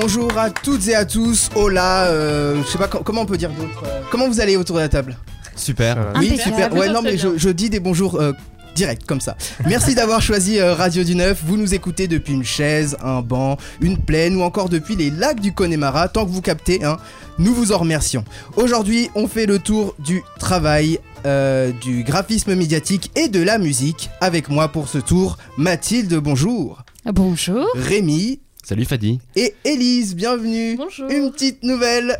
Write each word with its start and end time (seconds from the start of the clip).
Bonjour 0.00 0.38
à 0.38 0.50
toutes 0.50 0.86
et 0.86 0.94
à 0.94 1.04
tous. 1.04 1.50
Hola, 1.56 2.04
euh, 2.06 2.62
je 2.62 2.68
sais 2.68 2.78
pas 2.78 2.86
co- 2.86 3.02
comment 3.02 3.22
on 3.22 3.26
peut 3.26 3.36
dire 3.36 3.50
d'autre. 3.50 3.82
euh, 3.84 4.00
Comment 4.12 4.28
vous 4.28 4.40
allez 4.40 4.56
autour 4.56 4.76
de 4.76 4.80
la 4.82 4.88
table? 4.88 5.16
Super. 5.56 6.12
Oui, 6.16 6.28
Impeccable. 6.28 6.42
super. 6.56 6.72
Ouais, 6.74 6.88
non, 6.88 7.02
mais 7.02 7.16
je, 7.18 7.48
dis 7.48 7.68
des 7.68 7.80
bonjours 7.80 8.14
euh, 8.14 8.32
direct 8.76 9.04
comme 9.06 9.20
ça. 9.20 9.36
Merci 9.66 9.96
d'avoir 9.96 10.22
choisi 10.22 10.60
euh, 10.60 10.74
Radio 10.74 11.02
du 11.02 11.16
Neuf. 11.16 11.42
Vous 11.44 11.56
nous 11.56 11.74
écoutez 11.74 12.06
depuis 12.06 12.32
une 12.32 12.44
chaise, 12.44 12.96
un 13.02 13.22
banc, 13.22 13.56
une 13.80 13.98
plaine 13.98 14.36
ou 14.36 14.42
encore 14.42 14.68
depuis 14.68 14.94
les 14.94 15.10
lacs 15.10 15.40
du 15.40 15.52
Connemara. 15.52 16.06
Tant 16.08 16.24
que 16.24 16.30
vous 16.30 16.42
captez, 16.42 16.84
hein, 16.84 16.98
nous 17.40 17.52
vous 17.52 17.72
en 17.72 17.78
remercions. 17.78 18.24
Aujourd'hui, 18.54 19.10
on 19.16 19.26
fait 19.26 19.46
le 19.46 19.58
tour 19.58 19.96
du 19.98 20.22
travail, 20.38 21.00
euh, 21.26 21.72
du 21.82 22.04
graphisme 22.04 22.54
médiatique 22.54 23.10
et 23.16 23.26
de 23.28 23.42
la 23.42 23.58
musique. 23.58 24.10
Avec 24.20 24.48
moi 24.48 24.68
pour 24.68 24.86
ce 24.88 24.98
tour, 24.98 25.38
Mathilde, 25.56 26.14
bonjour. 26.14 26.84
Bonjour. 27.04 27.66
Rémi 27.74 28.38
Salut 28.68 28.84
Fadi. 28.84 29.18
et 29.34 29.54
Élise, 29.64 30.14
bienvenue. 30.14 30.76
Bonjour. 30.76 31.08
Une 31.08 31.32
petite 31.32 31.62
nouvelle. 31.62 32.18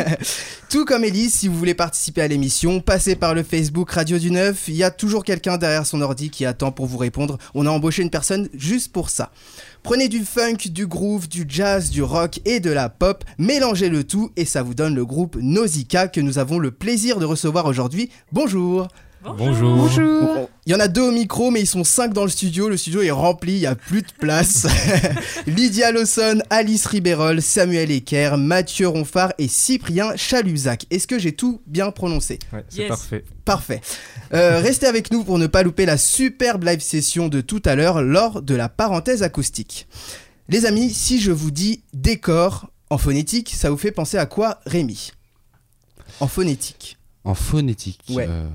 Tout 0.70 0.86
comme 0.86 1.04
Elise, 1.04 1.34
si 1.34 1.46
vous 1.46 1.58
voulez 1.58 1.74
participer 1.74 2.22
à 2.22 2.26
l'émission, 2.26 2.80
passez 2.80 3.16
par 3.16 3.34
le 3.34 3.42
Facebook 3.42 3.90
Radio 3.90 4.18
du 4.18 4.30
Neuf. 4.30 4.64
Il 4.68 4.76
y 4.76 4.82
a 4.82 4.90
toujours 4.90 5.24
quelqu'un 5.24 5.58
derrière 5.58 5.84
son 5.84 6.00
ordi 6.00 6.30
qui 6.30 6.46
attend 6.46 6.72
pour 6.72 6.86
vous 6.86 6.96
répondre. 6.96 7.36
On 7.54 7.66
a 7.66 7.70
embauché 7.70 8.00
une 8.00 8.08
personne 8.08 8.48
juste 8.54 8.92
pour 8.92 9.10
ça. 9.10 9.30
Prenez 9.82 10.08
du 10.08 10.24
funk, 10.24 10.70
du 10.70 10.86
groove, 10.86 11.28
du 11.28 11.44
jazz, 11.46 11.90
du 11.90 12.02
rock 12.02 12.40
et 12.46 12.60
de 12.60 12.70
la 12.70 12.88
pop, 12.88 13.22
mélangez 13.36 13.90
le 13.90 14.04
tout 14.04 14.32
et 14.36 14.46
ça 14.46 14.62
vous 14.62 14.72
donne 14.72 14.94
le 14.94 15.04
groupe 15.04 15.36
Nausicaa 15.38 16.08
que 16.08 16.22
nous 16.22 16.38
avons 16.38 16.58
le 16.58 16.70
plaisir 16.70 17.18
de 17.18 17.26
recevoir 17.26 17.66
aujourd'hui. 17.66 18.08
Bonjour. 18.32 18.88
Bonjour. 19.24 19.76
Bonjour. 19.76 20.50
Il 20.66 20.72
y 20.72 20.74
en 20.74 20.80
a 20.80 20.88
deux 20.88 21.02
au 21.02 21.10
micro, 21.10 21.50
mais 21.50 21.60
ils 21.60 21.66
sont 21.66 21.82
cinq 21.84 22.12
dans 22.12 22.24
le 22.24 22.28
studio. 22.30 22.68
Le 22.68 22.76
studio 22.76 23.00
est 23.02 23.10
rempli, 23.10 23.54
il 23.54 23.60
n'y 23.60 23.66
a 23.66 23.74
plus 23.74 24.02
de 24.02 24.12
place. 24.18 24.66
Lydia 25.46 25.92
Lawson, 25.92 26.42
Alice 26.50 26.84
Riberol, 26.86 27.40
Samuel 27.40 27.90
Ecker, 27.90 28.36
Mathieu 28.36 28.86
Ronfard 28.88 29.32
et 29.38 29.48
Cyprien 29.48 30.14
Chaluzac. 30.16 30.84
Est-ce 30.90 31.06
que 31.06 31.18
j'ai 31.18 31.32
tout 31.32 31.62
bien 31.66 31.90
prononcé? 31.90 32.38
Ouais, 32.52 32.64
c'est 32.68 32.80
Yes. 32.80 32.88
parfait. 32.88 33.24
Parfait. 33.44 33.80
Euh, 34.34 34.60
restez 34.60 34.86
avec 34.86 35.10
nous 35.10 35.24
pour 35.24 35.38
ne 35.38 35.46
pas 35.46 35.62
louper 35.62 35.86
la 35.86 35.96
superbe 35.96 36.64
live 36.64 36.80
session 36.80 37.28
de 37.28 37.40
tout 37.40 37.62
à 37.64 37.74
l'heure 37.76 38.02
lors 38.02 38.42
de 38.42 38.54
la 38.54 38.68
parenthèse 38.68 39.22
acoustique. 39.22 39.86
Les 40.50 40.66
amis, 40.66 40.90
si 40.90 41.20
je 41.20 41.30
vous 41.32 41.50
dis 41.50 41.82
décor 41.94 42.68
en 42.90 42.98
phonétique, 42.98 43.54
ça 43.56 43.70
vous 43.70 43.78
fait 43.78 43.90
penser 43.92 44.18
à 44.18 44.26
quoi, 44.26 44.60
Rémi? 44.66 45.12
En 46.20 46.28
phonétique. 46.28 46.98
En 47.24 47.34
phonétique. 47.34 48.00
Ouais. 48.10 48.26
euh, 48.28 48.46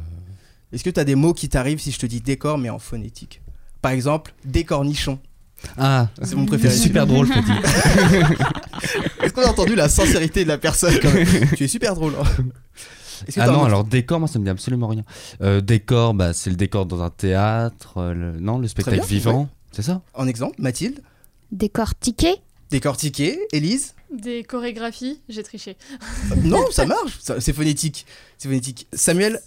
Est-ce 0.71 0.83
que 0.83 0.89
tu 0.89 0.99
as 0.99 1.03
des 1.03 1.15
mots 1.15 1.33
qui 1.33 1.49
t'arrivent 1.49 1.79
si 1.79 1.91
je 1.91 1.99
te 1.99 2.05
dis 2.05 2.21
décor 2.21 2.57
mais 2.57 2.69
en 2.69 2.79
phonétique? 2.79 3.41
Par 3.81 3.91
exemple, 3.91 4.33
décornichon. 4.45 5.19
Ah, 5.77 6.07
C'est 6.21 6.35
mon 6.35 6.43
c'est 6.43 6.47
préféré. 6.49 6.73
super 6.75 7.05
drôle 7.07 7.27
Fadi. 7.27 7.51
Est-ce 9.23 9.33
qu'on 9.33 9.41
a 9.41 9.47
entendu 9.49 9.75
la 9.75 9.89
sincérité 9.89 10.43
de 10.43 10.47
la 10.49 10.57
personne? 10.57 10.93
Quand 11.01 11.13
même 11.13 11.27
Tu 11.57 11.63
es 11.65 11.67
super 11.67 11.95
drôle. 11.95 12.13
hein. 12.19 12.43
Ah 13.35 13.47
non, 13.47 13.65
alors 13.65 13.83
décor, 13.83 14.19
moi 14.19 14.29
ça 14.29 14.39
me 14.39 14.45
dit 14.45 14.49
absolument 14.49 14.87
rien. 14.87 15.03
Euh, 15.41 15.59
décor, 15.59 16.13
bah, 16.13 16.31
c'est 16.33 16.49
le 16.49 16.55
décor 16.55 16.85
dans 16.85 17.01
un 17.01 17.09
théâtre. 17.09 17.97
euh, 17.97 18.13
le- 18.13 18.39
Non, 18.39 18.57
le 18.59 18.67
spectacle 18.69 18.97
bien, 18.97 19.05
vivant. 19.05 19.49
C'est 19.73 19.81
ça? 19.81 20.01
En 20.13 20.27
exemple, 20.27 20.55
Mathilde, 20.59 21.01
Décortiqué. 21.51 22.35
décortiqué, 22.71 23.37
Élise? 23.51 23.95
Des 24.17 24.43
chorégraphies, 24.43 25.21
j'ai 25.27 25.43
triché. 25.43 25.75
Non, 26.43 26.63
ça 26.71 26.85
marche, 26.85 27.19
c'est 27.39 27.53
phonétique. 27.53 28.05
C'est 28.37 28.47
phonétique. 28.47 28.87
Samuel? 28.93 29.39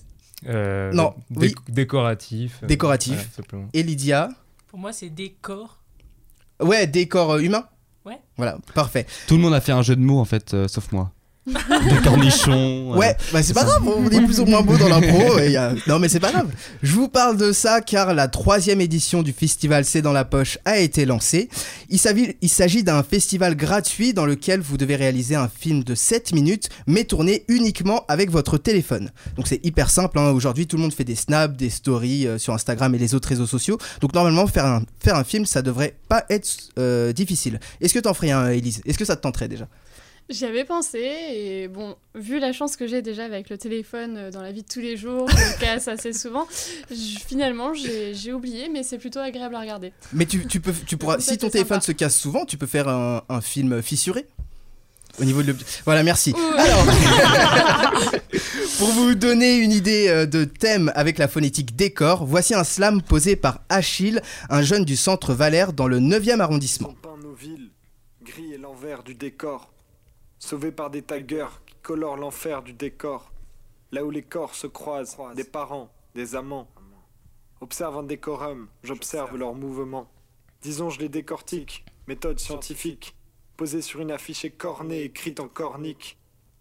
Euh, 0.46 0.92
Non, 0.92 1.14
dé- 1.30 1.48
oui. 1.48 1.54
Décoratif. 1.68 2.60
euh, 2.62 2.66
Décoratif. 2.66 3.38
et 3.72 3.82
Lydia. 3.82 4.28
Pour 4.68 4.78
moi, 4.78 4.92
c'est 4.92 5.11
décor. 5.11 5.78
Ouais, 6.61 6.86
décor 6.86 7.33
euh, 7.33 7.40
humain 7.40 7.67
Ouais. 8.05 8.18
Voilà, 8.36 8.58
parfait. 8.74 9.06
Tout 9.28 9.36
le 9.36 9.40
monde 9.42 9.55
a 9.55 9.61
fait 9.61 9.70
un 9.72 9.83
jeu 9.83 9.94
de 9.94 10.00
mots 10.00 10.18
en 10.18 10.24
fait, 10.24 10.55
euh, 10.55 10.67
sauf 10.67 10.90
moi. 10.92 11.12
Des 11.45 11.97
cornichons. 12.05 12.92
euh, 12.92 12.97
Ouais, 12.97 13.17
bah 13.33 13.42
c'est 13.42 13.53
pas 13.53 13.64
grave, 13.64 13.83
on 13.85 14.08
est 14.08 14.20
plus 14.25 14.39
ou 14.39 14.45
moins 14.47 14.63
beau 14.63 14.77
dans 14.77 14.89
l'impro. 14.89 15.36
a- 15.57 15.73
Non 15.89 15.98
mais 15.98 16.08
c'est 16.08 16.20
pas 16.20 16.30
grave. 16.30 16.48
Je 16.85 16.92
vous 16.95 17.08
parle 17.08 17.36
de 17.36 17.51
ça 17.51 17.80
car 17.80 18.14
la 18.14 18.29
troisième 18.29 18.80
édition 18.80 19.23
du 19.25 19.33
festival 19.33 19.85
C'est 19.85 20.03
dans 20.03 20.13
la 20.13 20.25
poche 20.25 20.58
a 20.64 20.79
été 20.79 21.05
lancée. 21.05 21.48
Il 21.89 21.98
s'agit 21.98 22.36
il 22.42 22.48
s'agit 22.48 22.85
d'un 22.85 23.03
festival 23.03 23.57
gratuit 23.57 24.14
dans 24.14 24.25
lequel 24.25 24.61
vous 24.61 24.77
devez 24.77 24.95
réaliser 24.95 25.35
un 25.35 25.48
film 25.48 25.83
de 25.83 25.95
7 25.97 26.33
minutes 26.33 26.69
mais 26.86 27.03
tourné 27.05 27.45
uniquement 27.48 28.05
avec 28.07 28.30
votre 28.30 28.57
téléphone. 28.57 29.11
Donc 29.36 29.48
c'est 29.48 29.64
hyper 29.67 29.91
simple, 29.91 30.20
hein. 30.20 30.30
aujourd'hui 30.30 30.69
tout 30.69 30.77
le 30.77 30.83
monde 30.83 30.95
fait 30.95 31.03
des 31.05 31.17
snaps, 31.17 31.57
des 31.57 31.70
stories 31.70 32.27
euh, 32.29 32.39
sur 32.39 32.55
Instagram 32.55 32.95
et 32.95 32.98
les 32.98 33.14
autres 33.17 33.29
réseaux 33.29 33.48
sociaux. 33.48 33.79
Donc 34.01 34.14
normalement 34.14 34.47
faire 34.47 34.67
un, 34.67 34.83
faire 35.03 35.17
un 35.17 35.24
film 35.24 35.45
ça 35.45 35.61
devrait 35.63 35.97
pas 36.09 36.24
être 36.30 36.48
euh, 36.79 37.13
difficile. 37.13 37.59
Est-ce 37.80 37.95
que 37.95 37.98
t'en 37.98 38.14
ferais 38.14 38.30
un 38.30 38.48
Elise 38.51 38.80
Est-ce 38.86 38.98
que 38.98 39.05
ça 39.05 39.17
te 39.17 39.23
tenterait 39.23 39.48
déjà? 39.48 39.67
J'y 40.32 40.44
avais 40.46 40.64
pensé 40.64 40.98
et 40.98 41.68
bon, 41.68 41.94
vu 42.14 42.38
la 42.40 42.52
chance 42.52 42.76
que 42.76 42.86
j'ai 42.86 43.02
déjà 43.02 43.24
avec 43.24 43.50
le 43.50 43.58
téléphone 43.58 44.16
euh, 44.16 44.30
dans 44.30 44.40
la 44.42 44.50
vie 44.50 44.62
de 44.62 44.68
tous 44.68 44.80
les 44.80 44.96
jours, 44.96 45.28
je 45.28 45.36
le 45.36 45.60
casse 45.60 45.88
assez 45.88 46.12
souvent, 46.14 46.46
je- 46.90 47.18
finalement 47.26 47.74
j'ai 47.74 48.14
j'ai 48.14 48.32
oublié, 48.32 48.68
mais 48.70 48.82
c'est 48.82 48.98
plutôt 48.98 49.18
agréable 49.20 49.54
à 49.54 49.60
regarder. 49.60 49.92
Mais 50.12 50.24
tu, 50.26 50.46
tu 50.46 50.60
peux, 50.60 50.72
tu 50.86 50.96
pourras, 50.96 51.18
si 51.20 51.36
ton 51.38 51.50
téléphone 51.50 51.76
sympa. 51.80 51.86
se 51.86 51.92
casse 51.92 52.16
souvent, 52.16 52.46
tu 52.46 52.56
peux 52.56 52.66
faire 52.66 52.88
un, 52.88 53.22
un 53.28 53.40
film 53.42 53.82
fissuré 53.82 54.26
au 55.20 55.24
niveau 55.24 55.42
de 55.42 55.48
l'objet. 55.48 55.66
Voilà, 55.84 56.02
merci. 56.02 56.32
Ouh. 56.32 56.58
Alors, 56.58 56.84
pour 58.78 58.88
vous 58.88 59.14
donner 59.14 59.56
une 59.56 59.72
idée 59.72 60.08
euh, 60.08 60.24
de 60.26 60.44
thème 60.44 60.90
avec 60.94 61.18
la 61.18 61.28
phonétique 61.28 61.76
décor, 61.76 62.24
voici 62.24 62.54
un 62.54 62.64
slam 62.64 63.02
posé 63.02 63.36
par 63.36 63.60
Achille, 63.68 64.22
un 64.48 64.62
jeune 64.62 64.84
du 64.86 64.96
centre 64.96 65.34
Valère 65.34 65.72
dans 65.74 65.86
le 65.88 66.00
9e 66.00 66.40
arrondissement. 66.40 66.94
Peint 67.02 67.16
nos 67.22 67.34
villes, 67.34 67.68
gris 68.24 68.54
et 68.54 68.58
l'envers 68.58 69.02
du 69.02 69.14
décor, 69.14 69.70
sauvés 70.42 70.73
par 70.73 70.91
des 70.91 71.03
taggers 71.03 71.61
qui 71.67 71.75
colorent 71.83 72.17
l'enfer 72.17 72.63
du 72.63 72.73
décor, 72.73 73.33
là 73.92 74.05
où 74.05 74.11
les 74.11 74.23
corps 74.23 74.55
se 74.57 74.67
croisent, 74.67 75.17
des 75.36 75.45
parents, 75.45 75.89
des 76.17 76.35
amants. 76.35 76.69
Observe 77.61 77.98
un 77.98 78.03
décorum, 78.03 78.67
j'observe 78.83 79.36
leurs 79.36 79.55
mouvements. 79.55 80.11
Disons, 80.61 80.91
je 80.91 80.98
les 80.98 81.08
décortique, 81.08 81.85
méthode 82.08 82.41
scientifique, 82.41 83.14
posée 83.57 83.83
sur 83.83 84.01
une 84.01 84.11
affiche 84.11 84.45
écornée, 84.45 85.03
écrite 85.03 85.39
en 85.39 85.47
cornique. 85.47 86.19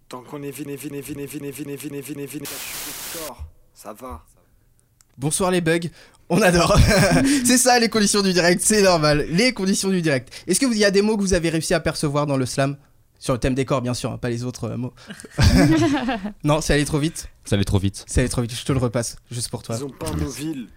Tant 0.09 0.21
qu'on 0.21 0.43
est 0.43 0.51
vine, 0.51 0.69
et 0.69 0.75
vine, 0.75 0.93
et 0.93 1.01
vine, 1.01 1.19
et 1.19 1.25
vine, 1.25 1.45
et 1.45 1.51
vine, 1.51 1.69
et 1.69 1.75
vine, 1.75 1.95
et 1.95 2.01
vine, 2.01 2.19
et 2.19 2.25
vine, 2.27 2.43
et 2.43 3.17
corps, 3.27 3.45
ça 3.73 3.93
va. 3.93 4.23
Bonsoir 5.17 5.49
les 5.49 5.61
bugs, 5.61 5.89
on 6.29 6.39
adore. 6.41 6.77
c'est 7.45 7.57
ça 7.57 7.79
les 7.79 7.89
conditions 7.89 8.21
du 8.21 8.31
direct, 8.33 8.61
c'est 8.63 8.83
normal. 8.83 9.25
Les 9.29 9.53
conditions 9.53 9.89
du 9.89 10.01
direct. 10.03 10.43
Est-ce 10.45 10.59
que 10.59 10.65
vous- 10.67 10.73
il 10.73 10.79
y 10.79 10.85
a 10.85 10.91
des 10.91 11.01
mots 11.01 11.15
que 11.17 11.21
vous 11.21 11.33
avez 11.33 11.49
réussi 11.49 11.73
à 11.73 11.79
percevoir 11.79 12.27
dans 12.27 12.37
le 12.37 12.45
slam? 12.45 12.77
Sur 13.21 13.33
le 13.33 13.39
thème 13.39 13.53
décor, 13.53 13.83
bien 13.83 13.93
sûr, 13.93 14.11
hein, 14.11 14.17
pas 14.17 14.31
les 14.31 14.45
autres 14.45 14.63
euh, 14.63 14.77
mots. 14.77 14.95
non, 16.43 16.59
c'est 16.59 16.73
allé 16.73 16.85
trop 16.85 16.97
vite. 16.97 17.29
Ça 17.45 17.53
allait 17.53 17.63
trop 17.63 17.77
vite. 17.77 18.03
C'est 18.07 18.21
allé 18.21 18.29
trop 18.29 18.41
vite, 18.41 18.51
je 18.51 18.65
te 18.65 18.71
le 18.71 18.79
repasse, 18.79 19.15
juste 19.29 19.49
pour 19.49 19.61
toi. 19.61 19.75
Ils 19.77 19.83
ont 19.83 19.91
peint 19.91 20.15
nos 20.15 20.27
villes, 20.27 20.69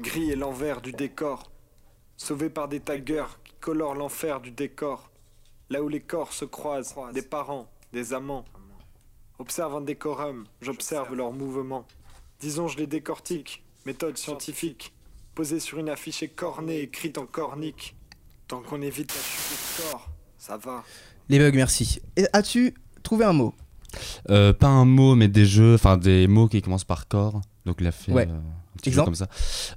gris 0.00 0.32
et 0.32 0.34
l'envers 0.34 0.80
du 0.80 0.90
décor, 0.90 1.52
sauvés 2.16 2.50
par 2.50 2.66
des 2.66 2.80
taggers 2.80 3.38
qui 3.44 3.52
colorent 3.60 3.94
l'enfer 3.94 4.40
du 4.40 4.50
décor, 4.50 5.12
là 5.70 5.80
où 5.80 5.86
les 5.86 6.00
corps 6.00 6.32
se 6.32 6.44
croisent, 6.44 6.96
des 7.14 7.22
parents, 7.22 7.68
des 7.92 8.12
amants. 8.12 8.44
Observe 9.38 9.76
un 9.76 9.80
décorum, 9.80 10.44
j'observe 10.60 11.14
leurs 11.14 11.32
mouvements. 11.32 11.86
Disons, 12.40 12.66
je 12.66 12.78
les 12.78 12.88
décortique, 12.88 13.62
méthode 13.86 14.18
scientifique, 14.18 14.92
posée 15.36 15.60
sur 15.60 15.78
une 15.78 15.88
affiche 15.88 16.24
écornée, 16.24 16.80
écrite 16.80 17.16
en 17.16 17.26
cornique. 17.26 17.94
Tant 18.48 18.60
qu'on 18.60 18.82
évite 18.82 19.14
la 19.14 19.22
chute 19.22 19.84
de 19.86 19.90
corps, 19.90 20.08
ça 20.36 20.56
va. 20.56 20.82
Les 21.28 21.38
bugs, 21.38 21.52
merci. 21.54 22.00
Et 22.16 22.26
As-tu 22.32 22.74
trouvé 23.02 23.24
un 23.24 23.32
mot 23.32 23.54
Euh, 24.30 24.52
pas 24.52 24.68
un 24.68 24.84
mot, 24.84 25.14
mais 25.14 25.28
des 25.28 25.46
jeux, 25.46 25.74
enfin 25.74 25.96
des 25.96 26.26
mots 26.26 26.48
qui 26.48 26.62
commencent 26.62 26.84
par 26.84 27.08
corps. 27.08 27.40
Donc 27.66 27.76
il 27.80 27.86
a 27.86 27.92
fait 27.92 28.10
Ouais. 28.12 28.26
euh, 28.28 28.34
un 28.34 28.76
petit 28.78 28.90
jeu 28.90 29.00
Exemple 29.00 29.06
comme 29.06 29.14
ça. 29.14 29.26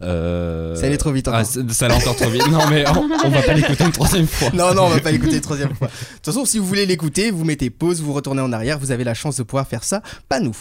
Euh, 0.02 0.76
Ça 0.76 0.86
allait 0.88 0.98
trop 0.98 1.12
vite 1.12 1.28
Ah, 1.28 1.40
encore. 1.42 1.46
c'est- 1.46 1.72
ça 1.72 1.86
allait 1.86 1.96
encore 1.96 2.16
trop 2.16 2.30
vite. 2.30 2.48
Non, 2.50 2.60
mais 2.70 2.84
on, 2.90 3.10
on 3.26 3.30
va 3.30 3.42
pas 3.42 3.54
l'écouter 3.54 3.84
une 3.84 3.92
troisième 3.92 4.26
fois. 4.28 4.50
Non, 4.54 4.74
non, 4.74 4.84
on 4.86 4.90
va 4.90 5.00
pas 5.02 5.12
l'écouter 5.12 5.36
une 5.36 5.42
troisième 5.42 5.74
fois. 5.76 5.88
De 5.88 5.94
toute 6.16 6.26
façon, 6.26 6.46
si 6.46 6.58
vous 6.60 6.66
voulez 6.66 6.86
l'écouter, 6.86 7.30
vous 7.32 7.44
mettez 7.44 7.70
pause, 7.70 8.02
vous 8.02 8.14
retournez 8.14 8.42
en 8.42 8.52
arrière, 8.54 8.80
vous 8.80 8.92
avez 8.92 9.04
la 9.04 9.14
chance 9.14 9.36
de 9.38 9.44
pouvoir 9.44 9.68
faire 9.68 9.84
ça, 9.84 10.02
pas 10.30 10.40
nous. 10.40 10.56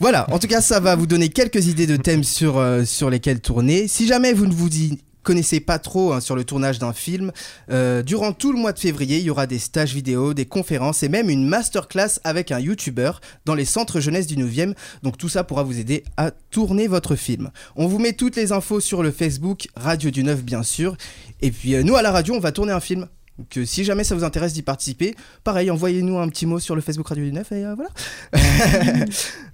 Voilà, 0.00 0.26
en 0.32 0.38
tout 0.38 0.48
cas, 0.48 0.60
ça 0.60 0.80
va 0.80 0.96
vous 0.96 1.06
donner 1.06 1.28
quelques 1.28 1.66
idées 1.66 1.86
de 1.86 1.96
thèmes 1.96 2.24
sur, 2.24 2.58
euh, 2.58 2.84
sur 2.84 3.08
lesquels 3.10 3.40
tourner. 3.40 3.88
Si 3.88 4.06
jamais 4.06 4.32
vous 4.32 4.46
ne 4.46 4.52
vous 4.52 4.68
y 4.68 4.98
connaissez 5.22 5.60
pas 5.60 5.78
trop 5.78 6.12
hein, 6.12 6.20
sur 6.20 6.36
le 6.36 6.44
tournage 6.44 6.78
d'un 6.78 6.92
film, 6.92 7.32
euh, 7.70 8.02
durant 8.02 8.32
tout 8.32 8.52
le 8.52 8.58
mois 8.58 8.72
de 8.72 8.78
février, 8.78 9.18
il 9.18 9.24
y 9.24 9.30
aura 9.30 9.46
des 9.46 9.58
stages 9.58 9.94
vidéo, 9.94 10.34
des 10.34 10.46
conférences 10.46 11.02
et 11.02 11.08
même 11.08 11.30
une 11.30 11.46
masterclass 11.46 12.20
avec 12.24 12.52
un 12.52 12.58
youtubeur 12.58 13.20
dans 13.44 13.54
les 13.54 13.64
centres 13.64 14.00
jeunesse 14.00 14.26
du 14.26 14.36
9e. 14.36 14.74
Donc 15.02 15.18
tout 15.18 15.28
ça 15.28 15.44
pourra 15.44 15.62
vous 15.62 15.78
aider 15.78 16.04
à 16.16 16.30
tourner 16.30 16.88
votre 16.88 17.16
film. 17.16 17.50
On 17.76 17.86
vous 17.86 17.98
met 17.98 18.12
toutes 18.12 18.36
les 18.36 18.52
infos 18.52 18.80
sur 18.80 19.02
le 19.02 19.10
Facebook 19.10 19.68
Radio 19.76 20.10
du 20.10 20.24
9 20.24 20.42
bien 20.42 20.62
sûr. 20.62 20.96
Et 21.40 21.50
puis 21.50 21.74
euh, 21.74 21.82
nous 21.82 21.96
à 21.96 22.02
la 22.02 22.10
radio, 22.10 22.34
on 22.34 22.40
va 22.40 22.52
tourner 22.52 22.72
un 22.72 22.80
film. 22.80 23.06
Donc 23.38 23.56
euh, 23.56 23.64
si 23.64 23.84
jamais 23.84 24.04
ça 24.04 24.14
vous 24.14 24.24
intéresse 24.24 24.52
d'y 24.52 24.62
participer, 24.62 25.14
pareil, 25.44 25.70
envoyez-nous 25.70 26.18
un 26.18 26.28
petit 26.28 26.46
mot 26.46 26.58
sur 26.58 26.74
le 26.74 26.80
Facebook 26.80 27.08
Radio 27.08 27.24
du 27.24 27.32
9 27.32 27.52
et 27.52 27.64
voilà. 27.74 27.90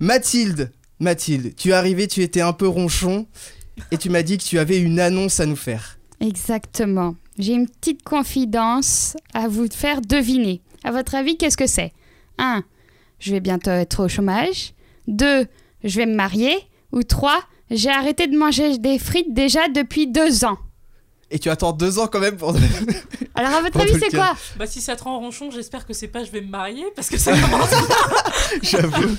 Mathilde, 0.00 0.72
Mathilde, 0.98 1.54
tu 1.56 1.70
es 1.70 1.72
arrivée, 1.72 2.08
tu 2.08 2.22
étais 2.22 2.40
un 2.40 2.52
peu 2.52 2.66
ronchon 2.66 3.26
et 3.90 3.98
tu 3.98 4.10
m'as 4.10 4.22
dit 4.22 4.38
que 4.38 4.44
tu 4.44 4.58
avais 4.58 4.78
une 4.78 5.00
annonce 5.00 5.40
à 5.40 5.46
nous 5.46 5.56
faire. 5.56 5.98
Exactement. 6.20 7.14
J'ai 7.38 7.52
une 7.52 7.68
petite 7.68 8.02
confidence 8.02 9.16
à 9.34 9.48
vous 9.48 9.68
faire 9.70 10.00
deviner. 10.00 10.62
À 10.84 10.90
votre 10.90 11.14
avis, 11.14 11.36
qu'est-ce 11.36 11.56
que 11.56 11.66
c'est? 11.66 11.92
1. 12.38 12.62
Je 13.18 13.32
vais 13.32 13.40
bientôt 13.40 13.70
être 13.70 14.04
au 14.04 14.08
chômage. 14.08 14.72
2. 15.08 15.46
Je 15.84 15.96
vais 15.96 16.06
me 16.06 16.14
marier. 16.14 16.56
Ou 16.92 17.02
3. 17.02 17.38
J'ai 17.70 17.90
arrêté 17.90 18.26
de 18.26 18.36
manger 18.36 18.78
des 18.78 18.98
frites 18.98 19.34
déjà 19.34 19.68
depuis 19.68 20.06
deux 20.06 20.44
ans. 20.44 20.58
Et 21.30 21.40
tu 21.40 21.50
attends 21.50 21.72
deux 21.72 21.98
ans 21.98 22.06
quand 22.06 22.20
même 22.20 22.36
pour. 22.36 22.54
Alors, 23.34 23.52
à 23.54 23.60
votre 23.60 23.80
avis, 23.80 23.98
c'est 23.98 24.14
quoi? 24.14 24.36
Bah 24.56 24.66
si 24.66 24.80
ça 24.80 24.94
te 24.94 25.02
rend 25.02 25.18
ronchon, 25.18 25.50
j'espère 25.50 25.84
que 25.84 25.92
c'est 25.92 26.06
pas 26.06 26.22
je 26.24 26.30
vais 26.30 26.40
me 26.40 26.48
marier 26.48 26.84
parce 26.94 27.08
que 27.10 27.18
ça 27.18 27.32
commence. 27.32 27.70
J'avoue. 28.62 29.16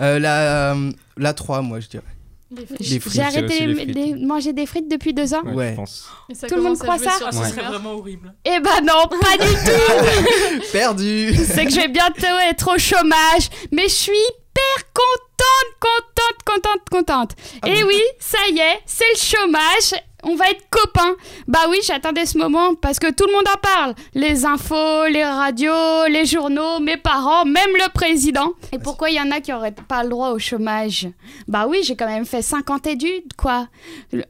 Euh, 0.00 0.18
la, 0.18 0.72
euh, 0.74 0.90
la 1.16 1.32
3, 1.34 1.62
moi, 1.62 1.78
je 1.78 1.86
dirais. 1.86 2.04
Les 2.50 2.64
frites. 2.66 2.80
Les 2.80 3.00
frites. 3.00 3.12
J'ai 3.14 3.22
arrêté 3.22 3.66
les 3.66 3.86
de 4.16 4.26
manger 4.26 4.52
des 4.54 4.64
frites 4.66 4.88
depuis 4.90 5.12
deux 5.12 5.34
ans 5.34 5.42
Ouais, 5.44 5.54
Ouais. 5.54 5.70
je 5.72 5.76
pense. 5.76 6.08
Ça 6.32 6.46
Tout 6.48 6.54
le 6.56 6.62
monde 6.62 6.78
croit 6.78 6.98
ça 6.98 7.10
sur 7.12 7.32
son 7.32 7.42
ce 7.44 7.50
serait 7.50 7.62
vraiment 7.62 7.92
horrible. 7.92 8.34
Eh 8.44 8.58
ben 8.60 8.80
non, 8.84 9.06
pas 9.08 9.36
du 9.36 9.52
tout 9.52 10.62
Perdu 10.72 11.34
C'est 11.44 11.64
que 11.66 11.70
je 11.70 11.76
vais 11.76 11.88
bientôt 11.88 12.38
être 12.50 12.74
au 12.74 12.78
chômage, 12.78 13.50
mais 13.72 13.82
je 13.84 13.94
suis 13.94 14.12
hyper 14.12 14.92
contente, 14.94 15.78
contente, 15.80 16.44
contente, 16.44 16.88
contente. 16.90 17.30
Ah 17.62 17.68
Et 17.68 17.82
bon 17.82 17.88
oui, 17.88 18.00
ça 18.18 18.38
y 18.50 18.58
est, 18.58 18.80
c'est 18.86 19.04
le 19.12 19.18
chômage. 19.18 20.02
On 20.24 20.34
va 20.34 20.50
être 20.50 20.68
copains. 20.70 21.14
Bah 21.46 21.66
oui, 21.70 21.78
j'attendais 21.84 22.26
ce 22.26 22.38
moment 22.38 22.74
parce 22.74 22.98
que 22.98 23.10
tout 23.10 23.24
le 23.26 23.32
monde 23.32 23.46
en 23.48 23.58
parle. 23.60 23.94
Les 24.14 24.44
infos, 24.44 25.06
les 25.06 25.24
radios, 25.24 26.06
les 26.08 26.26
journaux, 26.26 26.80
mes 26.80 26.96
parents, 26.96 27.44
même 27.44 27.70
le 27.74 27.88
président. 27.92 28.52
Et 28.72 28.78
pourquoi 28.78 29.10
il 29.10 29.16
y 29.16 29.20
en 29.20 29.30
a 29.30 29.40
qui 29.40 29.52
auraient 29.52 29.72
pas 29.72 30.02
le 30.02 30.10
droit 30.10 30.30
au 30.30 30.38
chômage? 30.38 31.08
Bah 31.46 31.66
oui, 31.68 31.80
j'ai 31.84 31.94
quand 31.96 32.08
même 32.08 32.26
fait 32.26 32.42
50 32.42 32.86
études, 32.88 33.32
quoi. 33.36 33.68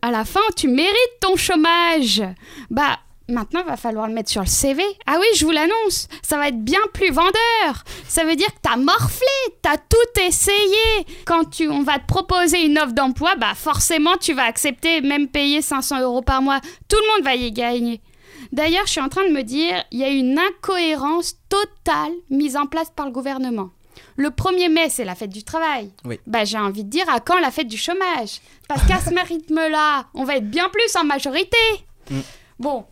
À 0.02 0.11
la 0.11 0.25
fin, 0.25 0.40
tu 0.56 0.69
mérites 0.69 1.20
ton 1.20 1.37
chômage. 1.37 2.23
Bah 2.70 2.99
Maintenant, 3.31 3.63
va 3.63 3.77
falloir 3.77 4.09
le 4.09 4.15
mettre 4.15 4.31
sur 4.31 4.41
le 4.41 4.47
CV. 4.47 4.83
Ah 5.07 5.19
oui, 5.21 5.27
je 5.37 5.45
vous 5.45 5.51
l'annonce, 5.51 6.09
ça 6.23 6.39
va 6.39 6.49
être 6.49 6.65
bien 6.65 6.81
plus 6.95 7.11
vendeur. 7.11 7.85
Ça 8.07 8.25
veut 8.25 8.37
dire 8.37 8.47
que 8.47 8.61
t'as 8.63 8.77
morflé, 8.77 9.27
t'as 9.61 9.77
tout 9.77 10.23
essayé. 10.23 11.07
Quand 11.27 11.45
tu, 11.51 11.69
on 11.69 11.83
va 11.83 11.99
te 11.99 12.07
proposer 12.07 12.65
une 12.65 12.79
offre 12.79 12.95
d'emploi, 12.95 13.37
bah 13.37 13.55
forcément, 13.55 14.17
tu 14.17 14.33
vas 14.33 14.45
accepter, 14.45 15.03
même 15.03 15.29
payer 15.29 15.61
500 15.61 16.01
euros 16.01 16.23
par 16.23 16.41
mois. 16.41 16.61
Tout 16.89 16.97
le 16.97 17.13
monde 17.13 17.25
va 17.25 17.35
y 17.35 17.53
gagner. 17.53 18.01
D'ailleurs, 18.51 18.87
je 18.87 18.93
suis 18.93 19.01
en 19.03 19.11
train 19.11 19.29
de 19.29 19.35
me 19.35 19.43
dire, 19.43 19.85
il 19.91 19.99
y 19.99 20.05
a 20.05 20.09
une 20.09 20.39
incohérence 20.39 21.37
totale 21.51 22.13
mise 22.31 22.57
en 22.57 22.65
place 22.65 22.91
par 22.97 23.05
le 23.05 23.13
gouvernement. 23.13 23.69
Le 24.17 24.31
1er 24.31 24.73
mai, 24.73 24.89
c'est 24.89 25.05
la 25.05 25.15
fête 25.15 25.31
du 25.31 25.45
travail. 25.45 25.93
Oui. 26.05 26.19
Bah, 26.27 26.45
j'ai 26.45 26.59
envie 26.59 26.85
de 26.85 26.91
dire, 26.91 27.09
à 27.11 27.21
quand 27.21 27.39
la 27.39 27.51
fête 27.51 27.69
du 27.69 27.77
chômage? 27.77 28.41
Parce 28.69 28.87
qu'à 28.87 29.01
ce 29.01 29.11
rythme-là, 29.29 30.07
on 30.15 30.25
va 30.25 30.37
être 30.37 30.51
bien 30.51 30.71
plus 30.71 30.97
en 30.97 31.05
majorité. 31.05 31.59
Mm. 32.11 32.21
Bon, 32.59 32.87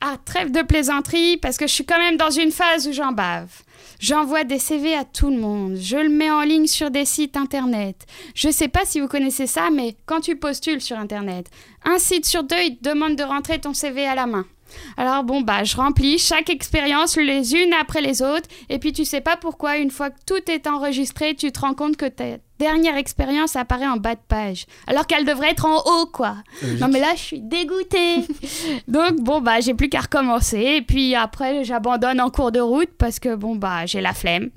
ah, 0.00 0.16
trêve 0.24 0.50
de 0.50 0.62
plaisanterie, 0.62 1.36
parce 1.36 1.56
que 1.56 1.66
je 1.66 1.72
suis 1.72 1.84
quand 1.84 1.98
même 1.98 2.16
dans 2.16 2.30
une 2.30 2.52
phase 2.52 2.88
où 2.88 2.92
j'en 2.92 3.12
bave. 3.12 3.50
J'envoie 3.98 4.44
des 4.44 4.58
CV 4.58 4.94
à 4.94 5.04
tout 5.04 5.30
le 5.30 5.36
monde. 5.36 5.76
Je 5.76 5.96
le 5.98 6.08
mets 6.08 6.30
en 6.30 6.40
ligne 6.40 6.66
sur 6.66 6.90
des 6.90 7.04
sites 7.04 7.36
internet. 7.36 8.06
Je 8.34 8.50
sais 8.50 8.68
pas 8.68 8.86
si 8.86 8.98
vous 8.98 9.08
connaissez 9.08 9.46
ça, 9.46 9.68
mais 9.70 9.96
quand 10.06 10.20
tu 10.20 10.36
postules 10.36 10.80
sur 10.80 10.98
internet, 10.98 11.50
un 11.84 11.98
site 11.98 12.24
sur 12.24 12.42
deux, 12.42 12.62
il 12.64 12.78
te 12.78 12.88
demande 12.88 13.16
de 13.16 13.22
rentrer 13.22 13.60
ton 13.60 13.74
CV 13.74 14.06
à 14.06 14.14
la 14.14 14.26
main. 14.26 14.46
Alors 14.96 15.24
bon, 15.24 15.40
bah, 15.40 15.64
je 15.64 15.76
remplis 15.76 16.18
chaque 16.18 16.50
expérience 16.50 17.16
les 17.16 17.54
unes 17.54 17.74
après 17.80 18.00
les 18.00 18.22
autres, 18.22 18.48
et 18.68 18.78
puis 18.78 18.92
tu 18.92 19.04
sais 19.04 19.20
pas 19.20 19.36
pourquoi, 19.36 19.78
une 19.78 19.90
fois 19.90 20.10
que 20.10 20.18
tout 20.26 20.50
est 20.50 20.66
enregistré, 20.66 21.34
tu 21.34 21.52
te 21.52 21.60
rends 21.60 21.74
compte 21.74 21.96
que 21.96 22.06
ta 22.06 22.24
dernière 22.60 22.98
expérience 22.98 23.56
apparaît 23.56 23.88
en 23.88 23.96
bas 23.96 24.14
de 24.14 24.20
page, 24.28 24.66
alors 24.86 25.06
qu'elle 25.06 25.24
devrait 25.24 25.50
être 25.52 25.64
en 25.64 25.78
haut, 25.78 26.06
quoi. 26.06 26.36
Non 26.78 26.88
mais 26.88 27.00
là, 27.00 27.14
je 27.16 27.20
suis 27.20 27.40
dégoûtée. 27.40 28.26
Donc 28.88 29.16
bon 29.16 29.40
bah 29.40 29.60
j'ai 29.60 29.72
plus 29.72 29.88
qu'à 29.88 30.00
recommencer 30.00 30.58
et 30.76 30.82
puis 30.82 31.14
après 31.14 31.64
j'abandonne 31.64 32.20
en 32.20 32.28
cours 32.28 32.52
de 32.52 32.60
route 32.60 32.90
parce 32.98 33.18
que 33.18 33.34
bon 33.34 33.56
bah 33.56 33.86
j'ai 33.86 34.02
la 34.02 34.12
flemme 34.12 34.50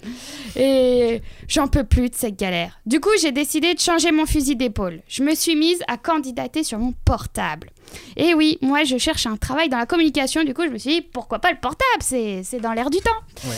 et 0.58 1.22
j'en 1.48 1.68
peux 1.68 1.86
plus 1.86 2.10
de 2.10 2.16
cette 2.16 2.38
galère. 2.38 2.78
Du 2.86 3.00
coup 3.00 3.12
j'ai 3.22 3.32
décidé 3.32 3.74
de 3.74 3.80
changer 3.80 4.12
mon 4.12 4.26
fusil 4.26 4.58
d'épaule. 4.58 5.02
Je 5.08 5.24
me 5.24 5.34
suis 5.34 5.56
mise 5.56 5.82
à 5.88 5.96
candidater 5.96 6.64
sur 6.64 6.80
mon 6.80 6.94
portable. 7.06 7.70
Et 8.18 8.34
oui, 8.34 8.58
moi 8.62 8.84
je 8.84 8.98
cherche 8.98 9.26
un 9.26 9.38
travail 9.38 9.70
dans 9.70 9.78
la 9.78 9.86
communication. 9.86 10.44
Du 10.44 10.54
coup 10.54 10.64
je 10.64 10.70
me 10.70 10.78
suis 10.78 10.92
dit 10.92 11.02
pourquoi 11.02 11.40
pas 11.40 11.52
le 11.52 11.58
portable, 11.60 12.02
c'est 12.02 12.60
dans 12.62 12.74
l'air 12.74 12.90
du 12.90 13.00
temps. 13.00 13.50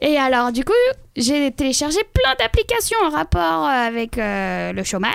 Et 0.00 0.16
alors 0.16 0.52
du 0.52 0.64
coup 0.64 0.72
j'ai 1.16 1.50
téléchargé 1.50 1.98
plein 2.12 2.34
d'applications 2.38 2.98
en 3.04 3.10
rapport 3.10 3.64
avec 3.64 4.16
euh, 4.16 4.72
le 4.72 4.84
chômage 4.84 5.10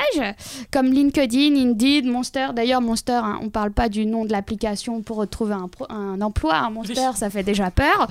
comme 0.72 0.88
LinkedIn, 0.88 1.56
Indeed, 1.56 2.06
Monster. 2.06 2.48
D'ailleurs, 2.54 2.82
Monster, 2.82 3.14
hein, 3.24 3.40
on 3.42 3.50
parle 3.50 3.72
pas 3.72 3.88
du 3.88 4.06
nom 4.06 4.26
de 4.26 4.32
l'application 4.32 5.02
pour 5.02 5.18
retrouver 5.18 5.56
un, 5.90 6.22
emploi. 6.22 6.56
hein. 6.56 6.70
Monster, 6.70 7.12
ça 7.16 7.30
fait 7.30 7.44
déjà 7.44 7.72
peur. 7.72 8.08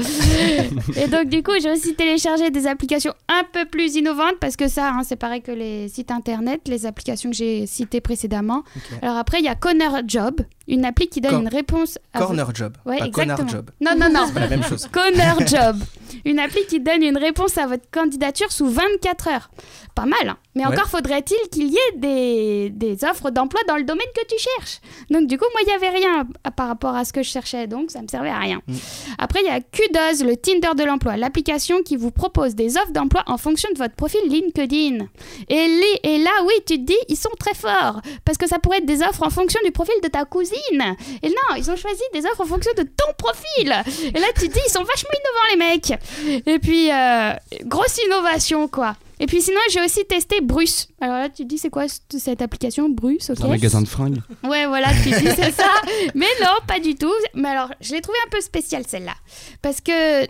et 0.97 1.09
donc, 1.09 1.27
du 1.27 1.43
coup, 1.43 1.53
j'ai 1.61 1.71
aussi 1.71 1.95
téléchargé 1.95 2.51
des 2.51 2.67
applications 2.67 3.13
un 3.29 3.45
peu 3.53 3.67
plus 3.67 3.97
innovantes 3.97 4.37
parce 4.41 4.57
que 4.57 4.67
ça, 4.67 4.89
hein, 4.89 5.03
c'est 5.05 5.17
pareil 5.17 5.43
que 5.43 5.53
les 5.53 5.89
sites 5.89 6.11
internet, 6.11 6.63
les 6.67 6.87
applications 6.87 7.31
que 7.31 7.37
j'ai 7.37 7.67
citées 7.67 8.01
précédemment. 8.01 8.63
Alors 9.03 9.19
après, 9.19 9.41
il 9.41 9.45
y 9.45 9.49
a 9.49 9.55
Corner 9.55 10.03
Job, 10.07 10.41
une 10.69 10.85
appli 10.85 11.09
qui 11.09 11.21
donne 11.21 11.33
Cor- 11.33 11.41
une 11.43 11.49
réponse 11.49 11.99
à 12.13 12.19
Corner 12.21 12.55
job. 12.55 12.77
Ouais, 12.87 12.99
pas 12.99 13.07
exactement. 13.07 13.49
job. 13.49 13.71
Non, 13.81 13.93
non, 13.99 14.11
non. 14.11 14.27
C'est 14.33 14.41
la 14.41 14.49
même 14.49 14.63
chose. 14.65 14.89
Corner 14.91 15.37
Job, 15.47 15.77
une 16.25 16.39
appli 16.39 16.65
qui 16.69 16.81
donne 16.81 17.03
une 17.03 17.19
réponse 17.19 17.59
à 17.59 17.67
votre 17.67 17.91
candidature 17.91 18.51
sous 18.53 18.69
24 18.69 19.29
heures. 19.29 19.51
Pas 19.95 20.07
mal, 20.07 20.29
hein. 20.29 20.37
Mais 20.55 20.65
Ouais. 20.67 20.73
encore 20.73 20.89
faudrait-il 20.89 21.49
qu'il 21.51 21.71
y 21.73 21.77
ait 21.77 21.97
des, 21.97 22.71
des 22.71 23.05
offres 23.05 23.31
d'emploi 23.31 23.61
dans 23.69 23.77
le 23.77 23.85
domaine 23.85 24.07
que 24.15 24.25
tu 24.27 24.37
cherches. 24.41 24.79
Donc 25.11 25.27
du 25.27 25.37
coup, 25.39 25.45
moi, 25.53 25.61
il 25.63 25.67
n'y 25.69 25.73
avait 25.75 25.97
rien 25.97 26.27
à- 26.45 26.51
par 26.51 26.69
rapport 26.69 26.95
à 26.95 27.05
ce 27.05 27.13
que 27.13 27.23
je 27.23 27.29
cherchais, 27.29 27.67
donc 27.67 27.91
ça 27.91 28.01
me 28.03 28.09
servait 28.09 28.29
à 28.31 28.39
rien. 28.39 28.61
Mm. 28.67 28.75
Après, 29.19 29.41
il 29.43 29.47
y 29.47 29.51
a 29.51 29.61
Kudos, 29.61 30.25
le 30.25 30.37
Tinder 30.37 30.71
de 30.77 30.85
l'emploi, 30.85 31.17
l'application 31.17 31.83
qui 31.83 31.97
vous 31.97 32.11
propose 32.11 32.55
des 32.55 32.77
offres 32.77 32.93
d'emploi 32.93 33.23
en 33.27 33.37
fonction 33.39 33.69
de 33.73 33.79
votre 33.79 33.95
profil 33.95 34.21
LinkedIn. 34.29 35.07
Et, 35.49 35.67
li- 35.69 36.01
et 36.03 36.19
là, 36.19 36.31
oui, 36.47 36.55
tu 36.67 36.77
te 36.79 36.83
dis, 36.87 36.97
ils 37.09 37.17
sont 37.17 37.31
très 37.39 37.55
forts, 37.55 38.01
parce 38.25 38.39
que 38.39 38.47
ça 38.49 38.59
pourrait 38.59 38.79
être 38.79 38.87
des 38.87 39.03
offres 39.03 39.23
en 39.27 39.31
fonction 39.31 39.61
du 39.65 39.71
profil 39.73 39.95
de 40.03 40.09
ta 40.09 40.25
cousine. 40.25 40.97
Et 41.23 41.29
non, 41.29 41.57
ils 41.57 41.71
ont 41.71 41.77
choisi 41.77 42.03
des 42.13 42.25
offres 42.27 42.41
en 42.43 42.47
fonction 42.47 42.71
de 42.77 42.83
ton 42.83 43.13
profil. 43.19 43.73
Et 44.15 44.19
là, 44.19 44.27
tu 44.39 44.49
te 44.49 44.53
dis, 44.55 44.61
ils 44.67 44.71
sont 44.71 44.85
vachement 44.85 45.11
innovants, 45.13 45.51
les 45.51 45.57
mecs. 45.57 46.45
Et 46.47 46.59
puis, 46.59 46.91
euh, 46.93 47.33
grosse 47.65 47.99
innovation, 48.07 48.69
quoi. 48.69 48.95
Et 49.25 49.27
puis 49.27 49.41
sinon, 49.41 49.61
j'ai 49.71 49.81
aussi 49.81 50.05
testé 50.05 50.43
Bruce. 50.43 50.87
Alors 51.01 51.17
là, 51.17 51.31
tu 51.31 51.45
te 51.45 51.49
dis, 51.49 51.57
c'est 51.57 51.71
quoi 51.71 51.87
cette 51.89 52.43
application 52.43 52.91
Bruce 52.91 53.31
ok 53.31 53.41
Un 53.41 53.49
magasin 53.49 53.81
de 53.81 53.89
fringues. 53.89 54.19
Ouais, 54.47 54.67
voilà, 54.67 54.89
tu 55.03 55.09
dis 55.09 55.15
c'est 55.15 55.51
ça. 55.51 55.71
Mais 56.15 56.27
non, 56.43 56.51
pas 56.69 56.79
du 56.79 56.95
tout. 56.95 57.11
Mais 57.33 57.49
alors, 57.49 57.73
je 57.81 57.95
l'ai 57.95 58.03
trouvé 58.03 58.19
un 58.27 58.29
peu 58.29 58.43
spéciale 58.43 58.85
celle-là. 58.87 59.15
Parce 59.63 59.81
que 59.81 60.27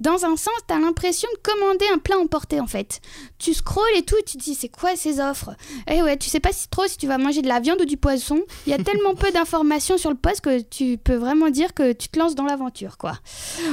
dans 0.00 0.24
un 0.24 0.36
sens, 0.36 0.54
t'as 0.66 0.78
l'impression 0.78 1.28
de 1.34 1.50
commander 1.50 1.86
un 1.92 1.98
plat 1.98 2.18
emporté 2.18 2.58
en 2.58 2.66
fait. 2.66 3.00
Tu 3.38 3.54
scrolles 3.54 3.96
et 3.96 4.02
tout, 4.02 4.16
et 4.18 4.22
tu 4.22 4.38
te 4.38 4.42
dis 4.42 4.54
c'est 4.54 4.68
quoi 4.68 4.96
ces 4.96 5.20
offres? 5.20 5.50
Eh 5.90 6.02
ouais, 6.02 6.16
tu 6.16 6.30
sais 6.30 6.40
pas 6.40 6.52
si 6.52 6.68
trop 6.68 6.86
si 6.86 6.96
tu 6.96 7.06
vas 7.06 7.18
manger 7.18 7.42
de 7.42 7.48
la 7.48 7.60
viande 7.60 7.82
ou 7.82 7.84
du 7.84 7.96
poisson. 7.96 8.42
Il 8.66 8.70
y 8.70 8.74
a 8.74 8.78
tellement 8.82 9.14
peu 9.14 9.30
d'informations 9.30 9.98
sur 9.98 10.10
le 10.10 10.16
poste 10.16 10.40
que 10.40 10.60
tu 10.60 10.96
peux 10.96 11.14
vraiment 11.14 11.50
dire 11.50 11.74
que 11.74 11.92
tu 11.92 12.08
te 12.08 12.18
lances 12.18 12.34
dans 12.34 12.44
l'aventure 12.44 12.96
quoi. 12.96 13.12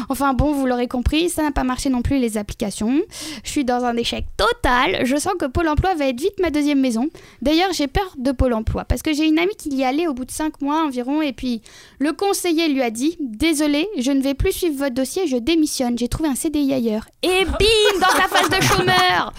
Enfin 0.09 0.33
bon, 0.33 0.51
vous 0.51 0.65
l'aurez 0.65 0.87
compris, 0.87 1.29
ça 1.29 1.43
n'a 1.43 1.51
pas 1.51 1.63
marché 1.63 1.89
non 1.89 2.01
plus 2.01 2.19
les 2.19 2.37
applications. 2.37 3.01
Je 3.43 3.49
suis 3.49 3.65
dans 3.65 3.85
un 3.85 3.95
échec 3.95 4.25
total. 4.35 5.05
Je 5.05 5.15
sens 5.15 5.33
que 5.39 5.45
Pôle 5.45 5.69
emploi 5.69 5.95
va 5.95 6.07
être 6.07 6.19
vite 6.19 6.39
ma 6.41 6.49
deuxième 6.49 6.81
maison. 6.81 7.07
D'ailleurs, 7.41 7.71
j'ai 7.71 7.87
peur 7.87 8.13
de 8.17 8.31
Pôle 8.31 8.53
emploi 8.53 8.83
parce 8.85 9.01
que 9.01 9.13
j'ai 9.13 9.25
une 9.25 9.39
amie 9.39 9.55
qui 9.57 9.69
y 9.69 9.83
allait 9.83 10.07
au 10.07 10.13
bout 10.13 10.25
de 10.25 10.31
5 10.31 10.61
mois 10.61 10.83
environ 10.83 11.21
et 11.21 11.31
puis 11.31 11.61
le 11.99 12.11
conseiller 12.11 12.67
lui 12.67 12.81
a 12.81 12.89
dit 12.89 13.15
Désolé, 13.19 13.87
je 13.97 14.11
ne 14.11 14.21
vais 14.21 14.33
plus 14.33 14.51
suivre 14.51 14.77
votre 14.77 14.95
dossier, 14.95 15.27
je 15.27 15.37
démissionne, 15.37 15.97
j'ai 15.97 16.09
un 16.25 16.35
CDI 16.35 16.73
ailleurs. 16.73 17.05
Et 17.21 17.45
bim 17.45 17.99
Dans 17.99 18.07
ta 18.07 18.27
phase 18.27 18.49
de 18.49 18.61
chômeur 18.63 19.33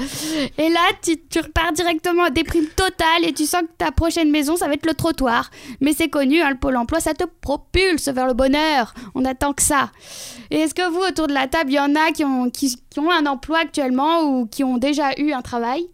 Et 0.58 0.68
là, 0.68 0.80
tu, 1.02 1.38
repars 1.38 1.72
directement 1.72 2.24
à 2.24 2.30
déprime 2.30 2.66
totale 2.66 3.24
et 3.24 3.32
tu 3.32 3.46
sens 3.46 3.62
que 3.62 3.76
ta 3.78 3.92
prochaine 3.92 4.30
maison, 4.30 4.56
ça 4.56 4.66
va 4.66 4.74
être 4.74 4.86
le 4.86 4.94
trottoir. 4.94 5.50
Mais 5.80 5.92
c'est 5.92 6.08
connu, 6.08 6.40
hein, 6.40 6.50
le 6.50 6.56
Pôle 6.56 6.76
emploi, 6.76 7.00
ça 7.00 7.14
te 7.14 7.24
propulse 7.24 8.08
vers 8.08 8.26
le 8.26 8.34
bonheur. 8.34 8.94
On 9.14 9.24
attend 9.24 9.52
que 9.52 9.62
ça. 9.62 9.90
Et 10.50 10.60
est-ce 10.60 10.74
que 10.74 10.88
vous, 10.88 11.00
autour 11.00 11.26
de 11.26 11.34
la 11.34 11.46
table, 11.46 11.70
il 11.70 11.76
y 11.76 11.80
en 11.80 11.94
a 11.94 12.12
qui 12.12 12.24
ont, 12.24 12.50
qui 12.50 12.76
ont 12.96 13.10
un 13.10 13.26
emploi 13.26 13.58
actuellement 13.58 14.22
ou 14.22 14.46
qui 14.46 14.64
ont 14.64 14.78
déjà 14.78 15.12
eu 15.18 15.32
un 15.32 15.42
travail? 15.42 15.88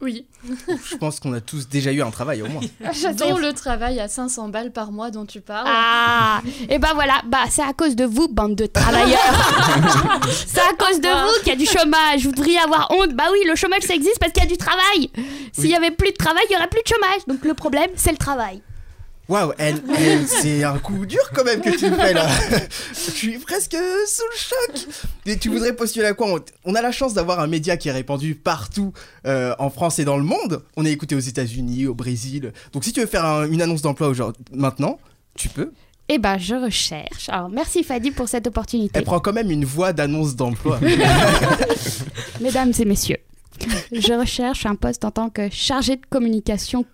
Oui, 0.00 0.26
Je 0.44 0.96
pense 0.96 1.18
qu'on 1.18 1.32
a 1.32 1.40
tous 1.40 1.68
déjà 1.68 1.90
eu 1.90 2.02
un 2.02 2.10
travail 2.10 2.42
au 2.42 2.46
moins. 2.46 2.60
dont 3.18 3.36
le 3.36 3.52
travail 3.52 3.98
à 3.98 4.06
500 4.06 4.48
balles 4.48 4.72
par 4.72 4.92
mois 4.92 5.10
dont 5.10 5.26
tu 5.26 5.40
parles. 5.40 5.66
Ah 5.68 6.40
Et 6.68 6.78
ben 6.78 6.90
voilà, 6.94 7.20
bah 7.26 7.44
c'est 7.50 7.62
à 7.62 7.72
cause 7.72 7.96
de 7.96 8.04
vous, 8.04 8.28
bande 8.28 8.54
de 8.54 8.66
travailleurs. 8.66 9.18
c'est 10.46 10.60
à 10.60 10.72
cause 10.78 11.00
de 11.00 11.08
vous 11.08 11.38
qu'il 11.40 11.48
y 11.48 11.52
a 11.52 11.56
du 11.56 11.66
chômage. 11.66 12.24
Vous 12.24 12.32
devriez 12.32 12.58
avoir 12.60 12.88
honte. 12.92 13.14
Bah 13.14 13.24
oui, 13.32 13.40
le 13.46 13.56
chômage 13.56 13.82
ça 13.82 13.94
existe 13.94 14.20
parce 14.20 14.32
qu'il 14.32 14.42
y 14.44 14.46
a 14.46 14.48
du 14.48 14.56
travail. 14.56 15.10
S'il 15.52 15.70
y 15.70 15.74
avait 15.74 15.90
plus 15.90 16.12
de 16.12 16.16
travail, 16.16 16.44
il 16.48 16.52
y 16.52 16.56
aurait 16.56 16.68
plus 16.68 16.82
de 16.82 16.88
chômage. 16.88 17.26
Donc 17.26 17.44
le 17.44 17.54
problème, 17.54 17.90
c'est 17.96 18.12
le 18.12 18.18
travail. 18.18 18.62
Waouh, 19.28 19.52
elle, 19.58 19.82
elle, 19.98 20.26
c'est 20.26 20.64
un 20.64 20.78
coup 20.78 21.04
dur 21.04 21.20
quand 21.34 21.44
même 21.44 21.60
que 21.60 21.68
tu 21.76 21.90
me 21.90 21.96
fais 21.96 22.14
là. 22.14 22.26
Je 22.94 23.10
suis 23.10 23.38
presque 23.38 23.72
sous 24.06 24.22
le 24.22 24.36
choc. 24.38 24.86
Et 25.26 25.36
tu 25.38 25.50
voudrais 25.50 25.74
postuler 25.74 26.06
à 26.06 26.14
quoi? 26.14 26.32
On, 26.32 26.40
on 26.64 26.74
a 26.74 26.80
la 26.80 26.92
chance 26.92 27.12
d'avoir 27.12 27.38
un 27.40 27.46
média 27.46 27.76
qui 27.76 27.88
est 27.90 27.92
répandu 27.92 28.34
partout 28.34 28.94
euh, 29.26 29.54
en 29.58 29.68
France 29.68 29.98
et 29.98 30.06
dans 30.06 30.16
le 30.16 30.24
monde. 30.24 30.62
On 30.78 30.86
est 30.86 30.92
écouté 30.92 31.14
aux 31.14 31.18
États-Unis, 31.20 31.86
au 31.86 31.94
Brésil. 31.94 32.54
Donc 32.72 32.84
si 32.84 32.92
tu 32.94 33.00
veux 33.00 33.06
faire 33.06 33.26
un- 33.26 33.46
une 33.46 33.60
annonce 33.60 33.82
d'emploi 33.82 34.08
aujourd'hui- 34.08 34.42
maintenant, 34.52 34.98
tu 35.36 35.50
peux. 35.50 35.72
Eh 36.08 36.16
ben, 36.16 36.38
je 36.38 36.54
recherche. 36.54 37.28
Alors, 37.28 37.50
merci 37.50 37.84
Fadi 37.84 38.12
pour 38.12 38.30
cette 38.30 38.46
opportunité. 38.46 38.92
Elle 38.98 39.04
prend 39.04 39.20
quand 39.20 39.34
même 39.34 39.50
une 39.50 39.66
voix 39.66 39.92
d'annonce 39.92 40.36
d'emploi. 40.36 40.80
Mesdames 42.40 42.72
et 42.78 42.84
messieurs, 42.86 43.18
je 43.92 44.18
recherche 44.18 44.64
un 44.64 44.74
poste 44.74 45.04
en 45.04 45.10
tant 45.10 45.28
que 45.28 45.50
chargé 45.50 45.96
de 45.96 46.02
communication 46.08 46.86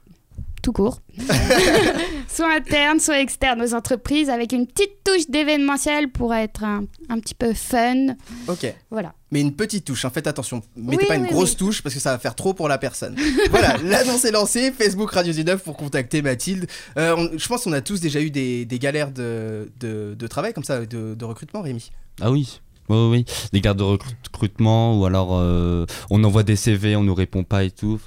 tout 0.62 0.72
court, 0.72 1.00
soit 2.34 2.52
interne, 2.54 3.00
soit 3.00 3.20
externe 3.20 3.62
aux 3.62 3.74
entreprises, 3.74 4.28
avec 4.30 4.52
une 4.52 4.66
petite 4.66 5.04
touche 5.04 5.28
d'événementiel 5.28 6.10
pour 6.10 6.34
être 6.34 6.64
un, 6.64 6.84
un 7.08 7.18
petit 7.20 7.34
peu 7.34 7.52
fun. 7.54 8.14
ok. 8.48 8.74
Voilà. 8.90 9.14
Mais 9.30 9.40
une 9.40 9.54
petite 9.54 9.84
touche, 9.84 10.04
hein, 10.04 10.10
faites 10.14 10.26
attention. 10.26 10.62
Mettez 10.76 11.02
Oui, 11.02 11.06
pas 11.08 11.16
une 11.16 11.22
oui, 11.24 11.30
grosse 11.30 11.50
oui. 11.52 11.56
touche 11.56 11.82
parce 11.82 11.94
que 11.94 12.00
ça 12.00 12.12
va 12.12 12.18
faire 12.18 12.34
trop 12.34 12.54
pour 12.54 12.68
la 12.68 12.78
personne. 12.78 13.16
voilà, 13.50 13.76
l'annonce 13.78 14.24
est 14.24 14.30
lancée. 14.30 14.70
Facebook 14.72 15.10
Radio 15.10 15.32
19 15.32 15.62
pour 15.62 15.76
contacter 15.76 16.22
Mathilde. 16.22 16.66
Euh, 16.96 17.14
on- 17.16 17.36
je 17.38 17.48
pense 17.48 17.64
qu'on 17.64 17.72
a 17.72 17.80
tous 17.80 18.00
déjà 18.00 18.20
eu 18.20 18.30
des, 18.30 18.64
des 18.64 18.78
galères 18.78 19.10
de, 19.10 19.72
de, 19.80 20.14
de 20.16 20.26
travail 20.26 20.52
comme 20.52 20.62
ça, 20.64 20.84
de, 20.86 21.14
de 21.14 21.24
recrutement, 21.24 21.62
Rémi. 21.62 21.90
Ah 22.20 22.30
oui. 22.30 22.60
Oui, 22.88 23.08
oui. 23.10 23.24
Des 23.52 23.60
gardes 23.60 23.78
de 23.78 23.82
recrutement 23.82 24.98
ou 24.98 25.06
alors 25.06 25.30
euh, 25.32 25.86
on 26.10 26.22
envoie 26.24 26.42
des 26.42 26.56
CV, 26.56 26.96
on 26.96 27.02
nous 27.02 27.14
répond 27.14 27.44
pas 27.44 27.64
et 27.64 27.70
tout. 27.70 27.98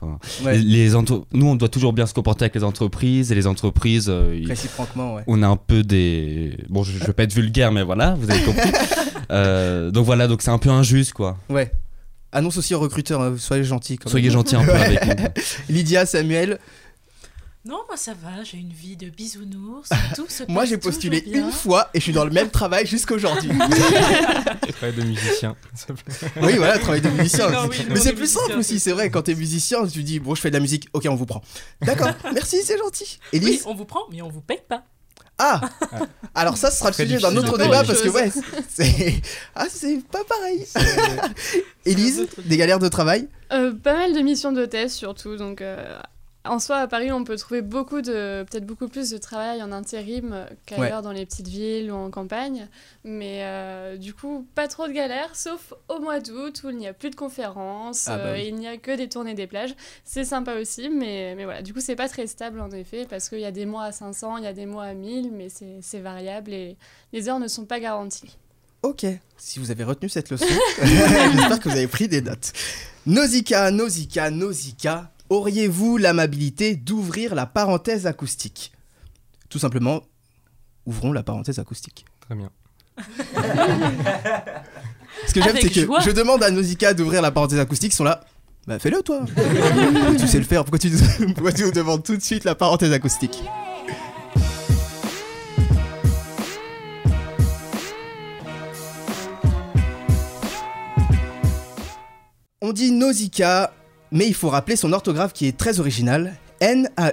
Ouais, 0.44 0.58
les, 0.58 0.90
Nous, 0.92 1.48
on 1.48 1.56
doit 1.56 1.70
toujours 1.70 1.94
bien 1.94 2.06
se 2.06 2.14
comporter 2.14 2.44
avec 2.46 2.56
les 2.56 2.64
entreprises 2.64 3.32
et 3.32 3.36
les 3.36 3.48
entreprises, 3.48 4.08
euh, 4.10 4.38
ils- 4.40 4.48
réciproquement, 4.48 5.16
ouais. 5.16 5.24
on 5.28 5.42
a 5.44 5.48
un 5.48 5.56
peu 5.58 5.84
des. 5.84 6.58
Bon, 6.70 6.84
je, 6.84 6.92
je 6.98 7.04
vais 7.06 7.14
pas 7.14 7.24
être 7.24 7.34
vulgaire, 7.34 7.72
mais 7.72 7.84
voilà, 7.84 8.16
vous 8.20 8.30
avez 8.30 8.44
compris. 8.44 8.70
Euh, 9.30 9.92
donc 9.92 10.06
voilà, 10.06 10.26
donc 10.30 10.42
c'est 10.42 10.52
un 10.52 10.58
peu 10.58 10.70
injuste 10.70 11.12
quoi. 11.12 11.38
Ouais. 11.50 11.70
Annonce 12.32 12.56
aussi 12.58 12.74
aux 12.74 12.80
recruteurs, 12.80 13.22
hein, 13.22 13.36
soyez 13.38 13.66
gentils. 13.66 13.98
quand 13.98 14.10
Soyez 14.10 14.30
gentils 14.30 14.56
un 14.56 14.64
peu 14.64 14.72
avec 14.74 15.06
nous. 15.06 15.26
Lydia, 15.68 16.06
Samuel, 16.06 16.60
Non, 17.68 17.82
moi 17.88 17.98
ça 17.98 18.14
va, 18.14 18.44
j'ai 18.44 18.58
une 18.58 18.72
vie 18.72 18.96
de 18.96 19.10
bisounours. 19.10 19.90
Tout 20.16 20.28
se 20.30 20.44
moi 20.48 20.64
j'ai 20.64 20.78
postulé 20.78 21.22
une 21.28 21.52
fois 21.52 21.90
et 21.94 22.00
je 22.00 22.04
suis 22.04 22.14
dans 22.14 22.24
le 22.24 22.32
même 22.32 22.50
travail 22.50 22.86
jusqu'aujourd'hui. 22.88 23.50
Travail 24.78 24.96
de 24.96 25.04
musicien. 25.04 25.56
oui, 26.42 26.58
voilà, 26.58 26.78
travail 26.78 27.02
de 27.02 27.10
musicien. 27.10 27.50
Non, 27.50 27.68
oui, 27.68 27.78
Mais 27.90 28.00
c'est 28.00 28.14
plus 28.14 28.32
simple 28.32 28.58
aussi, 28.58 28.80
c'est 28.80 28.92
vrai. 28.92 29.10
Quand 29.10 29.24
t'es 29.24 29.34
musicien, 29.36 29.86
tu 29.88 30.04
dis 30.04 30.20
bon, 30.20 30.36
je 30.36 30.42
fais 30.42 30.50
de 30.50 30.54
la 30.56 30.60
musique, 30.60 30.88
ok, 30.94 31.08
on 31.10 31.16
vous 31.16 31.26
prend. 31.26 31.42
D'accord, 31.82 32.10
merci, 32.34 32.58
c'est 32.64 32.78
gentil. 32.78 33.20
Élise, 33.34 33.50
Oui, 33.50 33.62
on 33.66 33.74
vous 33.76 33.86
prend, 33.86 34.02
mais 34.12 34.22
on 34.22 34.30
vous 34.30 34.42
paye 34.42 34.62
pas. 34.68 34.84
ah, 35.40 35.62
alors 36.36 36.58
ça, 36.58 36.70
ce 36.72 36.80
sera 36.80 36.90
le 36.90 36.96
sujet 36.96 37.18
d'un 37.18 37.36
autre 37.38 37.58
de 37.58 37.64
débat 37.64 37.84
parce 37.84 38.02
que 38.02 38.10
ouais, 38.10 38.32
c'est 38.70 39.22
ah, 39.56 39.66
c'est 39.70 40.02
pas 40.08 40.24
pareil. 40.24 40.66
Élise, 41.86 42.28
des 42.46 42.58
galères 42.58 42.80
de 42.80 42.88
travail? 42.88 43.28
Euh, 43.52 43.74
pas 43.74 43.94
mal 43.94 44.14
de 44.14 44.20
missions 44.20 44.52
d'hôtesse 44.52 44.96
surtout, 44.96 45.38
donc 45.38 45.62
euh, 45.62 45.98
en 46.50 46.60
soi 46.60 46.78
à 46.78 46.88
Paris 46.88 47.12
on 47.12 47.24
peut 47.24 47.38
trouver 47.38 47.62
beaucoup 47.62 48.02
de, 48.02 48.46
peut-être 48.50 48.66
beaucoup 48.66 48.88
plus 48.88 49.10
de 49.10 49.18
travail 49.18 49.62
en 49.64 49.72
intérim 49.72 50.32
euh, 50.34 50.46
qu'ailleurs 50.66 51.02
dans 51.02 51.12
les 51.12 51.26
petites 51.26 51.48
villes 51.48 51.92
ou 51.92 51.96
en 51.96 52.10
campagne, 52.10 52.68
mais 53.04 53.40
euh, 53.44 53.98
du 53.98 54.14
coup 54.14 54.48
pas 54.56 54.68
trop 54.68 54.88
de 54.88 54.94
galères, 54.94 55.36
sauf 55.36 55.74
au 55.88 56.00
mois 56.00 56.20
d'août 56.20 56.62
où 56.64 56.70
il 56.70 56.78
n'y 56.78 56.88
a 56.88 56.94
plus 56.94 57.10
de 57.10 57.16
conférences, 57.16 58.08
Ah 58.08 58.18
bah 58.18 58.24
euh, 58.26 58.34
oui. 58.36 58.46
il 58.48 58.56
n'y 58.56 58.68
a 58.68 58.78
que 58.78 58.96
des 58.96 59.10
tournées 59.10 59.34
des 59.34 59.48
plages, 59.48 59.76
c'est 60.04 60.26
sympa 60.26 60.56
aussi, 60.56 60.90
mais, 60.90 61.34
mais 61.36 61.46
voilà, 61.46 61.62
du 61.62 61.74
coup 61.74 61.82
c'est 61.82 61.96
pas 61.96 62.10
très 62.10 62.28
stable 62.28 62.60
en 62.60 62.72
effet, 62.72 63.06
parce 63.10 63.30
qu'il 63.30 63.40
y 63.40 63.46
a 63.46 63.52
des 63.52 63.66
mois 63.66 63.84
à 63.84 63.92
500, 63.92 64.38
il 64.38 64.44
y 64.44 64.48
a 64.48 64.54
des 64.54 64.66
mois 64.66 64.84
à 64.84 64.94
1000, 64.94 65.32
mais 65.32 65.50
c'est 65.50 65.78
c'est 65.82 66.00
variable 66.00 66.54
et 66.54 66.78
les 67.14 67.30
heures 67.30 67.40
ne 67.40 67.48
sont 67.48 67.66
pas 67.66 67.80
garanties. 67.80 68.38
Ok, 68.84 69.06
si 69.38 69.60
vous 69.60 69.72
avez 69.72 69.84
retenu 69.84 70.08
cette 70.08 70.30
leçon, 70.30 70.46
j'espère 70.82 71.60
que 71.60 71.70
vous 71.70 71.76
avez 71.76 71.88
pris 71.88 72.08
des 72.08 72.22
notes. 72.22 72.54
Nausicaa, 73.08 73.72
Nausicaa, 73.72 74.30
Nausicaa, 74.30 75.12
auriez-vous 75.30 75.98
l'amabilité 75.98 76.76
d'ouvrir 76.76 77.36
la 77.36 77.46
parenthèse 77.46 78.08
acoustique? 78.08 78.72
Tout 79.50 79.60
simplement, 79.60 80.02
ouvrons 80.86 81.12
la 81.12 81.24
parenthèse 81.24 81.60
acoustique. 81.60 82.06
Très 82.22 82.36
bien. 82.36 82.50
Ce 85.28 85.34
que 85.34 85.42
j'aime, 85.42 85.58
c'est 85.60 85.70
que 85.70 85.86
joie. 85.86 86.00
je 86.02 86.12
demande 86.12 86.44
à 86.44 86.52
Nausicaa 86.52 86.94
d'ouvrir 86.94 87.22
la 87.22 87.32
parenthèse 87.32 87.60
acoustique, 87.60 87.94
ils 87.94 87.96
sont 87.96 88.04
là. 88.04 88.24
Bah 88.68 88.80
fais-le 88.80 89.02
toi 89.02 89.22
Tu 90.20 90.28
sais 90.28 90.40
le 90.40 90.44
faire, 90.44 90.66
pourquoi 90.66 90.80
tu, 90.80 90.90
pourquoi 91.34 91.54
tu 91.54 91.64
nous 91.64 91.72
demandes 91.72 92.04
tout 92.04 92.18
de 92.18 92.22
suite 92.22 92.44
la 92.44 92.54
parenthèse 92.56 92.92
acoustique? 92.92 93.44
On 102.62 102.74
dit 102.74 102.92
Nausicaa, 102.92 103.72
mais 104.12 104.28
il 104.28 104.34
faut 104.34 104.50
rappeler 104.50 104.76
son 104.76 104.94
orthographe 104.94 105.34
qui 105.34 105.48
est 105.48 105.58
très 105.58 105.80
original. 105.80 106.36
N-A-U-S-I-K-A 106.60 107.08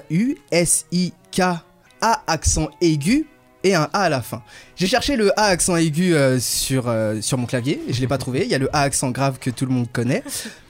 accent 2.27 2.69
aigu 2.81 3.27
et 3.65 3.75
un 3.75 3.89
A 3.93 4.03
à 4.03 4.09
la 4.09 4.23
fin. 4.23 4.43
J'ai 4.77 4.87
cherché 4.87 5.17
le 5.17 5.37
A 5.39 5.47
accent 5.47 5.77
aigu 5.77 6.15
euh, 6.15 6.39
sur, 6.39 6.89
euh, 6.89 7.21
sur 7.21 7.39
mon 7.39 7.47
clavier 7.47 7.83
et 7.89 7.93
je 7.93 8.01
l'ai 8.01 8.07
pas 8.07 8.19
trouvé. 8.19 8.45
Il 8.45 8.51
y 8.51 8.55
a 8.55 8.59
le 8.59 8.75
A 8.75 8.83
accent 8.83 9.11
grave 9.11 9.39
que 9.41 9.51
tout 9.51 9.67
le 9.67 9.73
monde 9.73 9.91
connaît. 9.93 10.23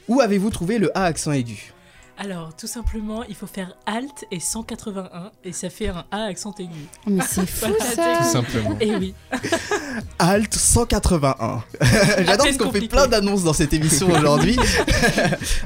Où 0.09 0.21
avez-vous 0.21 0.51
trouvé 0.51 0.79
le 0.79 0.97
A 0.97 1.05
accent 1.05 1.33
aigu? 1.33 1.74
Alors, 2.17 2.55
tout 2.57 2.69
simplement, 2.69 3.25
il 3.25 3.35
faut 3.35 3.49
faire 3.49 3.75
Alt 3.87 4.25
et 4.31 4.39
181 4.39 5.33
et 5.45 5.53
ça 5.53 5.69
fait 5.69 5.89
un 5.89 6.05
A 6.13 6.25
accent 6.27 6.55
aigu. 6.61 6.71
Oh, 7.07 7.11
Mais 7.11 7.23
c'est 7.29 7.45
fou 7.47 7.67
Voilà, 7.69 7.85
ça 7.95 8.19
Tout 8.19 8.31
simplement. 8.31 8.77
Et 8.81 8.95
oui. 8.95 9.15
Alt 10.21 10.55
181. 10.55 11.35
J'adore 11.81 12.27
parce 12.27 12.43
peine 12.45 12.57
qu'on 12.59 12.71
fait 12.73 12.87
plein 12.89 13.09
d'annonces 13.09 13.43
dans 13.43 13.53
cette 13.53 13.73
émission 13.73 14.09
aujourd'hui. 14.11 14.57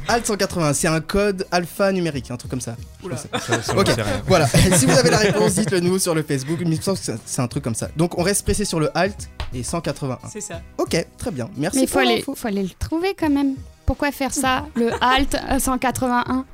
Alt 0.08 0.26
181, 0.26 0.72
c'est 0.72 0.88
un 0.88 1.00
code 1.00 1.46
alphanumérique, 1.50 2.30
un 2.30 2.36
truc 2.38 2.50
comme 2.50 2.60
ça. 2.62 2.76
Oula. 3.02 3.16
Ça, 3.18 3.28
ça, 3.62 3.76
Ok. 3.76 3.90
Voilà, 4.26 4.46
si 4.48 4.86
vous 4.86 4.96
avez 4.98 5.10
la 5.10 5.18
réponse, 5.18 5.54
dites-le 5.54 5.80
nous 5.80 5.98
sur 5.98 6.14
le 6.14 6.22
Facebook. 6.22 6.58
Il 6.62 6.68
me 6.68 6.76
semble 6.80 6.98
que 6.98 7.04
c'est- 7.24 7.40
un 7.42 7.48
truc 7.48 7.62
comme 7.62 7.74
ça. 7.74 7.88
Donc 7.96 8.18
on 8.18 8.22
reste 8.22 8.42
pressé 8.44 8.64
sur 8.64 8.80
le 8.80 8.90
Alt 8.96 9.28
et 9.54 9.62
181. 9.62 10.18
C'est 10.32 10.40
ça. 10.40 10.60
Ok, 10.78 10.96
très 11.18 11.30
bien. 11.30 11.48
Merci 11.56 11.76
Mais 11.78 11.84
il 11.84 11.88
faut 11.88 11.92
pour 11.92 12.00
aller, 12.00 12.16
l'info. 12.16 12.34
faut 12.34 12.48
aller 12.48 12.62
le 12.62 12.70
trouver 12.78 13.14
quand 13.18 13.30
même. 13.30 13.54
Pourquoi 13.88 14.12
faire 14.12 14.34
ça 14.34 14.66
Le 14.74 14.90
Alt 15.02 15.34
euh, 15.50 15.58
181 15.58 16.44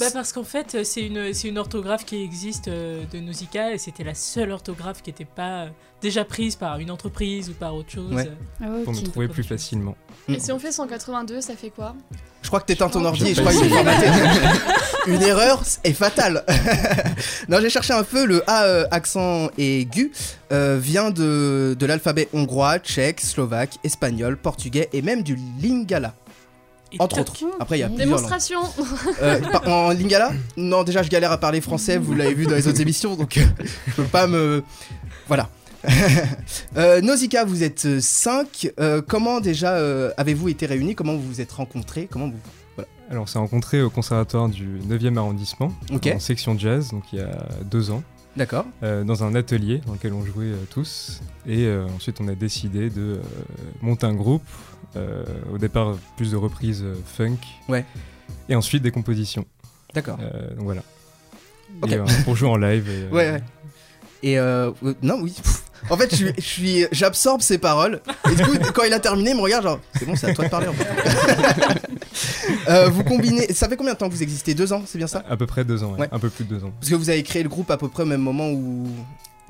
Bah 0.00 0.06
parce 0.12 0.32
qu'en 0.32 0.42
fait, 0.42 0.74
euh, 0.74 0.82
c'est 0.82 1.06
une, 1.06 1.32
c'est 1.32 1.46
une 1.46 1.56
orthographe 1.56 2.04
qui 2.04 2.20
existe 2.20 2.66
euh, 2.66 3.04
de 3.12 3.20
Nausicaa 3.20 3.74
et 3.74 3.78
c'était 3.78 4.02
la 4.02 4.14
seule 4.14 4.50
orthographe 4.50 5.00
qui 5.00 5.10
n'était 5.10 5.24
pas 5.24 5.66
euh, 5.66 5.68
déjà 6.02 6.24
prise 6.24 6.56
par 6.56 6.80
une 6.80 6.90
entreprise 6.90 7.48
ou 7.48 7.52
par 7.52 7.76
autre 7.76 7.92
chose. 7.92 8.12
Ouais. 8.12 8.28
Ah, 8.60 8.66
Pour 8.82 8.92
nous 8.92 9.02
trouver 9.02 9.28
plus 9.28 9.44
facilement. 9.44 9.96
Mm. 10.26 10.34
Et 10.34 10.40
si 10.40 10.50
on 10.50 10.58
fait 10.58 10.72
182, 10.72 11.40
ça 11.40 11.54
fait 11.54 11.70
quoi? 11.70 11.94
Je 12.42 12.48
crois 12.48 12.58
que 12.58 12.66
t'éteins 12.66 12.88
ton 12.88 13.04
ordi 13.04 13.28
et 13.28 13.34
je 13.34 13.40
crois 13.40 13.52
qu'il 13.52 13.64
est 13.64 13.68
pas. 13.68 13.76
formaté. 13.76 14.06
Une 15.06 15.22
erreur 15.22 15.62
est 15.84 15.92
fatale. 15.92 16.44
non, 17.48 17.58
j'ai 17.60 17.70
cherché 17.70 17.92
un 17.92 18.02
peu. 18.02 18.24
Le 18.26 18.42
A 18.50 18.64
euh, 18.64 18.84
accent 18.90 19.48
aigu 19.58 20.10
euh, 20.50 20.76
vient 20.80 21.10
de, 21.12 21.76
de 21.78 21.86
l'alphabet 21.86 22.28
hongrois, 22.32 22.80
tchèque, 22.80 23.20
slovaque, 23.20 23.78
espagnol, 23.84 24.36
portugais 24.36 24.88
et 24.92 25.02
même 25.02 25.22
du 25.22 25.38
lingala. 25.62 26.14
Et 26.92 26.96
Entre 27.00 27.20
autres. 27.20 27.34
Après, 27.60 27.76
il 27.76 27.80
y 27.80 27.82
a 27.82 27.88
langues. 27.88 27.98
Démonstration 27.98 28.60
Euh, 29.22 29.40
en 29.66 29.90
lingala 29.90 30.32
Non, 30.56 30.84
déjà, 30.84 31.02
je 31.02 31.10
galère 31.10 31.32
à 31.32 31.38
parler 31.38 31.60
français, 31.60 31.98
vous 31.98 32.14
l'avez 32.14 32.34
vu 32.34 32.46
dans 32.46 32.54
les 32.54 32.66
autres 32.66 32.80
émissions, 32.80 33.14
donc 33.14 33.36
euh, 33.36 33.42
je 33.86 33.92
peux 33.94 34.04
pas 34.04 34.26
me. 34.26 34.62
Voilà. 35.26 35.48
euh, 36.76 37.00
Nausicaa, 37.00 37.44
vous 37.44 37.62
êtes 37.62 38.00
5. 38.00 38.72
comment 39.06 39.40
déjà 39.40 39.74
euh, 39.74 40.10
avez-vous 40.16 40.48
été 40.48 40.66
réunis? 40.66 40.94
Comment 40.94 41.14
vous 41.14 41.22
vous 41.22 41.40
êtes 41.40 41.52
rencontrés? 41.52 42.08
Comment 42.10 42.28
vous. 42.28 42.84
Alors, 43.10 43.22
on 43.22 43.26
s'est 43.26 43.38
rencontrés 43.38 43.80
au 43.80 43.88
conservatoire 43.88 44.48
du 44.48 44.80
9e 44.86 45.16
arrondissement, 45.16 45.72
en 45.90 46.18
section 46.18 46.58
jazz, 46.58 46.90
donc 46.90 47.04
il 47.12 47.20
y 47.20 47.22
a 47.22 47.48
deux 47.64 47.90
ans, 47.90 48.02
D'accord. 48.38 48.66
euh, 48.84 49.02
dans 49.02 49.24
un 49.24 49.34
atelier 49.34 49.82
dans 49.84 49.94
lequel 49.94 50.12
on 50.12 50.24
jouait 50.24 50.46
euh, 50.46 50.64
tous. 50.70 51.20
Et 51.44 51.66
euh, 51.66 51.86
ensuite, 51.96 52.20
on 52.20 52.28
a 52.28 52.36
décidé 52.36 52.88
de 52.88 53.20
monter 53.82 54.06
un 54.06 54.14
groupe. 54.14 54.44
au 55.52 55.58
départ, 55.58 55.96
plus 56.16 56.30
de 56.30 56.36
reprises 56.36 56.84
funk. 57.04 57.38
Ouais. 57.68 57.84
Et 58.48 58.54
ensuite, 58.54 58.82
des 58.82 58.92
compositions. 58.92 59.44
D'accord. 59.92 60.18
Donc 60.56 60.64
voilà. 60.64 60.82
Et, 61.88 61.98
pour 62.24 62.36
jouer 62.36 62.48
en 62.48 62.56
live. 62.56 62.88
Et, 62.88 63.12
Ouais, 63.12 63.32
ouais. 63.32 63.42
Et 64.22 64.36
non, 65.02 65.20
oui. 65.20 65.36
En 65.90 65.96
fait, 65.96 66.14
je 66.14 66.26
je 66.36 66.40
suis, 66.40 66.86
j'absorbe 66.92 67.40
ses 67.40 67.58
paroles. 67.58 68.00
Et 68.30 68.34
du 68.34 68.42
coup, 68.42 68.56
quand 68.72 68.84
il 68.84 68.92
a 68.92 69.00
terminé, 69.00 69.30
il 69.30 69.36
me 69.36 69.42
regarde 69.42 69.64
genre, 69.64 69.80
c'est 69.96 70.06
bon, 70.06 70.16
c'est 70.16 70.30
à 70.30 70.34
toi 70.34 70.44
de 70.44 70.50
parler. 70.50 70.68
En 70.68 70.72
fait. 70.72 70.86
Euh, 72.68 72.88
vous 72.88 73.04
combinez. 73.04 73.52
Ça 73.52 73.68
fait 73.68 73.76
combien 73.76 73.94
de 73.94 73.98
temps 73.98 74.08
que 74.08 74.14
vous 74.14 74.22
existez? 74.22 74.54
Deux 74.54 74.72
ans, 74.72 74.82
c'est 74.86 74.98
bien 74.98 75.06
ça? 75.06 75.24
À 75.28 75.36
peu 75.36 75.46
près 75.46 75.64
deux 75.64 75.82
ans, 75.84 75.92
ouais. 75.92 76.00
Ouais. 76.00 76.08
un 76.12 76.18
peu 76.18 76.30
plus 76.30 76.44
de 76.44 76.54
deux 76.56 76.64
ans. 76.64 76.72
Parce 76.80 76.90
que 76.90 76.94
vous 76.96 77.10
avez 77.10 77.22
créé 77.22 77.42
le 77.42 77.48
groupe 77.48 77.70
à 77.70 77.76
peu 77.76 77.88
près 77.88 78.02
au 78.02 78.06
même 78.06 78.20
moment 78.20 78.48
où, 78.50 78.86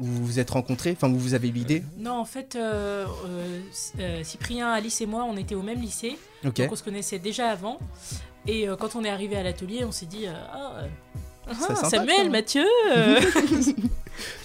où 0.00 0.04
vous 0.04 0.26
vous 0.26 0.38
êtes 0.38 0.50
rencontrés, 0.50 0.92
enfin 0.92 1.10
où 1.12 1.18
vous 1.18 1.34
avez 1.34 1.48
eu 1.48 1.52
l'idée? 1.52 1.82
Non, 1.98 2.12
en 2.18 2.24
fait, 2.24 2.56
euh, 2.56 3.06
euh, 3.26 3.60
euh, 4.00 4.22
Cyprien, 4.24 4.70
Alice 4.70 5.00
et 5.00 5.06
moi, 5.06 5.24
on 5.24 5.36
était 5.36 5.54
au 5.54 5.62
même 5.62 5.80
lycée. 5.80 6.16
Ok. 6.44 6.56
Donc 6.56 6.72
on 6.72 6.76
se 6.76 6.82
connaissait 6.82 7.18
déjà 7.18 7.48
avant. 7.50 7.78
Et 8.46 8.68
euh, 8.68 8.76
quand 8.76 8.96
on 8.96 9.04
est 9.04 9.10
arrivé 9.10 9.36
à 9.36 9.42
l'atelier, 9.42 9.84
on 9.84 9.92
s'est 9.92 10.06
dit 10.06 10.26
euh, 10.26 10.32
Ah, 10.52 10.72
euh, 10.82 11.52
ah, 11.68 11.88
Samuel. 11.88 12.30
Mathieu 12.30 12.64
euh. 12.96 13.20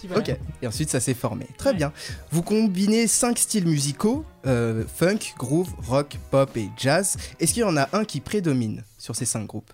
voilà. 0.07 0.21
Ok. 0.21 0.37
Et 0.61 0.67
ensuite, 0.67 0.89
ça 0.89 0.99
s'est 0.99 1.13
formé. 1.13 1.47
Très 1.57 1.71
Ouais. 1.71 1.75
bien. 1.75 1.91
Vous 2.31 2.41
combinez 2.43 3.07
cinq 3.07 3.37
styles 3.39 3.65
musicaux 3.67 4.25
euh, 4.45 4.83
funk, 4.93 5.19
groove, 5.37 5.69
rock, 5.87 6.17
pop 6.31 6.55
et 6.57 6.69
jazz. 6.77 7.17
Est-ce 7.39 7.53
qu'il 7.53 7.61
y 7.61 7.65
en 7.65 7.77
a 7.77 7.87
un 7.93 8.03
qui 8.05 8.19
prédomine 8.19 8.83
sur 8.97 9.15
ces 9.15 9.25
cinq 9.25 9.45
groupes 9.47 9.71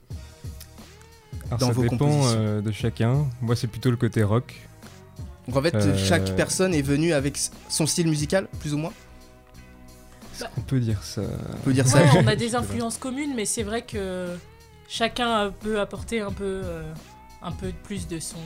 Alors, 1.48 1.60
Dans 1.60 1.68
ça 1.68 1.72
vos 1.74 1.82
dépend 1.84 1.98
compositions. 1.98 2.34
euh, 2.38 2.62
de 2.62 2.72
chacun. 2.72 3.28
Moi, 3.42 3.56
c'est 3.56 3.68
plutôt 3.68 3.90
le 3.92 3.98
côté 3.98 4.22
rock. 4.24 4.56
Donc 5.48 5.58
en 5.58 5.62
fait, 5.64 5.74
Euh, 5.76 5.98
chaque 5.98 6.36
personne 6.36 6.74
est 6.76 6.84
venue 6.84 7.12
avec 7.14 7.40
son 7.70 7.88
style 7.88 8.08
musical, 8.08 8.48
plus 8.60 8.74
ou 8.74 8.78
moins. 8.78 8.94
On 10.58 10.62
peut 10.62 10.80
dire 10.80 11.04
ça. 11.04 11.22
On 11.54 11.58
peut 11.66 11.74
dire 11.74 11.88
ça. 11.88 11.98
Ouais, 12.02 12.10
on 12.24 12.28
a 12.28 12.36
des 12.38 12.56
influences 12.56 12.98
communes, 12.98 13.34
mais 13.36 13.46
c'est 13.46 13.64
vrai 13.64 13.82
que 13.82 14.38
chacun 14.88 15.52
peut 15.60 15.80
apporter 15.80 16.22
un 16.22 16.32
peu, 16.32 16.62
euh, 16.64 16.94
un 17.42 17.52
peu 17.52 17.72
plus 17.84 18.08
de 18.08 18.20
son, 18.20 18.38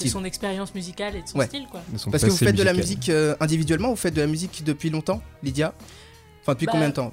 de 0.00 0.08
son 0.08 0.24
expérience 0.24 0.74
musicale 0.74 1.16
et 1.16 1.22
de 1.22 1.28
son 1.28 1.38
Ouais. 1.38 1.46
style, 1.46 1.66
quoi. 1.70 1.80
de 1.88 1.98
son 1.98 2.10
Parce 2.10 2.22
que 2.24 2.30
vous 2.30 2.36
faites 2.36 2.56
de 2.56 2.62
la 2.62 2.72
musique 2.72 3.08
euh, 3.08 3.34
individuellement, 3.40 3.90
vous 3.90 3.96
faites 3.96 4.14
de 4.14 4.20
la 4.20 4.26
musique 4.26 4.62
depuis 4.64 4.90
longtemps, 4.90 5.22
Lydia? 5.42 5.74
Enfin, 6.42 6.52
depuis 6.52 6.66
Bah, 6.66 6.72
combien 6.72 6.88
de 6.90 6.94
temps? 6.94 7.12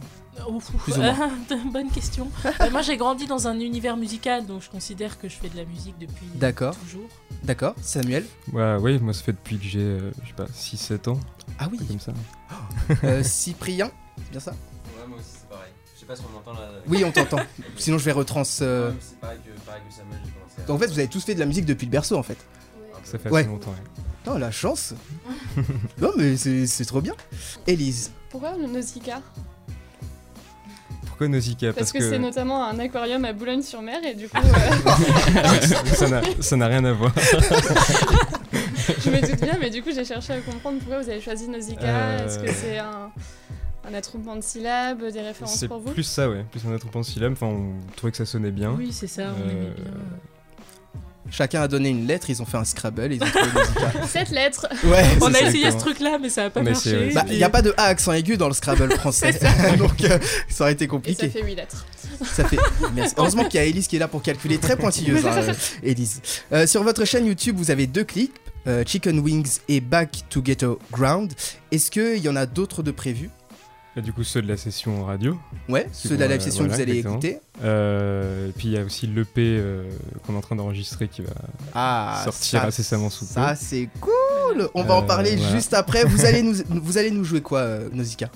Ouf, 0.50 0.72
Plus 0.84 0.98
ou 0.98 1.02
moins. 1.02 1.30
bonne 1.72 1.90
question. 1.90 2.30
Euh, 2.46 2.70
moi, 2.72 2.82
j'ai 2.82 2.96
grandi 2.98 3.28
dans 3.28 3.48
un 3.48 3.60
univers 3.60 3.98
musical, 3.98 4.46
donc 4.46 4.62
je 4.62 4.70
considère 4.70 5.20
que 5.20 5.28
je 5.30 5.36
fais 5.36 5.50
de 5.50 5.58
la 5.58 5.66
musique 5.66 5.98
depuis 6.00 6.26
D'accord. 6.36 6.76
toujours. 6.78 7.08
D'accord, 7.44 7.76
Samuel? 7.82 8.26
Ouais, 8.54 8.76
oui, 8.80 9.00
moi 9.00 9.14
ça 9.14 9.24
fait 9.24 9.34
depuis 9.34 9.58
que 9.58 9.64
j'ai, 9.66 9.80
euh, 9.80 10.12
je 10.24 10.28
sais 10.30 10.34
pas, 10.36 10.46
6-7 10.54 11.10
ans, 11.10 11.20
Ah 11.60 11.68
oui, 11.72 11.80
comme 11.86 12.00
ça. 12.00 12.14
euh, 13.04 13.24
Cyprien, 13.24 13.90
c'est 14.18 14.32
bien 14.32 14.40
ça? 14.40 14.52
Ouais, 14.52 15.08
moi 15.08 15.18
aussi, 15.18 15.28
c'est 15.42 15.50
pareil. 15.50 15.72
Je 15.96 16.00
sais 16.02 16.06
pas 16.06 16.16
si 16.16 16.24
on 16.30 16.34
m'entend 16.34 16.54
là. 16.54 16.70
Oui, 16.88 17.04
on 17.06 17.12
t'entend. 17.12 17.40
Sinon, 17.78 17.98
je 17.98 18.06
vais 18.06 18.12
retrans. 18.12 18.44
euh, 18.62 18.90
Ouais, 18.92 18.96
c'est 19.00 19.20
pareil 19.20 19.40
que, 19.46 19.60
pareil 19.66 19.82
Samuel. 19.90 20.20
Donc, 20.68 20.78
en 20.78 20.80
fait, 20.80 20.88
vous 20.88 21.00
avez 21.00 21.08
tous 21.08 21.24
fait 21.24 21.34
de 21.36 21.40
la 21.40 21.46
musique 21.46 21.66
depuis 21.66 21.86
le 21.86 21.92
berceau, 21.92 22.18
en 22.18 22.24
fait. 22.24 22.38
Ça 23.04 23.18
fait 23.18 23.30
Ouais. 23.30 23.42
assez 23.42 23.50
longtemps. 23.50 23.72
ouais. 23.72 24.32
Non, 24.32 24.38
la 24.38 24.52
chance. 24.52 24.94
non, 26.00 26.12
mais 26.18 26.38
c'est 26.38 26.86
trop 26.86 27.02
bien. 27.02 27.14
Élise. 27.68 28.12
Pourquoi 28.30 28.56
le 28.58 28.68
Nausicaa? 28.68 29.22
Pourquoi 31.08 31.28
Nausicaa? 31.28 31.74
Parce, 31.74 31.92
que, 31.92 32.00
c'est 32.00 32.20
notamment 32.20 32.64
un 32.66 32.78
aquarium 32.80 33.26
à 33.26 33.34
Boulogne-sur-Mer 33.34 34.00
et 34.06 34.14
du 34.14 34.30
coup, 34.30 34.38
euh, 34.38 36.32
ça 36.42 36.58
n'a- 36.58 36.68
rien 36.68 36.84
à 36.86 36.94
voir. 36.94 37.12
je 37.18 39.10
me 39.10 39.22
doute 39.22 39.42
bien, 39.42 39.58
mais 39.60 39.70
du 39.70 39.82
coup, 39.82 39.90
j'ai 39.94 40.06
cherché 40.06 40.34
à 40.34 40.42
comprendre 40.42 40.78
pourquoi 40.80 41.02
vous 41.02 41.10
avez 41.10 41.22
choisi 41.22 41.48
Nausicaa. 41.48 41.86
Euh. 41.88 42.26
Est-ce 42.28 42.40
que 42.40 42.52
c'est 42.52 42.78
un, 42.78 43.12
un 43.90 43.94
attroupement 43.94 44.36
de 44.36 44.42
syllabes, 44.42 45.04
des 45.12 45.22
références 45.22 45.64
pour 45.66 45.80
vous? 45.80 45.92
plus 45.92 46.04
ça, 46.04 46.30
ouais. 46.30 46.46
Plus 46.52 46.62
un 46.68 46.74
attroupement 46.76 47.02
de 47.02 47.06
syllabes. 47.06 47.34
Enfin, 47.34 47.48
on 47.48 47.74
trouvait 47.96 48.12
que 48.12 48.18
ça 48.18 48.26
sonnait 48.26 48.52
bien. 48.52 48.72
Oui, 48.78 48.92
c'est 48.92 49.08
ça, 49.08 49.34
on 49.36 49.50
aimait 49.50 49.54
Euh, 49.70 49.74
bien. 49.76 49.92
Chacun 51.32 51.62
a 51.62 51.68
donné 51.68 51.90
une 51.90 52.06
lettre, 52.06 52.30
ils 52.30 52.42
ont 52.42 52.46
fait 52.46 52.58
un 52.58 52.66
Scrabble, 52.66 53.14
ils 53.14 53.24
ont 53.24 53.26
trouvé 53.26 53.46
Musica. 53.60 53.92
Cette 54.08 54.30
lettre 54.30 54.68
Ouais, 54.84 55.04
On 55.22 55.34
a 55.34 55.38
ça. 55.40 55.48
essayé 55.48 55.72
ce 55.72 55.78
truc-là, 55.78 56.18
mais 56.22 56.30
ça 56.30 56.46
a 56.46 56.50
pas 56.50 56.62
Mais 56.62 56.72
marché. 56.72 57.12
Bah, 57.16 57.24
il 57.30 57.38
n'y 57.38 57.44
a 57.44 57.50
pas 57.50 57.62
de 57.62 57.74
A 57.78 57.86
accent 57.86 58.12
aigu 58.12 58.36
dans 58.38 58.48
le 58.50 58.54
Scrabble 58.54 58.92
français. 58.92 59.40
Donc, 59.78 60.04
euh, 60.04 60.20
ça 60.50 60.66
aurait 60.66 60.74
été 60.74 60.84
et 60.84 60.88
compliqué. 60.88 61.28
ça 61.28 61.32
fait 61.32 61.44
8 61.44 61.56
lettres. 61.56 61.86
Ça 62.26 62.46
fait. 62.48 62.58
Merci. 62.94 63.16
Heureusement 63.18 63.46
qu'il 63.46 63.60
y 63.60 63.64
a 63.64 63.66
Elise 63.66 63.88
qui 63.88 63.96
est 63.96 64.00
là 64.00 64.08
pour 64.08 64.22
calculer. 64.22 64.58
Très 64.58 64.76
pointilleuse, 64.76 65.26
hein, 65.26 65.32
euh, 65.38 65.54
Elise. 65.84 66.22
Euh, 66.52 66.68
sur 66.68 66.84
votre 66.84 67.06
chaîne 67.06 67.26
YouTube, 67.26 67.56
vous 67.58 67.72
avez 67.72 67.88
deux 67.88 68.04
clips 68.04 68.38
euh, 68.68 68.84
Chicken 68.86 69.20
Wings 69.20 69.60
et 69.70 69.80
Back 69.82 70.24
to 70.30 70.42
Ghetto 70.42 70.80
Ground. 70.92 71.34
Est-ce 71.72 71.90
qu'il 71.90 72.18
y 72.18 72.30
en 72.30 72.36
a 72.36 72.46
d'autres 72.46 72.84
de 72.84 72.92
prévus? 72.92 73.30
Et 73.98 74.02
du 74.02 74.14
coup, 74.14 74.24
ceux 74.24 74.42
de 74.42 74.48
la 74.48 74.56
session 74.56 75.04
radio. 75.04 75.38
Ouais, 75.68 75.86
ceux 75.92 76.16
de 76.16 76.22
la 76.22 76.28
live 76.28 76.38
euh, 76.40 76.44
session 76.44 76.64
que 76.66 76.70
vous 76.70 76.80
allez 76.80 77.00
exactement. 77.00 77.16
écouter. 77.20 77.40
Euh, 77.62 78.48
et 78.50 78.52
puis 78.54 78.70
il 78.70 78.74
y 78.74 78.78
a 78.78 78.84
aussi 78.86 79.06
l'EP 79.06 79.32
euh, 79.38 79.90
qu'on 80.26 80.34
est 80.34 80.38
en 80.38 80.42
train 80.42 80.56
d'enregistrer 80.56 81.10
qui 81.10 81.22
va. 81.24 81.32
Ah, 81.74 82.22
Sortir 82.24 82.62
ça- 82.62 82.68
incessamment 82.68 83.10
sous 83.10 83.26
peu. 83.26 83.34
Ça, 83.34 83.56
c'est 83.56 83.90
cool 84.00 84.70
On 84.74 84.84
va 84.84 84.96
en 84.96 85.04
Euh, 85.04 85.06
parler 85.08 85.36
voilà. 85.36 85.52
juste 85.56 85.74
après. 85.74 86.06
Vous 86.06 86.24
allez 86.24 86.42
nous, 86.44 86.56
vous 86.70 86.98
allez 86.98 87.12
nous 87.12 87.26
jouer 87.26 87.42
quoi, 87.42 87.80
Nausicaa? 87.92 88.30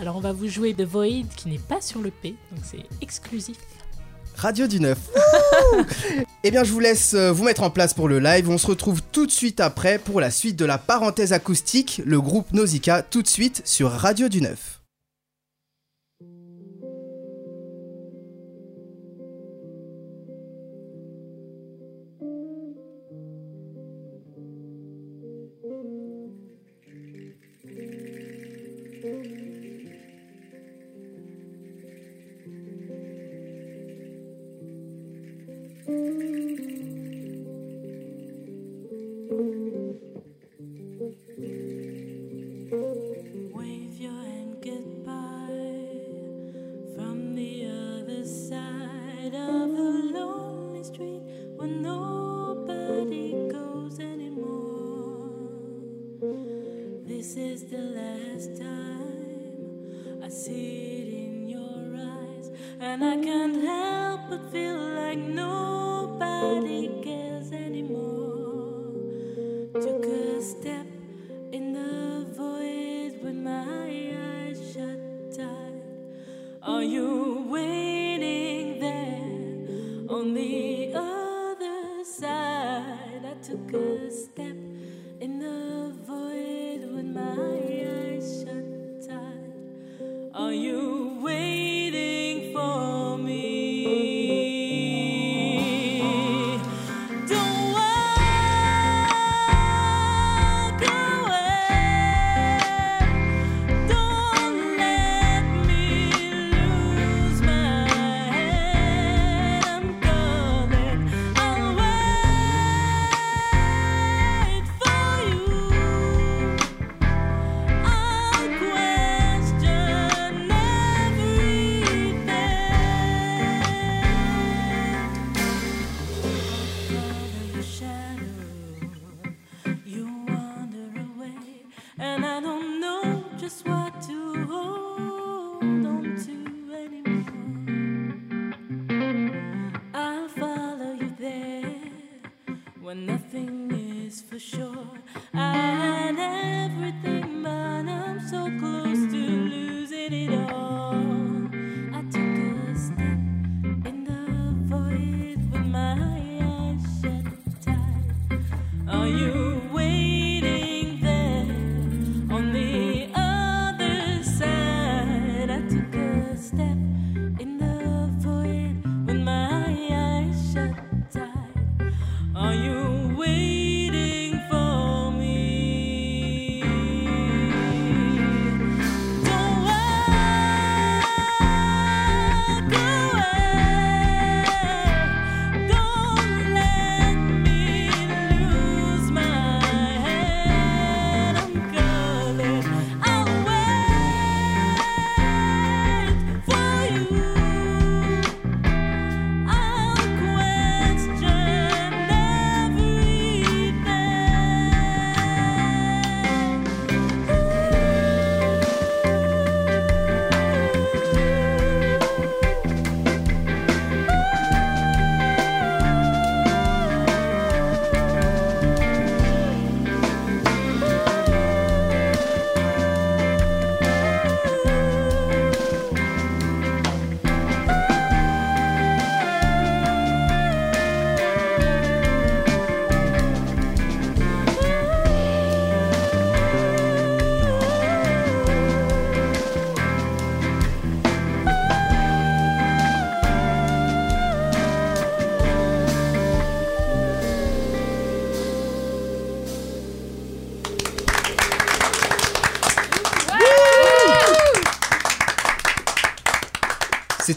Alors, 0.00 0.16
on 0.16 0.20
va 0.20 0.32
vous 0.32 0.46
jouer 0.46 0.74
The 0.74 0.82
Void 0.84 1.24
qui 1.36 1.48
n'est 1.48 1.58
pas 1.58 1.80
sur 1.80 2.00
le 2.00 2.12
P, 2.12 2.36
donc 2.52 2.60
c'est 2.62 2.84
exclusif. 3.00 3.56
Radio 4.38 4.68
du 4.68 4.78
9. 4.78 4.96
eh 6.44 6.50
bien, 6.52 6.62
je 6.62 6.70
vous 6.70 6.78
laisse 6.78 7.14
euh, 7.14 7.32
vous 7.32 7.42
mettre 7.42 7.64
en 7.64 7.70
place 7.70 7.92
pour 7.92 8.06
le 8.06 8.20
live. 8.20 8.48
On 8.48 8.56
se 8.56 8.68
retrouve 8.68 9.02
tout 9.10 9.26
de 9.26 9.32
suite 9.32 9.58
après 9.58 9.98
pour 9.98 10.20
la 10.20 10.30
suite 10.30 10.54
de 10.54 10.64
la 10.64 10.78
parenthèse 10.78 11.32
acoustique, 11.32 12.00
le 12.06 12.20
groupe 12.20 12.52
Nausicaa, 12.52 13.02
tout 13.02 13.22
de 13.22 13.28
suite 13.28 13.62
sur 13.64 13.90
Radio 13.90 14.28
du 14.28 14.40
9. 14.40 14.77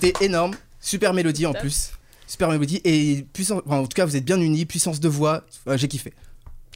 C'était 0.02 0.26
énorme. 0.26 0.54
Super 0.80 1.14
mélodie 1.14 1.46
en 1.46 1.54
plus. 1.54 1.92
Super 2.28 2.50
mélodie 2.50 2.82
et 2.84 3.26
puissance. 3.34 3.62
enfin, 3.66 3.78
en 3.78 3.84
tout 3.84 3.96
cas, 3.96 4.06
vous 4.06 4.16
êtes 4.16 4.26
bien 4.26 4.40
unis. 4.40 4.66
Puissance 4.66 5.00
de 5.00 5.08
voix. 5.10 5.44
Ouais, 5.66 5.78
J'ai 5.78 5.88
kiffé. 5.88 6.14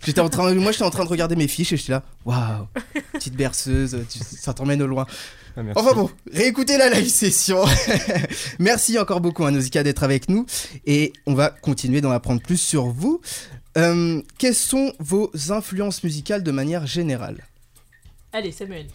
J'étais 0.05 0.19
en 0.21 0.29
train, 0.29 0.53
moi, 0.53 0.71
j'étais 0.71 0.83
en 0.83 0.91
train 0.91 1.05
de 1.05 1.09
regarder 1.09 1.35
mes 1.35 1.47
fiches 1.47 1.71
et 1.73 1.77
j'étais 1.77 1.93
là. 1.93 2.03
Waouh, 2.25 2.67
petite 3.13 3.33
berceuse, 3.35 3.97
tu- 4.09 4.19
ça 4.19 4.53
t'emmène 4.53 4.81
au 4.83 4.87
loin. 4.87 5.07
Ah. 5.57 5.61
Enfin 5.75 5.93
bon, 5.93 6.11
réécoutez 6.31 6.77
la 6.77 6.89
live 6.89 7.07
session. 7.09 7.63
Merci 8.59 8.99
encore 8.99 9.21
beaucoup 9.21 9.45
à 9.45 9.51
Nausicaa 9.51 9.81
d'être 9.83 10.03
avec 10.03 10.29
nous 10.29 10.45
et 10.85 11.13
on 11.25 11.33
va 11.33 11.49
continuer 11.49 12.01
d'en 12.01 12.11
apprendre 12.11 12.41
plus 12.41 12.57
sur 12.57 12.85
vous. 12.87 13.21
Euh, 13.77 14.21
quelles 14.37 14.53
sont 14.53 14.93
vos 14.99 15.31
influences 15.49 16.03
musicales 16.03 16.43
de 16.43 16.51
manière 16.51 16.85
générale? 16.85 17.43
Allez, 18.33 18.51
Samuel. 18.51 18.87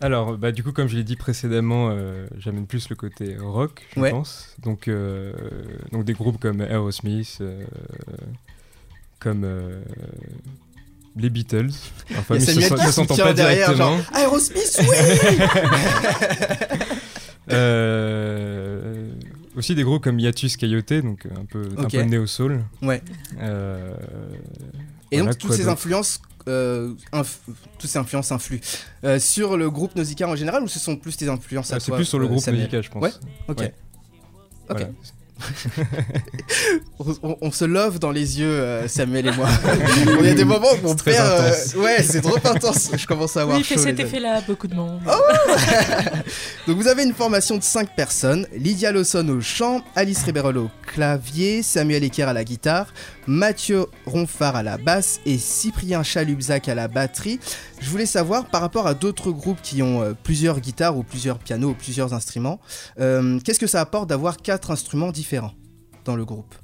Alors, 0.00 0.38
bah, 0.38 0.52
du 0.52 0.62
coup, 0.62 0.72
comme 0.72 0.88
je 0.88 0.96
l'ai 0.96 1.04
dit 1.04 1.16
précédemment, 1.16 1.88
euh, 1.90 2.26
j'amène 2.38 2.66
plus 2.66 2.88
le 2.88 2.96
côté 2.96 3.36
rock, 3.38 3.82
je 3.94 4.00
Ouais. 4.00 4.10
pense. 4.10 4.54
Donc, 4.62 4.88
euh, 4.88 5.32
donc 5.92 6.04
des 6.04 6.14
groupes 6.14 6.40
comme 6.40 6.62
Aerosmith, 6.62 7.38
euh, 7.42 7.62
comme 9.18 9.46
les 11.16 11.28
Beatles. 11.28 11.70
Enfin, 12.16 12.34
mais 12.34 12.40
Samuel 12.40 12.68
ça, 12.68 12.76
qui 12.76 12.82
ça 12.84 12.92
s'entend 12.92 13.16
pas 13.16 13.34
derrière, 13.34 13.74
directement. 13.74 13.98
genre, 13.98 14.16
Aerosmith, 14.16 14.80
oui 14.80 14.86
aussi 19.56 19.74
des 19.74 19.82
groupes 19.82 20.02
comme 20.04 20.18
Yatus 20.18 20.56
Coyote, 20.56 20.92
donc 20.94 21.26
un 21.26 21.44
peu, 21.44 21.68
un 21.76 21.84
Ok. 21.84 21.90
peu 21.92 22.02
néo-soul. 22.02 22.62
Ouais. 22.82 23.02
Et 25.12 25.16
voilà, 25.18 25.32
donc 25.32 25.38
toutes 25.38 25.52
ces 25.52 25.68
influences, 25.68 26.20
euh, 26.48 26.94
toutes 27.78 27.90
ces 27.90 27.98
influences 27.98 28.32
influent 28.32 28.60
euh, 29.04 29.18
sur 29.18 29.56
le 29.56 29.70
groupe 29.70 29.94
Nausicaa 29.96 30.28
en 30.28 30.36
général 30.36 30.62
ou 30.62 30.68
ce 30.68 30.78
sont 30.78 30.96
plus 30.96 31.16
tes 31.16 31.28
influences 31.28 31.72
à 31.72 31.76
Ah, 31.76 31.80
c'est 31.80 31.92
plus 31.92 32.04
sur 32.04 32.18
le 32.18 32.26
euh, 32.26 32.28
groupe 32.28 32.46
musical, 32.48 32.82
je 32.82 32.90
pense. 32.90 33.02
Ouais, 33.02 33.12
ok. 33.48 33.60
Ouais. 33.60 33.74
Voilà. 34.68 34.88
On, 36.98 37.14
on- 37.22 37.36
on 37.40 37.50
se 37.52 37.64
love 37.64 37.98
dans 37.98 38.10
les 38.10 38.38
yeux, 38.40 38.46
euh, 38.50 38.86
Samuel 38.88 39.28
et 39.28 39.32
moi. 39.32 39.48
Il 40.20 40.26
y 40.26 40.28
a 40.30 40.34
des 40.34 40.44
moments 40.44 40.68
où 40.82 40.86
mon 40.88 40.94
père. 40.94 41.24
euh, 41.24 41.52
ouais, 41.76 42.02
c'est 42.02 42.20
trop 42.20 42.36
intense. 42.36 42.90
Je 42.94 43.06
commence 43.06 43.36
à 43.38 43.42
avoir 43.42 43.56
Oui, 43.56 43.62
il 43.62 43.66
fait 43.66 43.78
cet 43.80 43.98
effet-là, 43.98 44.42
beaucoup 44.46 44.66
de 44.68 44.74
monde. 44.74 45.00
Donc 46.66 46.76
vous 46.76 46.86
avez 46.88 47.04
une 47.04 47.14
formation 47.14 47.56
de 47.56 47.62
5 47.62 47.94
personnes. 47.96 48.46
Lydia 48.54 48.92
Lawson 48.92 49.26
au 49.30 49.40
chant, 49.40 49.80
Alice 49.96 50.22
Ribeiro 50.24 50.50
au 50.52 50.70
clavier, 50.86 51.62
Samuel 51.62 52.04
Ecker 52.04 52.24
à 52.24 52.32
la 52.34 52.44
guitare, 52.44 52.92
Mathieu 53.26 53.86
Ronfard 54.06 54.56
à 54.56 54.62
la 54.62 54.76
basse 54.76 55.20
et 55.24 55.38
Cyprien 55.38 56.02
Chalubzac 56.02 56.68
à 56.68 56.74
la 56.74 56.88
batterie. 56.88 57.40
Je 57.80 57.88
voulais 57.88 58.06
savoir 58.06 58.44
par 58.46 58.60
rapport 58.60 58.86
à 58.86 58.92
d'autres 58.94 59.30
groupes 59.30 59.62
qui 59.62 59.82
ont 59.82 60.02
euh, 60.02 60.12
plusieurs 60.22 60.60
guitares 60.60 60.98
ou 60.98 61.02
plusieurs 61.02 61.38
pianos 61.38 61.70
ou 61.70 61.74
plusieurs 61.74 62.12
instruments, 62.12 62.60
euh, 63.00 63.38
qu'est-ce 63.42 63.58
que 63.60 63.66
ça 63.66 63.80
apporte 63.80 64.08
d'avoir 64.10 64.36
quatre 64.36 64.70
instruments 64.70 65.12
différents? 65.12 65.29
Dans 66.04 66.16
le 66.16 66.24
groupe 66.24 66.54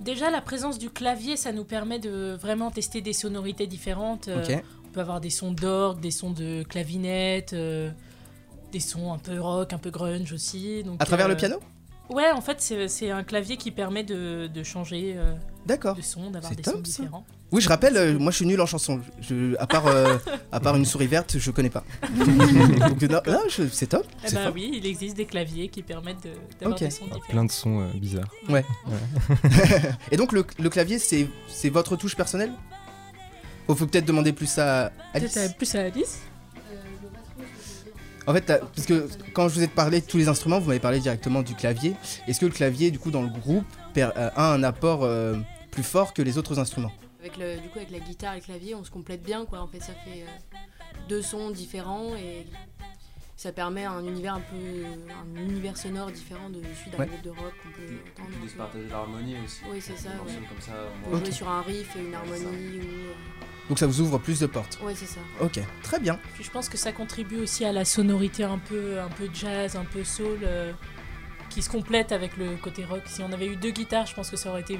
Déjà, 0.00 0.30
la 0.30 0.40
présence 0.40 0.78
du 0.78 0.90
clavier, 0.90 1.36
ça 1.36 1.52
nous 1.52 1.64
permet 1.64 1.98
de 1.98 2.36
vraiment 2.40 2.70
tester 2.70 3.00
des 3.00 3.12
sonorités 3.12 3.66
différentes. 3.66 4.28
Euh. 4.28 4.60
On 4.84 4.88
peut 4.90 5.00
avoir 5.00 5.20
des 5.20 5.28
sons 5.28 5.50
d'orgue, 5.52 6.00
des 6.00 6.12
sons 6.12 6.30
de 6.30 6.62
clavinette, 6.62 7.52
euh, 7.52 7.90
des 8.72 8.80
sons 8.80 9.12
un 9.12 9.18
peu 9.18 9.40
rock, 9.40 9.72
un 9.72 9.78
peu 9.78 9.90
grunge 9.90 10.32
aussi. 10.32 10.84
Donc, 10.84 11.02
À 11.02 11.04
travers 11.04 11.26
euh, 11.26 11.30
le 11.30 11.36
piano? 11.36 11.56
Ouais, 12.08 12.30
en 12.30 12.40
fait, 12.40 12.60
c'est 12.88 13.10
un 13.10 13.24
clavier 13.24 13.56
qui 13.56 13.70
permet 13.70 14.04
de, 14.04 14.46
de 14.46 14.62
changer 14.62 15.18
D'accord. 15.68 15.94
de 15.94 16.02
son, 16.02 16.30
d'avoir 16.30 16.50
C'est 16.50 16.56
des 16.56 16.62
top, 16.62 16.74
sons 16.78 16.84
ça. 16.84 17.02
différents. 17.02 17.24
Oui, 17.52 17.60
je 17.62 17.68
rappelle, 17.68 17.96
euh, 17.96 18.18
moi 18.18 18.30
je 18.32 18.36
suis 18.36 18.46
nul 18.46 18.60
en 18.60 18.66
chanson. 18.66 19.00
Je, 19.20 19.54
à, 19.58 19.66
part, 19.66 19.86
euh, 19.86 20.18
à 20.50 20.60
part 20.60 20.74
une 20.76 20.84
souris 20.84 21.06
verte, 21.06 21.36
je 21.38 21.50
connais 21.50 21.70
pas. 21.70 21.84
Donc, 22.88 23.00
non, 23.02 23.20
non, 23.26 23.40
je- 23.48 23.68
c'est 23.70 23.86
top. 23.86 24.04
Eh 24.24 24.28
c'est 24.28 24.34
ben 24.36 24.44
fort. 24.44 24.52
oui, 24.54 24.70
il 24.74 24.84
existe 24.86 25.16
des 25.16 25.24
claviers 25.26 25.68
qui 25.68 25.82
permettent 25.82 26.22
de- 26.24 26.30
d'avoir 26.60 26.76
Ok. 26.76 26.80
des 26.84 26.90
sons 26.90 27.04
différents. 27.04 27.20
Plein 27.28 27.44
de 27.44 27.52
sons 27.52 27.80
euh, 27.80 27.88
bizarres. 27.94 28.28
Et 30.10 30.16
donc 30.16 30.32
le, 30.32 30.44
le 30.58 30.68
clavier, 30.70 30.98
c'est 30.98 31.28
c'est 31.48 31.70
votre 31.70 31.96
touche 31.96 32.16
personnelle? 32.16 32.52
Il 33.68 33.74
faut 33.76 33.86
peut-être 33.86 34.06
demander 34.06 34.32
plus 34.32 34.58
à 34.58 34.90
Alice. 35.14 35.34
Peut-être 35.34 35.56
plus 35.56 35.74
à 35.74 35.80
Alice 35.84 36.18
En 38.26 38.32
fait, 38.34 38.40
t'as- 38.42 38.58
parce 38.58 38.86
que 38.86 39.08
quand 39.34 39.48
je 39.48 39.54
vous 39.54 39.62
ai 39.62 39.68
parlé 39.68 40.00
de 40.00 40.06
tous 40.06 40.16
les 40.18 40.28
instruments, 40.28 40.58
vous 40.58 40.68
m'avez 40.68 40.80
parlé 40.80 41.00
directement 41.00 41.42
du 41.42 41.54
clavier. 41.54 41.94
Est-ce 42.26 42.40
que 42.40 42.46
le 42.46 42.52
clavier, 42.52 42.90
du 42.90 42.98
coup, 42.98 43.10
dans 43.10 43.22
le 43.22 43.28
groupe, 43.30 43.64
per- 43.94 44.10
euh, 44.16 44.30
a 44.36 44.52
un 44.52 44.62
apport 44.62 45.00
euh, 45.04 45.36
plus 45.70 45.82
fort 45.82 46.12
que 46.14 46.22
les 46.22 46.38
autres 46.38 46.58
instruments 46.58 46.92
Avec 47.20 47.36
le, 47.36 47.56
du 47.60 47.68
coup, 47.68 47.78
avec 47.78 47.90
la 47.90 47.98
guitare 48.00 48.34
et 48.34 48.38
le 48.38 48.44
clavier, 48.44 48.74
on 48.74 48.84
se 48.84 48.90
complète 48.90 49.22
bien, 49.22 49.44
quoi. 49.44 49.60
En 49.60 49.66
fait, 49.68 49.80
ça 49.80 49.92
fait 49.92 50.22
euh, 50.22 50.56
deux 51.08 51.22
sons 51.22 51.50
différents 51.50 52.14
et 52.16 52.46
ça 53.36 53.52
permet 53.52 53.84
un 53.84 54.04
univers 54.04 54.34
un 54.34 54.40
peu, 54.40 54.56
un 55.36 55.40
univers 55.40 55.76
sonore 55.76 56.10
différent 56.10 56.48
de 56.50 56.60
celui 56.60 56.90
d'un 56.90 56.98
Ouais. 56.98 57.06
groupe 57.06 57.22
de 57.22 57.30
rock 57.30 57.52
qu'on 57.62 57.70
peut 57.70 58.22
entendre. 58.22 58.42
De 58.44 58.48
se 58.48 58.54
partager 58.56 58.88
l'harmonie 58.88 59.36
aussi. 59.44 59.60
Oui, 59.70 59.78
c'est 59.80 59.96
ça. 59.96 60.08
Ouais. 60.08 60.32
comme 60.48 60.60
ça, 60.60 60.72
On 61.04 61.08
on 61.08 61.10
peut 61.10 61.16
Ok. 61.18 61.24
jouer 61.26 61.32
sur 61.32 61.48
un 61.48 61.62
riff 61.62 61.94
et 61.96 62.00
une 62.00 62.14
harmonie 62.14 62.80
ou. 62.80 63.68
Donc 63.68 63.78
ça 63.78 63.86
vous 63.86 64.00
ouvre 64.00 64.18
plus 64.18 64.40
de 64.40 64.46
portes. 64.46 64.78
euh, 64.82 64.86
Ouais, 64.86 64.94
c'est 64.96 65.06
ça. 65.06 65.20
Ok, 65.40 65.60
très 65.82 66.00
bien. 66.00 66.18
Puis 66.34 66.42
je 66.42 66.50
pense 66.50 66.68
que 66.70 66.78
ça 66.78 66.90
contribue 66.90 67.36
aussi 67.36 67.64
à 67.66 67.72
la 67.72 67.84
sonorité 67.84 68.42
un 68.44 68.58
peu, 68.58 68.98
un 68.98 69.08
peu 69.08 69.28
jazz, 69.32 69.76
un 69.76 69.84
peu 69.84 70.02
soul, 70.04 70.38
euh, 70.42 70.72
qui 71.50 71.62
se 71.62 71.68
complète 71.70 72.10
avec 72.10 72.36
le 72.38 72.56
côté 72.56 72.84
rock. 72.84 73.02
Si 73.06 73.22
on 73.22 73.30
avait 73.30 73.46
eu 73.46 73.56
deux 73.56 73.70
guitares, 73.70 74.06
je 74.06 74.14
pense 74.14 74.30
que 74.30 74.36
ça 74.36 74.48
aurait 74.50 74.62
été 74.62 74.76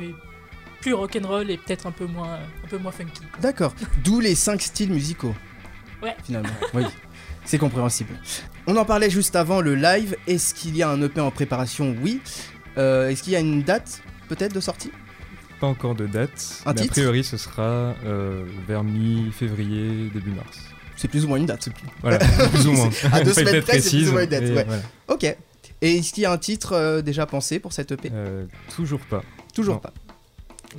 plus 0.80 0.94
rock'n'roll 0.94 1.50
et 1.50 1.56
peut-être 1.58 1.86
un 1.86 1.90
peu 1.92 2.06
moins, 2.06 2.34
un 2.64 2.68
peu 2.68 2.78
moins 2.78 2.92
funky. 2.92 3.20
D'accord. 3.40 3.74
D'où 4.04 4.20
les 4.20 4.34
cinq 4.34 4.62
styles 4.62 4.92
musicaux. 4.92 5.34
Ouais. 6.02 6.16
Finalement. 6.24 6.48
Oui. 6.74 6.84
C'est 7.44 7.56
compréhensible. 7.58 8.10
On 8.66 8.76
en 8.76 8.84
parlait 8.84 9.08
juste 9.08 9.34
avant 9.34 9.62
le 9.62 9.74
live. 9.74 10.14
Est-ce 10.26 10.52
qu'il 10.52 10.76
y 10.76 10.82
a 10.82 10.90
un 10.90 11.00
EP 11.00 11.18
en 11.20 11.30
préparation? 11.30 11.96
Oui. 12.02 12.20
Euh, 12.76 13.08
Est-ce 13.08 13.22
qu'il 13.22 13.32
y 13.32 13.36
a 13.36 13.40
une 13.40 13.62
date 13.62 14.02
peut-être 14.28 14.54
de 14.54 14.60
sortie? 14.60 14.90
Pas 15.58 15.66
encore 15.66 15.94
de 15.94 16.06
date. 16.06 16.62
Un 16.66 16.74
mais 16.74 16.82
titre? 16.82 16.92
a 16.92 17.00
priori, 17.00 17.24
ce 17.24 17.38
sera 17.38 17.94
euh, 18.04 18.44
vers 18.66 18.84
mi-février, 18.84 20.10
début 20.12 20.30
mars. 20.30 20.58
C'est 20.96 21.08
plus 21.08 21.24
ou 21.24 21.28
moins 21.28 21.38
une 21.38 21.46
date. 21.46 21.62
c'est 21.62 21.72
plus- 21.72 21.86
Voilà, 22.02 22.18
plus 22.52 22.66
ou 22.66 22.72
moins. 22.72 22.90
À 23.12 23.22
deux 23.22 23.32
semaines 23.32 23.54
date 23.54 23.64
près, 23.64 23.80
c'est 23.80 23.96
plus 23.96 24.08
ou 24.10 24.12
moins 24.12 24.22
une 24.24 24.28
date, 24.30 24.42
ouais. 24.42 24.64
voilà. 24.64 24.82
Ok. 25.08 25.24
Et 25.80 25.96
est-ce 25.96 26.12
qu'il 26.12 26.24
y 26.24 26.26
a 26.26 26.32
un 26.32 26.38
titre 26.38 26.72
euh, 26.74 27.00
déjà 27.02 27.24
pensé 27.24 27.60
pour 27.60 27.72
cette 27.72 27.92
EP 27.92 28.10
Euh, 28.12 28.44
toujours 28.76 29.00
pas. 29.00 29.22
Toujours 29.54 29.76
non. 29.76 29.80
pas. 29.80 29.92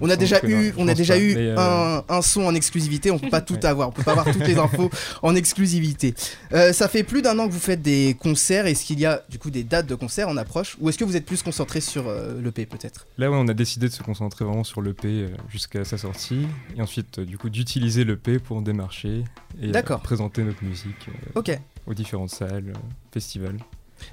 On 0.01 0.09
a 0.09 0.15
déjà 0.15 0.39
eu, 0.43 0.73
on 0.77 0.88
a 0.88 0.93
déjà 0.93 1.15
euh, 1.15 1.55
un, 1.57 2.03
un 2.07 2.21
son 2.21 2.41
en 2.43 2.55
exclusivité. 2.55 3.12
On 3.12 3.19
peut 3.19 3.29
pas 3.29 3.41
tout 3.41 3.57
avoir. 3.63 3.89
On 3.89 3.91
peut 3.91 4.03
pas 4.03 4.12
avoir 4.12 4.31
toutes 4.31 4.47
les 4.47 4.57
infos 4.59 4.89
en 5.21 5.35
exclusivité. 5.35 6.13
Euh, 6.53 6.73
ça 6.73 6.88
fait 6.88 7.03
plus 7.03 7.21
d'un 7.21 7.38
an 7.39 7.47
que 7.47 7.53
vous 7.53 7.59
faites 7.59 7.81
des 7.81 8.15
concerts. 8.19 8.65
Est-ce 8.65 8.85
qu'il 8.85 8.99
y 8.99 9.05
a 9.05 9.23
du 9.29 9.39
coup 9.39 9.49
des 9.49 9.63
dates 9.63 9.88
de 9.88 9.95
concerts 9.95 10.29
en 10.29 10.38
approche 10.38 10.77
ou 10.79 10.89
est-ce 10.89 10.97
que 10.97 11.03
vous 11.03 11.15
êtes 11.15 11.25
plus 11.25 11.43
concentré 11.43 11.81
sur 11.81 12.07
euh, 12.07 12.41
l'EP 12.41 12.65
peut-être? 12.65 13.07
Là, 13.17 13.29
ouais, 13.29 13.38
on 13.39 13.47
a 13.47 13.53
décidé 13.53 13.88
de 13.88 13.93
se 13.93 14.03
concentrer 14.03 14.45
vraiment 14.45 14.63
sur 14.63 14.81
l'EP 14.81 15.27
jusqu'à 15.49 15.83
sa 15.85 15.97
sortie. 15.97 16.47
Et 16.77 16.81
ensuite, 16.81 17.19
du 17.19 17.38
coup, 17.38 17.49
d'utiliser 17.49 18.03
l'EP 18.03 18.39
pour 18.39 18.62
démarcher 18.62 19.23
et 19.62 19.71
présenter 20.03 20.43
notre 20.43 20.63
musique 20.63 21.07
Ok. 21.35 21.57
aux 21.88 21.93
différentes 21.93 22.29
salles, 22.31 22.73
festivals. 23.12 23.57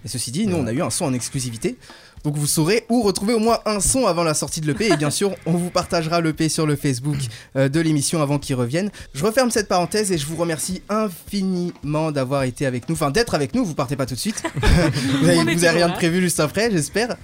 Et 0.04 0.08
ceci 0.08 0.30
dit, 0.30 0.46
nous 0.46 0.56
on 0.56 0.66
a 0.66 0.72
eu 0.72 0.82
un 0.82 0.90
son 0.90 1.06
en 1.06 1.12
exclusivité. 1.12 1.76
Donc 2.24 2.36
vous 2.36 2.46
saurez 2.48 2.84
où 2.88 3.02
retrouver 3.02 3.34
au 3.34 3.38
moins 3.38 3.60
un 3.66 3.78
son 3.78 4.06
avant 4.06 4.24
la 4.24 4.34
sortie 4.34 4.60
de 4.60 4.66
l'EP. 4.66 4.90
Et 4.92 4.96
bien 4.96 5.10
sûr, 5.10 5.34
on 5.46 5.52
vous 5.52 5.70
partagera 5.70 6.20
l'EP 6.20 6.48
sur 6.48 6.66
le 6.66 6.74
Facebook 6.74 7.18
euh, 7.54 7.68
de 7.68 7.78
l'émission 7.78 8.20
avant 8.20 8.40
qu'il 8.40 8.56
revienne. 8.56 8.90
Je 9.14 9.24
referme 9.24 9.52
cette 9.52 9.68
parenthèse 9.68 10.10
et 10.10 10.18
je 10.18 10.26
vous 10.26 10.34
remercie 10.34 10.82
infiniment 10.88 12.10
d'avoir 12.10 12.42
été 12.42 12.66
avec 12.66 12.88
nous. 12.88 12.94
Enfin, 12.96 13.12
d'être 13.12 13.36
avec 13.36 13.54
nous, 13.54 13.64
vous 13.64 13.74
partez 13.76 13.94
pas 13.94 14.06
tout 14.06 14.14
de 14.14 14.18
suite. 14.18 14.42
vous 15.20 15.28
avez, 15.28 15.54
vous 15.54 15.64
avez 15.64 15.78
rien 15.78 15.88
de 15.88 15.94
prévu 15.94 16.20
juste 16.20 16.40
après, 16.40 16.68
j'espère. 16.70 17.16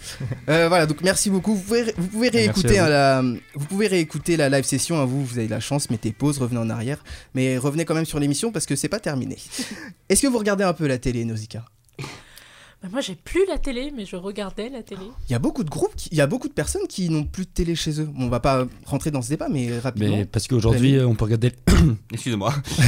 Euh, 0.48 0.68
voilà, 0.68 0.86
donc 0.86 0.98
merci 1.02 1.30
beaucoup. 1.30 1.54
Vous 1.56 1.62
pouvez, 1.62 1.92
vous 1.96 2.06
pouvez 2.06 2.30
Merci 2.32 2.38
réécouter 2.46 2.78
hein, 2.78 2.88
la, 2.88 3.22
vous 3.54 3.66
pouvez 3.66 3.88
réécouter 3.88 4.36
la 4.36 4.48
live 4.50 4.64
session. 4.64 5.00
hein, 5.00 5.04
vous, 5.04 5.24
vous 5.24 5.38
avez 5.38 5.46
de 5.46 5.52
la 5.52 5.58
chance, 5.60 5.90
mettez 5.90 6.12
pause, 6.12 6.38
revenez 6.38 6.60
en 6.60 6.70
arrière. 6.70 7.02
Mais 7.34 7.58
revenez 7.58 7.84
quand 7.84 7.94
même 7.94 8.06
sur 8.06 8.20
l'émission 8.20 8.52
parce 8.52 8.66
que 8.66 8.76
c'est 8.76 8.88
pas 8.88 9.00
terminé. 9.00 9.36
Est-ce 10.08 10.22
que 10.22 10.28
vous 10.28 10.38
regardez 10.38 10.62
un 10.62 10.74
peu 10.74 10.86
la 10.86 10.98
télé, 10.98 11.24
Nausicaa? 11.24 11.64
Bah, 12.82 12.88
moi, 12.90 13.00
j'ai 13.00 13.14
plus 13.14 13.46
la 13.48 13.58
télé, 13.58 13.92
mais 13.96 14.04
je 14.06 14.16
regardais 14.16 14.68
la 14.68 14.82
télé. 14.82 15.02
Il 15.28 15.32
y 15.32 15.36
a 15.36 15.38
beaucoup 15.38 15.62
de 15.62 15.70
groupes, 15.70 15.94
qui- 15.94 16.08
il 16.10 16.18
y 16.18 16.20
a 16.20 16.26
beaucoup 16.26 16.48
de 16.48 16.52
personnes 16.52 16.86
qui 16.88 17.08
n'ont 17.10 17.22
plus 17.24 17.44
de 17.44 17.50
télé 17.50 17.76
chez 17.76 18.00
eux. 18.00 18.08
Bon, 18.12 18.24
on 18.26 18.28
va 18.28 18.40
pas 18.40 18.66
rentrer 18.86 19.12
dans 19.12 19.22
ce 19.22 19.28
débat, 19.28 19.46
mais 19.48 19.78
rapidement. 19.78 20.16
Mais 20.16 20.24
parce 20.24 20.48
qu'aujourd'hui, 20.48 20.98
on 21.00 21.14
peut 21.14 21.24
regarder. 21.26 21.52
Excusez-moi. 22.12 22.52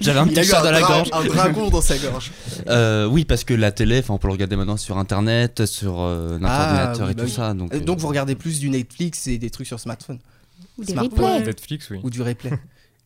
J'avais 0.00 0.18
un 0.20 0.26
petit 0.26 0.44
chat 0.44 0.62
dans 0.62 0.70
la 0.70 0.80
dra- 0.80 0.88
gorge. 0.98 1.08
un 1.12 1.24
dragon 1.24 1.70
dans 1.70 1.80
sa 1.80 1.98
gorge. 1.98 2.30
Euh, 2.68 3.06
oui, 3.06 3.24
parce 3.24 3.44
que 3.44 3.54
la 3.54 3.72
télé, 3.72 3.98
enfin, 3.98 4.14
on 4.14 4.18
peut 4.18 4.28
le 4.28 4.32
regarder 4.32 4.56
maintenant 4.56 4.76
sur 4.76 4.96
internet, 4.98 5.66
sur 5.66 6.00
euh, 6.00 6.38
notre 6.38 6.52
Ah, 6.54 6.66
ordinateur 6.68 7.06
oui, 7.06 7.12
et 7.12 7.14
bah 7.16 7.22
tout 7.22 7.28
oui. 7.28 7.34
ça. 7.34 7.54
Donc, 7.54 7.74
Euh, 7.74 7.78
euh, 7.78 7.80
Donc 7.80 7.98
vous 7.98 8.08
regardez 8.08 8.34
plus 8.36 8.60
du 8.60 8.70
Netflix 8.70 9.26
et 9.26 9.38
des 9.38 9.50
trucs 9.50 9.66
sur 9.66 9.80
smartphone 9.80 10.18
Ou 10.78 10.84
des 10.84 10.92
Smartphone. 10.92 11.24
replays. 11.24 11.46
Netflix, 11.46 11.90
oui. 11.90 11.98
ou 12.02 12.10
du 12.10 12.22
replay. 12.22 12.52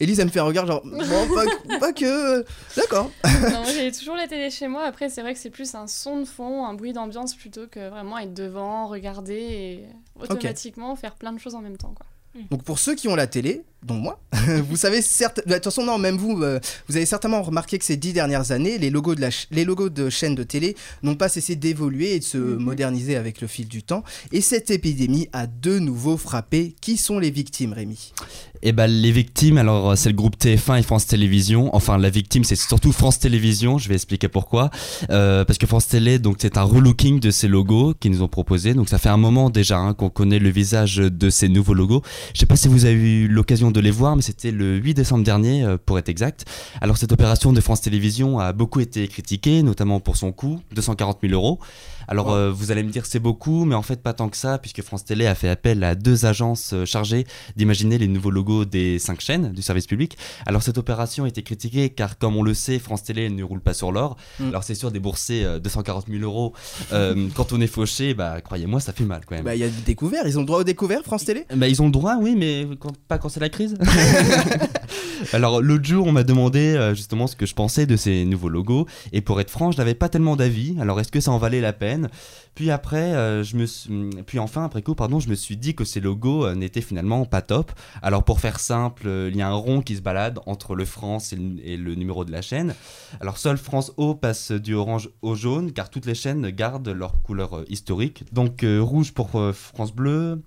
Elise, 0.00 0.18
elle 0.18 0.26
me 0.26 0.30
fait 0.30 0.40
un 0.40 0.44
regard 0.44 0.66
genre, 0.66 0.82
bon, 0.84 0.98
pas, 0.98 1.78
pas 1.78 1.92
que. 1.92 2.44
D'accord. 2.76 3.10
non, 3.24 3.64
j'ai 3.72 3.92
toujours 3.92 4.16
la 4.16 4.26
télé 4.26 4.50
chez 4.50 4.68
moi. 4.68 4.84
Après, 4.84 5.08
c'est 5.08 5.22
vrai 5.22 5.32
que 5.32 5.38
c'est 5.38 5.50
plus 5.50 5.74
un 5.74 5.86
son 5.86 6.20
de 6.20 6.24
fond, 6.24 6.64
un 6.64 6.74
bruit 6.74 6.92
d'ambiance 6.92 7.34
plutôt 7.34 7.66
que 7.68 7.88
vraiment 7.88 8.18
être 8.18 8.34
devant, 8.34 8.88
regarder 8.88 9.34
et 9.34 9.86
automatiquement 10.20 10.96
faire 10.96 11.14
plein 11.14 11.32
de 11.32 11.38
choses 11.38 11.54
en 11.54 11.60
même 11.60 11.76
temps. 11.76 11.94
Quoi. 11.94 12.06
Donc 12.50 12.62
pour 12.64 12.78
ceux 12.78 12.94
qui 12.94 13.08
ont 13.08 13.14
la 13.14 13.26
télé, 13.26 13.62
dont 13.84 13.96
moi, 13.96 14.20
vous 14.68 14.76
savez 14.76 15.02
certes, 15.02 15.40
de 15.46 15.54
toute 15.54 15.64
façon 15.64 15.84
non, 15.84 15.98
même 15.98 16.16
vous, 16.16 16.40
euh, 16.42 16.60
vous 16.88 16.96
avez 16.96 17.06
certainement 17.06 17.42
remarqué 17.42 17.78
que 17.78 17.84
ces 17.84 17.96
dix 17.96 18.12
dernières 18.12 18.52
années, 18.52 18.78
les 18.78 18.90
logos 18.90 19.14
de 19.14 19.20
la, 19.20 19.30
ch- 19.30 19.48
les 19.50 19.64
logos 19.64 19.88
de 19.90 20.08
chaînes 20.08 20.34
de 20.34 20.42
télé 20.44 20.76
n'ont 21.02 21.16
pas 21.16 21.28
cessé 21.28 21.56
d'évoluer 21.56 22.14
et 22.14 22.18
de 22.18 22.24
se 22.24 22.38
moderniser 22.38 23.16
avec 23.16 23.40
le 23.40 23.46
fil 23.48 23.66
du 23.66 23.82
temps. 23.82 24.04
Et 24.30 24.40
cette 24.40 24.70
épidémie 24.70 25.28
a 25.32 25.46
de 25.46 25.78
nouveau 25.78 26.16
frappé. 26.16 26.74
Qui 26.80 26.96
sont 26.96 27.18
les 27.18 27.30
victimes, 27.30 27.72
Rémi? 27.72 28.12
Et 28.62 28.70
ben 28.72 28.86
les 28.86 29.10
victimes, 29.10 29.58
alors 29.58 29.90
euh, 29.90 29.96
c'est 29.96 30.08
le 30.10 30.14
groupe 30.14 30.36
TF1 30.36 30.78
et 30.78 30.82
France 30.82 31.06
Télévisions. 31.08 31.74
Enfin 31.74 31.98
la 31.98 32.10
victime 32.10 32.44
c'est 32.44 32.54
surtout 32.54 32.92
France 32.92 33.18
Télévisions, 33.18 33.78
je 33.78 33.88
vais 33.88 33.96
expliquer 33.96 34.28
pourquoi. 34.28 34.70
Euh, 35.10 35.44
parce 35.44 35.58
que 35.58 35.66
France 35.66 35.88
Télé, 35.88 36.20
donc 36.20 36.36
c'est 36.40 36.56
un 36.56 36.62
relooking 36.62 37.18
de 37.18 37.32
ces 37.32 37.48
logos 37.48 37.94
qu'ils 37.98 38.12
nous 38.12 38.22
ont 38.22 38.28
proposés. 38.28 38.74
Donc 38.74 38.88
ça 38.88 38.98
fait 38.98 39.08
un 39.08 39.16
moment 39.16 39.50
déjà 39.50 39.78
hein, 39.78 39.94
qu'on 39.94 40.10
connaît 40.10 40.38
le 40.38 40.50
visage 40.50 40.96
de 40.98 41.30
ces 41.30 41.48
nouveaux 41.48 41.74
logos. 41.74 42.02
Je 42.34 42.38
sais 42.40 42.46
pas 42.46 42.54
si 42.56 42.68
vous 42.68 42.84
avez 42.84 43.22
eu 43.22 43.26
l'occasion 43.28 43.71
de 43.72 43.80
les 43.80 43.90
voir, 43.90 44.16
mais 44.16 44.22
c'était 44.22 44.50
le 44.50 44.76
8 44.76 44.94
décembre 44.94 45.24
dernier 45.24 45.64
euh, 45.64 45.76
pour 45.84 45.98
être 45.98 46.08
exact. 46.08 46.44
Alors 46.80 46.96
cette 46.96 47.12
opération 47.12 47.52
de 47.52 47.60
France 47.60 47.80
Télévisions 47.80 48.38
a 48.38 48.52
beaucoup 48.52 48.80
été 48.80 49.08
critiquée, 49.08 49.62
notamment 49.62 50.00
pour 50.00 50.16
son 50.16 50.32
coût, 50.32 50.60
240 50.74 51.18
000 51.22 51.32
euros. 51.34 51.58
Alors 52.08 52.26
Wow. 52.28 52.34
euh, 52.34 52.50
vous 52.52 52.70
allez 52.70 52.82
me 52.82 52.90
dire 52.90 53.06
c'est 53.06 53.18
beaucoup, 53.18 53.64
mais 53.64 53.74
en 53.74 53.82
fait 53.82 54.02
pas 54.02 54.12
tant 54.12 54.28
que 54.28 54.36
ça, 54.36 54.58
puisque 54.58 54.82
France 54.82 55.04
Télé 55.04 55.26
a 55.26 55.34
fait 55.34 55.48
appel 55.48 55.82
à 55.84 55.94
deux 55.94 56.24
agences 56.26 56.72
euh, 56.72 56.84
chargées 56.84 57.26
d'imaginer 57.56 57.98
les 57.98 58.08
nouveaux 58.08 58.30
logos 58.30 58.64
des 58.64 58.98
cinq 58.98 59.20
chaînes 59.20 59.52
du 59.52 59.62
service 59.62 59.86
public. 59.86 60.16
Alors 60.46 60.62
cette 60.62 60.78
opération 60.78 61.24
a 61.24 61.28
été 61.28 61.42
critiquée 61.42 61.90
car 61.90 62.18
comme 62.18 62.36
on 62.36 62.42
le 62.42 62.54
sait, 62.54 62.78
France 62.78 63.02
Télé 63.04 63.28
ne 63.30 63.42
roule 63.42 63.60
pas 63.60 63.74
sur 63.74 63.92
l'or. 63.92 64.16
Mm. 64.40 64.48
Alors 64.48 64.64
c'est 64.64 64.74
sûr 64.74 64.90
débourser 64.90 65.44
euh, 65.44 65.58
240 65.58 66.06
000 66.08 66.22
euros 66.22 66.52
euh, 66.92 67.28
quand 67.34 67.52
on 67.52 67.60
est 67.60 67.66
fauché, 67.66 68.14
bah 68.14 68.40
croyez-moi 68.40 68.80
ça 68.80 68.92
fait 68.92 69.04
mal 69.04 69.22
quand 69.26 69.34
même. 69.34 69.44
Bah, 69.44 69.54
Il 69.54 69.60
y 69.60 69.64
a 69.64 69.68
des 69.68 69.82
découvertes, 69.84 70.26
ils 70.28 70.36
ont 70.38 70.42
le 70.42 70.46
droit 70.46 70.58
aux 70.60 70.64
découvertes, 70.64 71.04
France 71.04 71.24
Télé? 71.24 71.46
Bah, 71.54 71.68
ils 71.68 71.80
ont 71.82 71.86
le 71.86 71.92
droit, 71.92 72.16
oui, 72.20 72.34
mais 72.36 72.66
quand- 72.78 72.96
pas 73.08 73.18
quand 73.18 73.28
c'est 73.28 73.40
la 73.40 73.48
crise. 73.48 73.74
Alors, 75.32 75.60
l'autre 75.60 75.84
jour, 75.84 76.06
on 76.06 76.12
m'a 76.12 76.24
demandé 76.24 76.74
euh, 76.74 76.94
justement 76.94 77.26
ce 77.26 77.36
que 77.36 77.46
je 77.46 77.54
pensais 77.54 77.86
de 77.86 77.96
ces 77.96 78.24
nouveaux 78.24 78.48
logos. 78.48 78.86
Et 79.12 79.20
pour 79.20 79.40
être 79.40 79.50
franc, 79.50 79.72
je 79.72 79.78
n'avais 79.78 79.94
pas 79.94 80.08
tellement 80.08 80.36
d'avis. 80.36 80.76
Alors, 80.80 81.00
est-ce 81.00 81.12
que 81.12 81.20
ça 81.20 81.30
en 81.30 81.38
valait 81.38 81.60
la 81.60 81.72
peine? 81.72 82.08
Puis 82.54 82.70
après, 82.70 83.14
euh, 83.14 83.42
je 83.42 83.56
me 83.56 83.66
suis- 83.66 84.10
puis 84.26 84.38
enfin, 84.38 84.64
après 84.64 84.82
coup, 84.82 84.94
pardon, 84.94 85.20
je 85.20 85.28
me 85.28 85.34
suis 85.34 85.56
dit 85.56 85.74
que 85.74 85.84
ces 85.84 86.00
logos 86.00 86.44
euh, 86.44 86.54
n'étaient 86.54 86.80
finalement 86.80 87.24
pas 87.24 87.42
top. 87.42 87.72
Alors, 88.02 88.24
pour 88.24 88.40
faire 88.40 88.60
simple, 88.60 89.08
il 89.28 89.36
y 89.36 89.42
a 89.42 89.48
un 89.48 89.54
rond 89.54 89.80
qui 89.80 89.96
se 89.96 90.02
balade 90.02 90.38
entre 90.46 90.74
le 90.74 90.84
France 90.84 91.32
et 91.32 91.76
le, 91.76 91.94
numéro 91.94 92.24
de 92.24 92.32
la 92.32 92.42
chaîne. 92.42 92.74
Alors, 93.20 93.38
seul 93.38 93.56
France 93.56 93.92
O 93.96 94.14
passe 94.14 94.52
du 94.52 94.74
orange 94.74 95.10
au 95.22 95.34
jaune, 95.34 95.72
car 95.72 95.90
toutes 95.90 96.06
les 96.06 96.14
chaînes 96.14 96.50
gardent 96.50 96.88
leur 96.88 97.22
couleur 97.22 97.64
historique. 97.68 98.24
Donc, 98.32 98.64
rouge 98.64 99.12
pour 99.12 99.30
France 99.52 99.92
Bleu, 99.94 100.42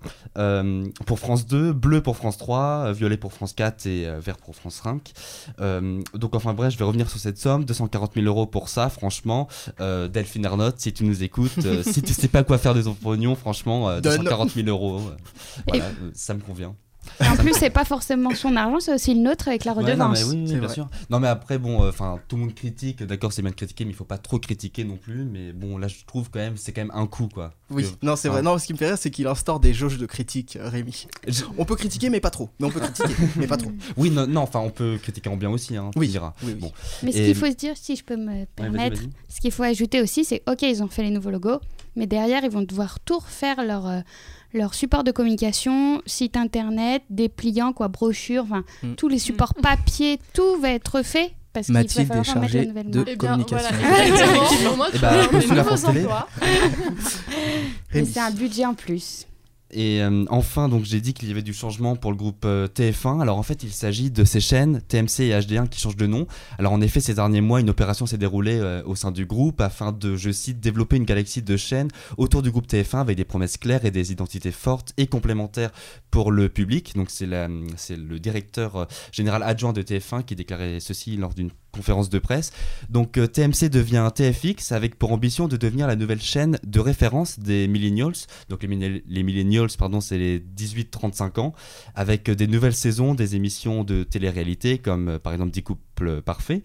pour 1.06 1.18
France 1.18 1.46
2, 1.46 1.72
bleu 1.72 2.00
pour 2.00 2.16
France 2.16 2.38
3, 2.38 2.58
euh, 2.86 2.92
violet 2.92 3.16
pour 3.16 3.32
France 3.32 3.52
4 3.52 3.86
et 3.86 4.06
vert 4.20 4.36
pour 4.36 4.54
France 4.54 4.65
5. 4.70 5.12
Euh, 5.60 6.02
donc 6.14 6.34
enfin 6.34 6.54
bref, 6.54 6.72
je 6.72 6.78
vais 6.78 6.84
revenir 6.84 7.08
sur 7.08 7.18
cette 7.18 7.38
somme, 7.38 7.64
240 7.64 8.14
000 8.14 8.26
euros 8.26 8.46
pour 8.46 8.68
ça, 8.68 8.88
franchement. 8.88 9.48
Euh, 9.80 10.08
Delphine 10.08 10.44
Ernotte, 10.44 10.80
si 10.80 10.92
tu 10.92 11.04
nous 11.04 11.22
écoutes, 11.22 11.64
euh, 11.64 11.82
si 11.82 12.02
tu 12.02 12.14
sais 12.14 12.28
pas 12.28 12.44
quoi 12.44 12.58
faire 12.58 12.74
de 12.74 12.82
ton 12.82 12.94
pognon, 12.94 13.34
franchement, 13.34 13.88
euh, 13.88 14.00
Donne. 14.00 14.18
240 14.18 14.50
000 14.50 14.68
euros, 14.68 15.00
voilà, 15.66 15.84
ça 16.12 16.34
me 16.34 16.40
convient. 16.40 16.74
Et 17.24 17.28
en 17.28 17.36
plus, 17.36 17.52
c'est 17.54 17.70
pas 17.70 17.84
forcément 17.84 18.34
son 18.34 18.56
argent, 18.56 18.80
c'est 18.80 18.94
aussi 18.94 19.14
le 19.14 19.20
nôtre 19.20 19.48
avec 19.48 19.64
la 19.64 19.72
Ouais, 19.72 19.82
non, 19.82 20.08
redevance. 20.10 20.24
mais 20.24 20.30
oui, 20.30 20.42
bien 20.44 20.58
vrai. 20.58 20.74
sûr. 20.74 20.88
Non 21.10 21.20
mais 21.20 21.28
après 21.28 21.58
bon, 21.58 21.86
enfin 21.88 22.18
tout 22.28 22.36
le 22.36 22.42
monde 22.42 22.54
critique, 22.54 23.02
d'accord 23.02 23.32
c'est 23.32 23.42
bien 23.42 23.50
de 23.50 23.56
critiquer, 23.56 23.84
mais 23.84 23.90
il 23.92 23.96
faut 23.96 24.04
pas 24.04 24.18
trop 24.18 24.38
critiquer 24.38 24.84
non 24.84 24.96
plus. 24.96 25.24
Mais 25.24 25.52
bon 25.52 25.78
là 25.78 25.88
je 25.88 25.96
trouve 26.06 26.30
quand 26.30 26.38
même 26.40 26.56
c'est 26.56 26.72
quand 26.72 26.82
même 26.82 26.92
un 26.94 27.06
coup 27.06 27.28
quoi. 27.32 27.52
Oui, 27.70 27.82
Que- 27.84 28.06
non, 28.06 28.16
c'est 28.16 28.28
hein. 28.28 28.32
vrai. 28.32 28.42
Non, 28.42 28.58
ce 28.58 28.66
qui 28.66 28.72
me 28.72 28.78
fait 28.78 28.86
rire, 28.88 28.98
c'est 28.98 29.10
qu'il 29.10 29.26
instaure 29.26 29.58
des 29.60 29.74
jauges 29.74 29.98
de 29.98 30.06
critique, 30.06 30.56
euh, 30.56 30.68
Rémi. 30.68 31.06
Je- 31.26 31.42
On 31.58 31.64
peut 31.64 31.76
critiquer, 31.76 32.10
mais 32.10 32.20
pas 32.20 32.30
trop. 32.30 32.50
Mais 32.60 32.66
on 32.66 32.70
peut 32.70 32.80
critiquer, 32.80 33.14
mais 33.36 33.46
pas 33.46 33.56
trop. 33.56 33.70
Oui 33.96 34.10
non 34.10 34.40
enfin 34.42 34.60
on 34.60 34.70
peut 34.70 34.98
critiquer 35.02 35.28
en 35.30 35.36
bien 35.36 35.50
aussi 35.50 35.76
hein. 35.76 35.90
Oui. 35.96 36.08
diras. 36.08 36.32
Oui, 36.42 36.52
oui. 36.52 36.60
Bon. 36.60 36.72
Mais 37.02 37.12
ce 37.12 37.18
Et- 37.18 37.24
qu'il 37.26 37.34
faut 37.34 37.46
se 37.46 37.56
dire, 37.56 37.74
si 37.76 37.96
je 37.96 38.04
peux 38.04 38.16
me 38.16 38.26
Ouais, 38.32 38.46
permettre, 38.54 39.00
ce 39.28 39.40
qu'il 39.40 39.52
faut 39.52 39.62
ajouter 39.62 40.00
aussi, 40.02 40.24
c'est 40.24 40.42
ok, 40.48 40.62
ils 40.62 40.82
ont 40.82 40.88
fait 40.88 41.02
les 41.02 41.10
nouveaux 41.10 41.30
logos, 41.30 41.60
mais 41.96 42.06
derrière, 42.06 42.44
ils 42.44 42.50
vont 42.50 42.62
devoir 42.62 43.00
tout 43.00 43.18
refaire 43.18 43.64
leur, 43.64 43.86
euh, 43.86 44.00
leur 44.52 44.74
support 44.74 45.04
de 45.04 45.10
communication, 45.12 46.02
site 46.06 46.36
internet, 46.36 47.02
dépliants, 47.10 47.72
quoi, 47.72 47.88
brochures, 47.88 48.44
enfin, 48.44 48.64
Mm. 48.82 48.94
tous 48.94 49.08
les 49.08 49.18
supports 49.18 49.54
papier, 49.62 50.18
tout 50.34 50.58
va 50.60 50.70
être 50.70 51.02
fait. 51.02 51.32
Parce 51.52 51.66
qu'il 51.68 51.74
va 51.74 51.80
Mathilde 51.80 52.08
falloir 52.08 52.26
est 52.26 52.30
chargée 52.32 52.58
la 52.60 52.64
nouvelle 52.66 52.90
de 52.90 52.98
marque. 52.98 53.10
Eh 53.12 53.16
bien, 53.16 53.28
communication. 53.30 53.68
voilà, 53.80 54.06
exactement. 54.06 54.68
Pour 54.68 54.76
moi, 54.76 54.86
Eh 54.90 54.92
tu 54.92 54.98
bah, 55.00 55.10
c'est 58.12 58.20
un 58.20 58.30
budget 58.30 58.66
en 58.66 58.74
plus. 58.74 59.26
Et 59.72 60.00
euh, 60.00 60.24
enfin, 60.30 60.68
donc 60.68 60.84
j'ai 60.84 61.00
dit 61.00 61.12
qu'il 61.12 61.28
y 61.28 61.32
avait 61.32 61.42
du 61.42 61.52
changement 61.52 61.96
pour 61.96 62.12
le 62.12 62.16
groupe 62.16 62.44
euh, 62.44 62.68
TF1. 62.68 63.20
Alors 63.20 63.38
en 63.38 63.42
fait, 63.42 63.62
il 63.62 63.72
s'agit 63.72 64.10
de 64.10 64.24
ces 64.24 64.40
chaînes 64.40 64.80
TMC 64.88 65.20
et 65.20 65.30
HD1 65.32 65.68
qui 65.68 65.80
changent 65.80 65.96
de 65.96 66.06
nom. 66.06 66.26
Alors 66.58 66.72
en 66.72 66.80
effet, 66.80 67.00
ces 67.00 67.14
derniers 67.14 67.40
mois, 67.40 67.60
une 67.60 67.70
opération 67.70 68.06
s'est 68.06 68.18
déroulée 68.18 68.58
euh, 68.60 68.82
au 68.84 68.94
sein 68.94 69.10
du 69.10 69.26
groupe 69.26 69.60
afin 69.60 69.92
de, 69.92 70.16
je 70.16 70.30
cite, 70.30 70.60
développer 70.60 70.96
une 70.96 71.04
galaxie 71.04 71.42
de 71.42 71.56
chaînes 71.56 71.88
autour 72.16 72.42
du 72.42 72.50
groupe 72.50 72.68
TF1 72.68 73.00
avec 73.00 73.16
des 73.16 73.24
promesses 73.24 73.56
claires 73.56 73.84
et 73.84 73.90
des 73.90 74.12
identités 74.12 74.52
fortes 74.52 74.92
et 74.96 75.08
complémentaires 75.08 75.70
pour 76.10 76.30
le 76.30 76.48
public. 76.48 76.94
Donc 76.94 77.10
c'est 77.10 77.26
le 77.26 78.18
directeur 78.20 78.86
général 79.10 79.42
adjoint 79.42 79.72
de 79.72 79.82
TF1 79.82 80.24
qui 80.24 80.36
déclarait 80.36 80.78
ceci 80.80 81.16
lors 81.16 81.34
d'une 81.34 81.50
conférence 81.76 82.10
de 82.10 82.18
presse. 82.18 82.52
Donc 82.88 83.18
euh, 83.18 83.26
TMC 83.26 83.68
devient 83.70 84.08
TFX 84.14 84.72
avec 84.72 84.98
pour 84.98 85.12
ambition 85.12 85.48
de 85.48 85.56
devenir 85.56 85.86
la 85.86 85.96
nouvelle 85.96 86.22
chaîne 86.22 86.58
de 86.64 86.80
référence 86.80 87.38
des 87.38 87.68
millennials. 87.68 88.14
Donc 88.48 88.62
les, 88.62 89.02
les 89.06 89.22
millennials, 89.22 89.68
pardon, 89.78 90.00
c'est 90.00 90.18
les 90.18 90.40
18-35 90.40 91.40
ans, 91.40 91.54
avec 91.94 92.28
euh, 92.28 92.34
des 92.34 92.46
nouvelles 92.46 92.74
saisons, 92.74 93.14
des 93.14 93.36
émissions 93.36 93.84
de 93.84 94.02
télé-réalité 94.02 94.78
comme 94.78 95.08
euh, 95.08 95.18
par 95.18 95.32
exemple 95.32 95.52
10 95.52 95.62
couples 95.62 96.22
parfaits. 96.22 96.62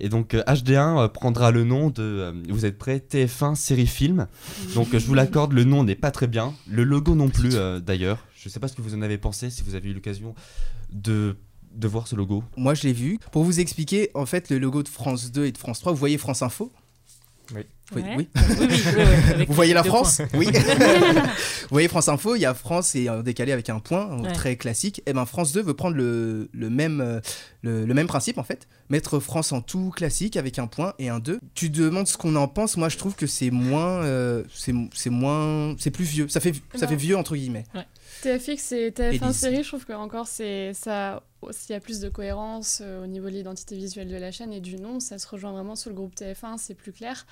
Et 0.00 0.08
donc 0.08 0.34
euh, 0.34 0.42
HD1 0.42 1.04
euh, 1.04 1.08
prendra 1.08 1.50
le 1.50 1.64
nom 1.64 1.90
de, 1.90 2.34
vous 2.48 2.66
êtes 2.66 2.78
prêts, 2.78 2.98
TF1 2.98 3.54
série 3.54 3.86
film. 3.86 4.26
Donc 4.74 4.88
je 4.92 5.06
vous 5.06 5.14
l'accorde, 5.14 5.52
le 5.52 5.64
nom 5.64 5.84
n'est 5.84 5.94
pas 5.94 6.10
très 6.10 6.26
bien, 6.26 6.54
le 6.68 6.84
logo 6.84 7.14
non 7.14 7.28
plus 7.28 7.54
euh, 7.54 7.80
d'ailleurs. 7.80 8.26
Je 8.36 8.48
sais 8.48 8.60
pas 8.60 8.68
ce 8.68 8.74
que 8.74 8.82
vous 8.82 8.94
en 8.94 9.02
avez 9.02 9.18
pensé, 9.18 9.50
si 9.50 9.62
vous 9.62 9.74
avez 9.74 9.90
eu 9.90 9.94
l'occasion 9.94 10.34
de, 10.90 11.36
de 11.74 11.88
voir 11.88 12.08
ce 12.08 12.16
logo. 12.16 12.44
Moi, 12.56 12.74
je 12.74 12.82
l'ai 12.82 12.92
vu. 12.92 13.18
Pour 13.30 13.44
vous 13.44 13.60
expliquer, 13.60 14.10
en 14.14 14.26
fait, 14.26 14.50
le 14.50 14.58
logo 14.58 14.82
de 14.82 14.88
France 14.88 15.32
2 15.32 15.46
et 15.46 15.52
de 15.52 15.58
France 15.58 15.80
3, 15.80 15.92
vous 15.92 15.98
voyez 15.98 16.18
France 16.18 16.42
Info? 16.42 16.72
Oui. 17.54 17.62
Oui. 17.94 18.02
Oui. 18.16 18.28
Oui, 18.36 18.42
oui, 18.60 18.66
oui, 18.68 18.92
oui, 18.96 19.02
avec 19.34 19.48
Vous 19.48 19.54
voyez 19.54 19.74
la 19.74 19.82
France 19.84 20.16
points. 20.30 20.38
Oui. 20.38 20.46
vous 20.52 21.68
voyez 21.70 21.88
France 21.88 22.08
Info, 22.08 22.34
il 22.36 22.40
y 22.40 22.46
a 22.46 22.54
France 22.54 22.94
et 22.94 23.08
euh, 23.08 23.22
décalé 23.22 23.52
avec 23.52 23.68
un 23.70 23.80
point, 23.80 24.10
euh, 24.10 24.22
Ouais. 24.22 24.32
très 24.32 24.56
classique. 24.56 25.02
Et 25.06 25.12
ben 25.12 25.24
France 25.26 25.52
2 25.52 25.62
veut 25.62 25.74
prendre 25.74 25.96
le, 25.96 26.48
le 26.52 26.70
même, 26.70 27.00
euh, 27.00 27.20
le, 27.62 27.84
le 27.84 27.94
même 27.94 28.06
principe 28.06 28.38
en 28.38 28.44
fait, 28.44 28.68
mettre 28.88 29.18
France 29.20 29.52
en 29.52 29.60
tout 29.60 29.90
classique 29.94 30.36
avec 30.36 30.58
un 30.58 30.66
point 30.66 30.94
et 30.98 31.08
un 31.08 31.18
2. 31.18 31.40
Tu 31.54 31.70
demandes 31.70 32.06
ce 32.08 32.16
qu'on 32.16 32.36
en 32.36 32.48
pense, 32.48 32.76
moi 32.76 32.88
je 32.88 32.96
trouve 32.98 33.14
que 33.14 33.26
c'est 33.26 33.50
moins, 33.50 34.02
euh, 34.04 34.44
c'est 34.54 34.74
c'est 34.94 35.10
moins, 35.10 35.74
c'est 35.78 35.90
plus 35.90 36.04
vieux. 36.04 36.28
Ça 36.28 36.40
fait, 36.40 36.54
ça 36.74 36.86
fait 36.86 36.96
vieux 36.96 37.16
entre 37.16 37.36
guillemets. 37.36 37.64
TFX 38.22 38.72
et 38.72 38.90
TF1 38.90 39.14
Élise. 39.24 39.36
série, 39.36 39.62
je 39.64 39.68
trouve 39.68 39.84
que 39.84 39.92
encore 39.92 40.28
c'est 40.28 40.72
ça 40.74 41.22
s'il 41.50 41.72
y 41.72 41.76
a 41.76 41.80
plus 41.80 41.98
de 41.98 42.08
cohérence 42.08 42.80
euh, 42.82 43.02
au 43.02 43.06
niveau 43.08 43.26
de 43.28 43.32
l'identité 43.34 43.74
visuelle 43.74 44.06
de 44.06 44.14
la 44.16 44.30
chaîne 44.30 44.52
et 44.52 44.60
du 44.60 44.76
nom, 44.76 45.00
ça 45.00 45.18
se 45.18 45.26
rejoint 45.26 45.50
vraiment 45.50 45.74
sur 45.74 45.90
le 45.90 45.96
groupe 45.96 46.14
TF1, 46.14 46.56
c'est 46.56 46.74
plus 46.74 46.92
clair. 46.92 47.26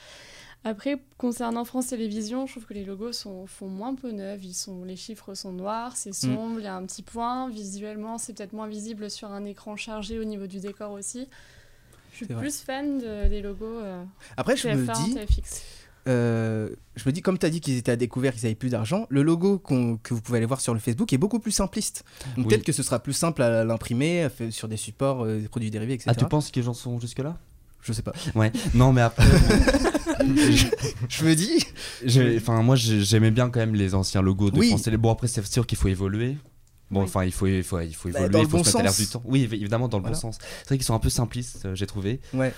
Après, 0.62 1.00
concernant 1.16 1.64
France 1.64 1.86
Télévisions, 1.86 2.46
je 2.46 2.52
trouve 2.52 2.66
que 2.66 2.74
les 2.74 2.84
logos 2.84 3.12
sont, 3.12 3.46
font 3.46 3.66
moins 3.68 3.94
peu 3.94 4.10
neufs. 4.10 4.44
Ils 4.44 4.52
sont, 4.54 4.84
les 4.84 4.96
chiffres 4.96 5.32
sont 5.34 5.52
noirs, 5.52 5.96
c'est 5.96 6.12
sombre, 6.12 6.58
il 6.58 6.64
y 6.64 6.66
a 6.66 6.74
un 6.74 6.84
petit 6.84 7.02
point. 7.02 7.48
Visuellement, 7.48 8.18
c'est 8.18 8.34
peut-être 8.34 8.52
moins 8.52 8.68
visible 8.68 9.08
sur 9.10 9.30
un 9.30 9.44
écran 9.46 9.76
chargé 9.76 10.18
au 10.18 10.24
niveau 10.24 10.46
du 10.46 10.60
décor 10.60 10.92
aussi. 10.92 11.28
Je 12.12 12.16
suis 12.16 12.26
vrai. 12.26 12.42
plus 12.42 12.60
fan 12.60 12.98
de- 12.98 13.28
des 13.28 13.40
logos 13.40 13.64
euh, 13.64 14.02
Après 14.36 14.54
je 14.56 14.68
me 14.68 14.84
TF1, 14.84 15.04
dis, 15.04 15.14
TFX. 15.14 15.62
euh, 16.08 16.68
je 16.96 17.08
me 17.08 17.12
dis 17.12 17.22
comme 17.22 17.38
tu 17.38 17.46
as 17.46 17.50
dit 17.50 17.60
qu'ils 17.62 17.78
étaient 17.78 17.92
à 17.92 17.96
découvert, 17.96 18.34
qu'ils 18.34 18.44
avaient 18.44 18.54
plus 18.54 18.68
d'argent, 18.70 19.06
le 19.08 19.22
logo 19.22 19.58
que 19.58 20.12
vous 20.12 20.20
pouvez 20.20 20.38
aller 20.38 20.46
voir 20.46 20.60
sur 20.60 20.74
le 20.74 20.80
Facebook 20.80 21.10
est 21.14 21.18
beaucoup 21.18 21.38
plus 21.38 21.52
simpliste. 21.52 22.04
Donc 22.36 22.44
Oui. 22.44 22.44
peut-être 22.50 22.64
que 22.64 22.72
ce 22.72 22.82
sera 22.82 22.98
plus 22.98 23.12
simple 23.14 23.40
à 23.42 23.64
l'imprimer, 23.64 24.28
sur 24.50 24.68
des 24.68 24.76
supports, 24.76 25.24
euh, 25.24 25.38
des 25.40 25.48
produits 25.48 25.70
dérivés, 25.70 25.94
etc. 25.94 26.10
Ah, 26.10 26.14
tu 26.14 26.26
penses 26.26 26.50
qu'ils 26.50 26.68
en 26.68 26.74
sont 26.74 27.00
jusque-là? 27.00 27.38
Je 27.80 27.94
sais 27.94 28.02
pas. 28.02 28.12
Ouais. 28.34 28.52
Non, 28.74 28.92
mais 28.92 29.00
après. 29.00 29.24
Je 31.08 31.24
me 31.24 31.34
dis. 31.34 31.64
Enfin, 32.36 32.62
moi, 32.62 32.76
j'ai- 32.76 33.02
j'aimais 33.02 33.30
bien 33.30 33.50
quand 33.50 33.60
même 33.60 33.74
les 33.74 33.94
anciens 33.94 34.22
logos 34.22 34.50
de 34.50 34.58
Oui. 34.58 34.68
France 34.68 34.82
Télé. 34.82 34.96
Bon, 34.96 35.10
après, 35.10 35.26
c'est 35.28 35.44
sûr 35.46 35.66
qu'il 35.66 35.78
faut 35.78 35.88
évoluer. 35.88 36.36
Bon, 36.90 37.00
Oui. 37.00 37.04
enfin, 37.04 37.24
il 37.24 37.32
faut, 37.32 37.46
il 37.46 37.62
faut, 37.62 37.78
il 37.80 37.94
faut 37.94 38.08
Bah, 38.08 38.18
évoluer, 38.20 38.32
dans 38.32 38.38
il 38.40 38.42
le 38.42 38.48
faut 38.48 38.56
bon 38.58 38.64
se 38.64 38.68
mettre 38.70 38.78
à 38.80 38.82
l'air 38.82 38.92
sens. 38.92 39.00
du 39.06 39.12
temps. 39.12 39.22
Oui, 39.24 39.46
évi- 39.48 39.60
évidemment, 39.60 39.86
dans 39.88 39.98
le 39.98 40.02
Voilà. 40.02 40.16
bon 40.16 40.20
sens. 40.20 40.38
C'est 40.40 40.68
vrai 40.68 40.76
qu'ils 40.76 40.84
sont 40.86 40.94
un 40.94 40.98
peu 40.98 41.10
simplistes, 41.10 41.64
euh, 41.66 41.74
j'ai 41.74 41.86
trouvé. 41.86 42.20
Ouais. 42.34 42.52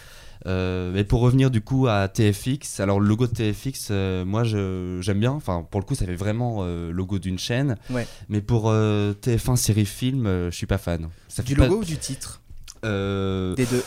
Euh, 0.47 0.97
et 0.97 1.05
pour 1.05 1.21
revenir 1.21 1.53
du 1.53 1.61
coup 1.61 1.87
à 1.87 2.09
TFX, 2.09 2.81
alors 2.81 2.99
le 2.99 3.07
logo 3.07 3.29
de 3.29 3.33
TFX, 3.33 3.88
euh, 3.93 4.25
moi 4.25 4.43
je- 4.43 4.99
j'aime 5.01 5.21
bien. 5.21 5.31
Enfin, 5.33 5.65
pour 5.71 5.81
le 5.81 5.87
coup, 5.87 5.95
ça 5.95 6.05
fait 6.05 6.17
vraiment 6.17 6.61
euh, 6.62 6.91
logo 6.91 7.19
d'une 7.21 7.38
chaîne. 7.38 7.77
Ouais. 7.91 8.09
Mais 8.29 8.41
pour 8.41 8.69
euh, 8.69 9.12
TF1 9.12 9.55
série 9.57 9.87
film, 9.87 10.27
euh, 10.27 10.51
je 10.51 10.57
suis 10.57 10.67
pas 10.67 10.79
fan. 10.79 11.09
Ça 11.29 11.43
Du 11.45 11.55
pas- 11.55 11.67
logo 11.69 11.83
ou 11.83 11.85
du 11.85 11.97
titre? 11.97 12.41
Euh, 12.85 13.55
Des 13.55 13.67
deux. 13.67 13.85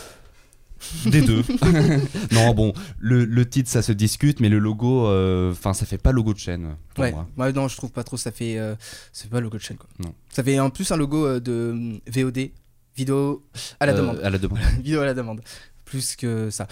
Des 1.06 1.20
deux. 1.22 1.42
non, 2.32 2.54
bon, 2.54 2.72
le, 2.98 3.24
le 3.24 3.48
titre 3.48 3.70
ça 3.70 3.82
se 3.82 3.92
discute, 3.92 4.40
mais 4.40 4.48
le 4.48 4.58
logo, 4.58 5.06
euh, 5.06 5.52
enfin, 5.52 5.72
ça 5.72 5.86
fait 5.86 5.98
pas 5.98 6.12
logo 6.12 6.32
de 6.34 6.38
chaîne 6.38 6.76
pour 6.94 7.04
Ouais, 7.04 7.12
moi. 7.12 7.26
ouais, 7.38 7.52
non, 7.52 7.68
je 7.68 7.76
trouve 7.76 7.90
pas 7.92 8.04
trop. 8.04 8.16
Ça 8.16 8.32
fait. 8.32 8.58
euh, 8.58 8.74
c'est 9.12 9.30
pas 9.30 9.40
logo 9.40 9.56
de 9.56 9.62
chaîne 9.62 9.76
quoi. 9.76 9.88
Non. 9.98 10.14
Ça 10.30 10.42
fait 10.42 10.58
en 10.60 10.70
plus 10.70 10.90
un 10.92 10.96
logo 10.96 11.24
euh, 11.26 11.40
de 11.40 11.70
hum, 11.72 12.00
VOD, 12.08 12.50
vidéo 12.96 13.42
à 13.80 13.86
la 13.86 13.92
Euh, 13.92 13.96
demande. 13.96 14.20
À 14.22 14.30
la 14.30 14.38
demande. 14.38 14.58
vidéo 14.82 15.00
à 15.00 15.04
la 15.06 15.14
demande. 15.14 15.40
Plus 15.84 16.16
que 16.16 16.50
ça. 16.50 16.66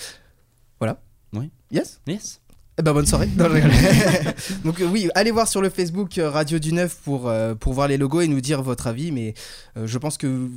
Voilà. 0.80 1.00
Oui. 1.32 1.50
Yes 1.70 2.00
Yes. 2.06 2.40
Eh 2.76 2.82
ben 2.82 2.92
bonne 2.92 3.06
soirée. 3.06 3.28
Non. 3.36 3.48
Donc 4.64 4.80
euh, 4.80 4.86
oui, 4.86 5.08
allez 5.14 5.30
voir 5.30 5.46
sur 5.46 5.62
le 5.62 5.70
Facebook 5.70 6.18
euh, 6.18 6.28
Radio 6.28 6.58
du 6.58 6.72
Neuf 6.72 6.96
pour, 7.04 7.28
euh, 7.28 7.54
pour 7.54 7.72
voir 7.72 7.86
les 7.86 7.96
logos 7.96 8.20
et 8.22 8.26
nous 8.28 8.40
dire 8.40 8.62
votre 8.62 8.88
avis. 8.88 9.12
Mais 9.12 9.34
euh, 9.76 9.86
je 9.86 9.96
pense 9.98 10.18
que... 10.18 10.48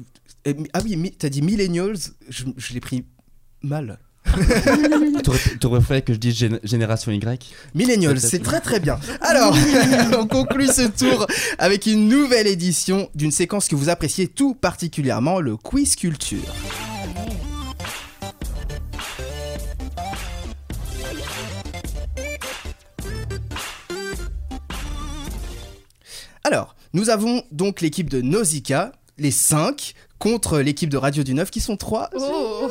eh, 0.45 0.55
ah 0.73 0.79
oui, 0.83 1.13
t'as 1.17 1.29
dit 1.29 1.43
Millennials, 1.43 1.97
je, 2.29 2.45
je 2.57 2.73
l'ai 2.73 2.79
pris 2.79 3.05
mal. 3.63 3.99
T'aurais 5.61 5.79
préféré 5.79 6.01
que 6.01 6.13
je 6.13 6.17
dise 6.19 6.35
gén- 6.35 6.59
Génération 6.63 7.11
Y 7.13 7.53
Millennials, 7.73 8.19
c'est 8.19 8.43
très 8.43 8.59
très 8.59 8.79
bien. 8.81 8.99
Alors, 9.21 9.55
on 10.19 10.27
conclut 10.27 10.67
ce 10.67 10.87
tour 10.87 11.25
avec 11.57 11.85
une 11.85 12.09
nouvelle 12.09 12.47
édition 12.47 13.09
d'une 13.15 13.31
séquence 13.31 13.67
que 13.69 13.75
vous 13.75 13.87
appréciez 13.89 14.27
tout 14.27 14.53
particulièrement, 14.53 15.39
le 15.39 15.55
quiz 15.55 15.95
culture. 15.95 16.43
Alors, 26.43 26.75
nous 26.93 27.09
avons 27.09 27.43
donc 27.51 27.81
l'équipe 27.81 28.09
de 28.09 28.21
Nausicaa, 28.21 28.91
les 29.17 29.31
5, 29.31 29.93
contre 30.19 30.59
l'équipe 30.59 30.89
de 30.89 30.97
Radio 30.97 31.23
du 31.23 31.33
Neuf 31.33 31.51
qui 31.51 31.59
sont 31.61 31.77
3. 31.77 32.09
Oh 32.17 32.69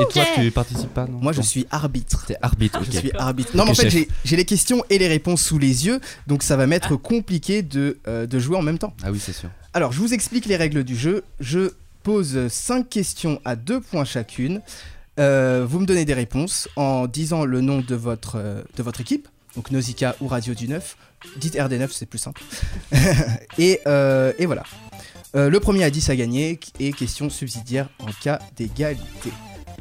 Et 0.00 0.04
toi, 0.12 0.24
tu 0.34 0.50
participes 0.50 0.92
pas 0.92 1.06
non 1.06 1.18
Moi, 1.20 1.32
je 1.32 1.40
suis 1.42 1.66
arbitre. 1.70 2.24
T'es 2.26 2.36
arbitre, 2.42 2.80
Je 2.84 2.90
ok. 2.90 2.96
suis 2.96 3.12
arbitre. 3.16 3.56
Non, 3.56 3.64
mais 3.64 3.70
en 3.70 3.74
fait, 3.74 3.90
j'ai- 3.90 4.08
les 4.36 4.44
questions 4.44 4.84
et 4.90 4.98
les 4.98 5.08
réponses 5.08 5.42
sous 5.42 5.58
les 5.58 5.86
yeux, 5.86 6.00
donc 6.26 6.42
ça 6.42 6.56
va 6.56 6.66
m'être 6.66 6.96
compliqué 6.96 7.62
de, 7.62 7.98
euh, 8.08 8.26
de 8.26 8.38
jouer 8.38 8.56
en 8.56 8.62
même 8.62 8.78
temps. 8.78 8.94
Ah 9.02 9.10
oui, 9.12 9.20
c'est 9.24 9.32
sûr. 9.32 9.50
Alors, 9.72 9.92
je 9.92 9.98
vous 10.00 10.12
explique 10.14 10.46
les 10.46 10.56
règles 10.56 10.82
du 10.84 10.96
jeu. 10.96 11.22
Je 11.38 11.70
pose 12.02 12.48
5 12.48 12.88
questions 12.88 13.40
à 13.44 13.54
2 13.56 13.80
points 13.80 14.04
chacune. 14.04 14.60
Euh, 15.18 15.66
vous 15.68 15.80
me 15.80 15.86
donnez 15.86 16.04
des 16.04 16.14
réponses 16.14 16.68
en 16.76 17.06
disant 17.06 17.44
le 17.44 17.60
nom 17.60 17.80
de 17.86 17.94
votre, 17.94 18.36
euh, 18.36 18.62
de 18.76 18.82
votre 18.82 19.00
équipe, 19.00 19.28
donc 19.54 19.70
Nausicaa 19.70 20.16
ou 20.20 20.28
Radio 20.28 20.54
du 20.54 20.66
9. 20.66 20.96
Dites 21.36 21.54
RD9, 21.56 21.88
c'est 21.92 22.06
plus 22.06 22.18
simple. 22.18 22.40
et, 23.58 23.80
euh, 23.86 24.32
et 24.38 24.46
voilà. 24.46 24.62
Euh, 25.36 25.48
le 25.48 25.60
premier 25.60 25.84
à 25.84 25.90
10 25.90 26.10
à 26.10 26.16
gagner 26.16 26.58
et 26.80 26.92
question 26.92 27.30
subsidiaire 27.30 27.88
en 28.00 28.06
cas 28.22 28.40
d'égalité. 28.56 29.30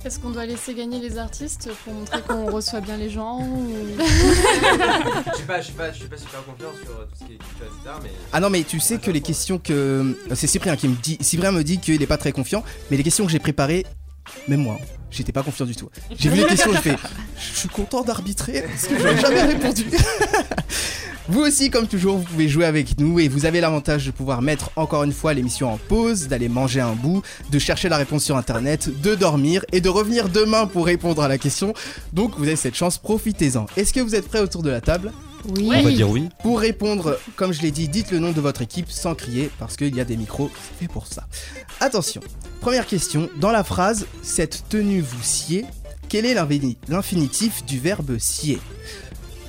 Est-ce 0.05 0.19
qu'on 0.19 0.29
doit 0.29 0.45
laisser 0.45 0.75
gagner 0.75 0.99
les 0.99 1.17
artistes 1.17 1.69
pour 1.83 1.93
montrer 1.93 2.21
qu'on 2.21 2.45
reçoit 2.51 2.81
bien 2.81 2.97
les 2.97 3.09
gens 3.09 3.41
ou... 3.41 3.75
Je 3.99 5.37
sais 5.37 5.43
pas, 5.43 5.59
je 5.59 5.65
suis 5.65 5.73
pas, 5.73 5.91
je 5.91 5.97
suis 5.97 6.07
pas 6.07 6.17
super 6.17 6.45
confiant 6.45 6.69
sur 6.81 6.91
euh, 6.91 7.05
tout 7.05 7.15
ce 7.19 7.25
qui 7.25 7.33
est 7.33 7.37
culture, 7.37 7.65
etc. 7.65 7.95
Mais 8.03 8.09
Ah 8.31 8.39
non 8.39 8.49
mais 8.49 8.63
tu 8.63 8.79
sais 8.79 8.99
que 8.99 9.11
les 9.11 9.21
questions 9.21 9.57
que 9.57 9.73
euh, 9.73 10.35
c'est 10.35 10.47
Cyprien 10.47 10.75
qui 10.77 10.87
me 10.87 10.95
dit 10.95 11.17
Cyprien 11.19 11.51
me 11.51 11.63
dit 11.63 11.79
qu'il 11.79 12.01
est 12.01 12.07
pas 12.07 12.17
très 12.17 12.31
confiant 12.31 12.63
mais 12.91 12.97
les 12.97 13.03
questions 13.03 13.25
que 13.25 13.31
j'ai 13.31 13.39
préparées 13.39 13.85
même 14.47 14.61
moi 14.61 14.77
j'étais 15.11 15.31
pas 15.31 15.43
confiant 15.43 15.65
du 15.65 15.75
tout. 15.75 15.89
J'ai 16.17 16.29
vu 16.29 16.37
les 16.37 16.45
questions 16.45 16.71
j'ai 16.71 16.79
fait 16.91 16.95
je 17.37 17.57
suis 17.59 17.69
content 17.69 18.03
d'arbitrer 18.03 18.61
parce 18.61 18.87
que 18.87 18.97
j'aurais 18.97 19.19
jamais 19.19 19.41
répondu. 19.41 19.85
Vous 21.29 21.41
aussi, 21.41 21.69
comme 21.69 21.87
toujours, 21.87 22.17
vous 22.17 22.23
pouvez 22.23 22.49
jouer 22.49 22.65
avec 22.65 22.99
nous 22.99 23.19
et 23.19 23.27
vous 23.27 23.45
avez 23.45 23.61
l'avantage 23.61 24.07
de 24.07 24.11
pouvoir 24.11 24.41
mettre 24.41 24.71
encore 24.75 25.03
une 25.03 25.11
fois 25.13 25.35
l'émission 25.35 25.71
en 25.71 25.77
pause, 25.77 26.27
d'aller 26.27 26.49
manger 26.49 26.81
un 26.81 26.93
bout, 26.93 27.21
de 27.51 27.59
chercher 27.59 27.87
la 27.87 27.97
réponse 27.97 28.23
sur 28.23 28.35
internet, 28.35 28.89
de 29.01 29.13
dormir 29.13 29.63
et 29.71 29.79
de 29.79 29.89
revenir 29.89 30.27
demain 30.29 30.65
pour 30.65 30.87
répondre 30.87 31.21
à 31.21 31.27
la 31.27 31.37
question. 31.37 31.75
Donc 32.13 32.35
vous 32.37 32.45
avez 32.45 32.55
cette 32.55 32.73
chance, 32.75 32.97
profitez-en. 32.97 33.67
Est-ce 33.77 33.93
que 33.93 33.99
vous 33.99 34.15
êtes 34.15 34.27
prêts 34.27 34.39
autour 34.39 34.63
de 34.63 34.71
la 34.71 34.81
table? 34.81 35.13
Oui. 35.55 35.69
On 35.75 35.83
va 35.83 35.91
dire 35.91 36.09
oui. 36.09 36.29
pour 36.41 36.59
répondre, 36.59 37.19
comme 37.35 37.53
je 37.53 37.61
l'ai 37.61 37.71
dit, 37.71 37.87
dites 37.87 38.09
le 38.11 38.17
nom 38.17 38.31
de 38.31 38.41
votre 38.41 38.63
équipe 38.63 38.89
sans 38.89 39.13
crier 39.13 39.51
parce 39.59 39.77
qu'il 39.77 39.95
y 39.95 40.01
a 40.01 40.05
des 40.05 40.17
micros, 40.17 40.49
c'est 40.53 40.85
fait 40.87 40.91
pour 40.91 41.05
ça. 41.05 41.27
Attention, 41.79 42.21
première 42.59 42.87
question. 42.87 43.29
Dans 43.39 43.51
la 43.51 43.63
phrase 43.63 44.07
Cette 44.23 44.63
tenue 44.67 45.01
vous 45.01 45.21
sied, 45.23 45.65
quel 46.09 46.25
est 46.25 46.33
l'infini- 46.33 46.77
l'infinitif 46.87 47.63
du 47.65 47.79
verbe 47.79 48.17
sier? 48.17 48.59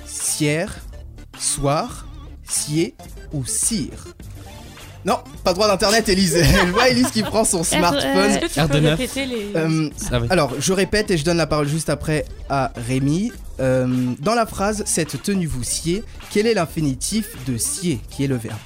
Sière, 0.07 0.77
soir, 1.41 2.07
sier 2.49 2.95
ou 3.33 3.45
cire 3.45 4.15
Non, 5.05 5.19
pas 5.45 5.53
droit 5.55 5.67
d'internet, 5.69 6.09
Elise. 6.09 6.37
je 6.43 6.67
vois 6.73 6.89
Elise 6.91 7.11
qui 7.11 7.23
prend 7.23 7.45
son 7.45 7.65
smartphone. 7.65 8.33
R 8.57 8.69
les. 9.27 9.53
Euh, 9.57 9.91
Ah 10.11 10.21
oui. 10.21 10.27
alors, 10.31 10.53
je 10.59 10.73
répète 10.73 11.11
et 11.11 11.17
je 11.17 11.25
donne 11.25 11.39
la 11.39 11.47
parole 11.47 11.69
juste 11.69 11.89
après 11.91 12.25
à 12.49 12.73
Rémi. 12.77 13.33
Euh, 13.61 14.15
dans 14.21 14.35
la 14.35 14.47
phrase 14.47 14.83
Cette 14.87 15.23
tenue 15.23 15.47
vous 15.47 15.63
sied, 15.65 16.03
quel 16.31 16.47
est 16.47 16.55
l'infinitif 16.55 17.37
de 17.47 17.57
sier, 17.57 18.01
qui 18.11 18.25
est 18.25 18.29
le 18.29 18.37
verbe? 18.37 18.59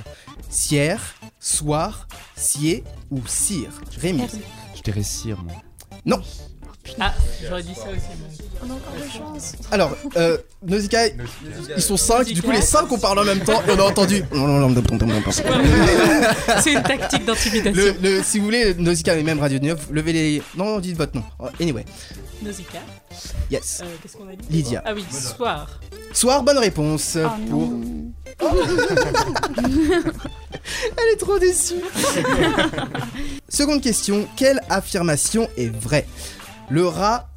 Sière, 0.51 1.15
soir, 1.41 2.07
sier 2.37 2.85
ou 3.11 3.21
cire 3.27 3.71
Rémi. 4.01 4.25
Je 4.77 4.83
dirais 4.83 5.03
cire, 5.03 5.43
moi. 5.43 6.21
Ah, 7.01 7.13
j'aurais 7.47 7.63
dit 7.63 7.75
ça 7.75 7.89
aussi. 7.91 8.01
On 8.67 8.71
a 8.71 8.75
encore 8.75 8.95
de 8.95 9.11
chance. 9.11 9.53
Alors, 9.71 9.97
euh, 10.17 10.39
Nausicaa, 10.67 11.07
ils 11.77 11.83
sont 11.83 11.97
5, 11.97 12.27
du 12.29 12.41
coup 12.43 12.51
les 12.51 12.61
5 12.63 12.91
on 12.93 12.99
parle 12.99 13.19
en 13.19 13.25
même 13.25 13.41
temps 13.41 13.61
et 13.67 13.73
on 13.73 13.79
a 13.79 13.83
entendu. 13.83 14.23
C'est 16.63 16.73
une 16.73 16.83
tactique 16.83 17.25
d'intimidation. 17.25 17.83
Le, 18.03 18.17
le- 18.19 18.23
si 18.23 18.39
vous 18.39 18.45
voulez, 18.47 18.75
Nausicaa 18.75 19.17
et 19.17 19.23
même 19.23 19.41
Radio 19.41 19.59
9, 19.59 19.89
levez 19.91 20.13
les. 20.13 20.43
Non, 20.57 20.65
non, 20.67 20.79
dites 20.81 20.97
votre 20.97 21.17
nom. 21.17 21.25
Anyway, 21.61 21.85
Nausicaa. 22.43 22.79
yes. 23.51 23.81
Euh, 23.83 23.87
Qu'est-ce 24.03 24.17
qu'on 24.17 24.29
a 24.29 24.33
dit 24.37 24.47
Lydia. 24.51 24.83
Ah 24.87 24.93
oui, 24.95 25.05
soir. 25.11 25.81
Soir, 26.13 26.43
bonne 26.43 26.59
réponse 26.59 27.17
Oh 27.19 27.29
pour. 27.51 27.61
non. 27.69 27.81
Elle 30.97 31.13
est 31.13 31.17
trop 31.19 31.39
déçue. 31.39 31.75
Seconde 33.49 33.81
question, 33.83 34.27
quelle 34.37 34.61
affirmation 34.71 35.49
est 35.57 35.69
vraie? 35.75 36.07
Le 36.71 36.87
rat, 36.87 37.29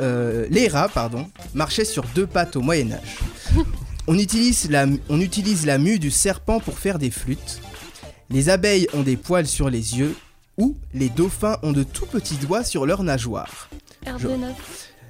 euh, 0.00 0.46
les 0.50 0.68
rats, 0.68 0.88
pardon, 0.88 1.28
marchaient 1.54 1.84
sur 1.84 2.04
deux 2.14 2.26
pattes 2.26 2.56
au 2.56 2.60
Moyen 2.60 2.92
Âge. 2.92 3.18
On 4.06 4.18
utilise, 4.18 4.70
la, 4.70 4.84
on 5.08 5.18
utilise 5.18 5.64
la 5.64 5.78
mue 5.78 5.98
du 5.98 6.10
serpent 6.10 6.60
pour 6.60 6.78
faire 6.78 6.98
des 6.98 7.10
flûtes. 7.10 7.62
Les 8.28 8.50
abeilles 8.50 8.86
ont 8.92 9.00
des 9.00 9.16
poils 9.16 9.46
sur 9.46 9.70
les 9.70 9.96
yeux. 9.98 10.14
Ou 10.58 10.76
les 10.92 11.08
dauphins 11.08 11.56
ont 11.62 11.72
de 11.72 11.82
tout 11.84 12.04
petits 12.04 12.36
doigts 12.36 12.64
sur 12.64 12.84
leurs 12.84 13.02
nageoires. 13.02 13.70
RD9. 14.06 14.52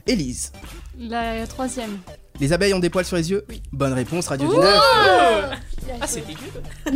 Élise, 0.06 0.52
La 0.96 1.44
troisième. 1.48 1.98
les 2.38 2.52
abeilles 2.52 2.72
ont 2.72 2.78
des 2.78 2.88
poils 2.88 3.04
sur 3.04 3.16
les 3.16 3.30
yeux 3.30 3.44
Oui. 3.48 3.60
Bonne 3.72 3.94
réponse, 3.94 4.28
Radio 4.28 4.48
du 4.48 4.54
Ouh 4.54 4.60
9. 4.62 4.74
Ah, 6.00 6.06
c'est 6.06 6.20
dégueu. 6.26 6.38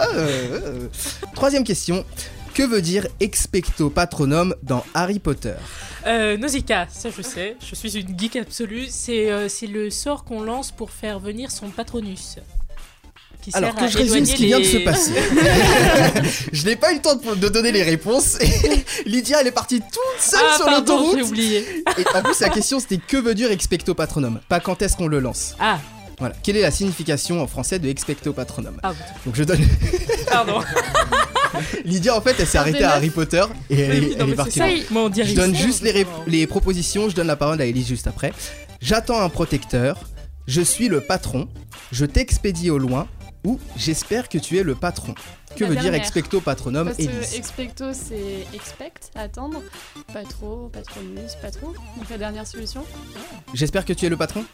Euh, 0.00 0.60
euh. 0.64 0.88
Troisième 1.34 1.62
question. 1.64 2.04
Que 2.60 2.66
veut 2.66 2.82
dire 2.82 3.06
expecto 3.20 3.88
patronum 3.88 4.54
dans 4.62 4.84
Harry 4.92 5.18
Potter 5.18 5.54
Euh, 6.06 6.36
Nausicaa, 6.36 6.86
ça 6.90 7.08
je 7.08 7.22
sais, 7.22 7.56
je 7.66 7.74
suis 7.74 7.96
une 7.98 8.18
geek 8.18 8.36
absolue. 8.36 8.86
C'est 8.90 9.30
euh, 9.30 9.48
c'est 9.48 9.66
le 9.66 9.88
sort 9.88 10.24
qu'on 10.24 10.42
lance 10.42 10.70
pour 10.70 10.90
faire 10.90 11.18
venir 11.20 11.50
son 11.50 11.70
patronus. 11.70 12.36
Qui 13.40 13.50
Alors 13.54 13.70
sert 13.70 13.78
que 13.80 13.84
à 13.84 13.88
je 13.88 13.96
résume 13.96 14.26
ce 14.26 14.34
qui 14.34 14.44
vient 14.44 14.58
de 14.60 14.64
se 14.64 14.76
passer. 14.76 15.12
je 16.52 16.66
n'ai 16.66 16.76
pas 16.76 16.92
eu 16.92 16.96
le 16.96 17.00
temps 17.00 17.14
de, 17.16 17.34
de 17.34 17.48
donner 17.48 17.72
les 17.72 17.82
réponses. 17.82 18.36
Et 18.42 18.84
Lydia, 19.08 19.40
elle 19.40 19.46
est 19.46 19.52
partie 19.52 19.80
toute 19.80 20.20
seule 20.20 20.40
Ah, 20.46 20.56
sur 20.56 20.66
pardon, 20.66 20.96
l'autoroute. 20.98 21.16
j'ai 21.16 21.22
oublié. 21.22 21.66
Et 21.96 22.04
en 22.14 22.22
plus, 22.22 22.40
la 22.40 22.50
question 22.50 22.78
c'était 22.78 22.98
que 22.98 23.16
veut 23.16 23.34
dire 23.34 23.50
expecto 23.50 23.94
patronum? 23.94 24.38
Pas 24.50 24.60
quand 24.60 24.82
est-ce 24.82 24.98
qu'on 24.98 25.08
le 25.08 25.20
lance. 25.20 25.54
Ah, 25.58 25.78
Voilà. 26.18 26.34
Quelle 26.42 26.58
est 26.58 26.62
la 26.62 26.70
signification 26.70 27.40
en 27.42 27.46
français 27.46 27.78
de 27.78 27.88
expecto 27.88 28.34
patronum? 28.34 28.78
Ah 28.82 28.92
bon, 28.92 29.04
Donc 29.24 29.34
je 29.36 29.44
donne. 29.44 29.66
pardon. 30.30 30.60
Lydia, 31.84 32.16
en 32.16 32.20
fait, 32.20 32.36
elle 32.38 32.46
s'est 32.46 32.58
arrêtée 32.58 32.84
à 32.84 32.92
Harry 32.92 33.10
Potter 33.10 33.42
et 33.70 33.80
elle, 33.80 33.90
Oui, 33.90 33.96
est- 34.04 34.08
non, 34.10 34.16
elle 34.20 34.26
mais 34.26 34.32
est 34.32 34.36
partie. 34.36 34.60
moi 34.90 35.02
on 35.04 35.12
Je 35.12 35.34
donne 35.34 35.54
juste 35.54 35.82
les, 36.26 36.46
propositions, 36.46 37.08
je 37.08 37.14
donne 37.14 37.26
la 37.26 37.36
parole 37.36 37.60
à 37.60 37.66
Elise 37.66 37.88
juste 37.88 38.06
après. 38.06 38.32
J'attends 38.80 39.20
un 39.20 39.28
protecteur, 39.28 39.98
je 40.46 40.60
suis 40.62 40.88
le 40.88 41.00
patron, 41.00 41.48
je 41.92 42.04
t'expédie 42.06 42.70
au 42.70 42.78
loin 42.78 43.06
ou 43.44 43.58
j'espère 43.76 44.28
que 44.28 44.38
tu 44.38 44.58
es 44.58 44.62
le 44.62 44.74
patron. 44.74 45.14
Que 45.56 45.64
La 45.64 45.70
veut 45.70 45.76
dire 45.76 45.94
expecto 45.94 46.40
patronum, 46.40 46.84
Parce 46.86 46.96
que 46.98 47.02
Elise 47.02 47.34
expecto 47.34 47.86
c'est 47.92 48.46
expect, 48.54 49.10
attendre. 49.16 49.60
Pas 50.12 50.22
trop, 50.22 50.68
patronus, 50.72 51.32
pas 51.42 51.50
trop. 51.50 51.68
Donc 51.96 52.08
la 52.08 52.18
dernière 52.18 52.46
solution. 52.46 52.84
J'espère 53.54 53.84
que 53.84 53.92
tu 53.92 54.06
es 54.06 54.08
le 54.08 54.16
patron. 54.16 54.44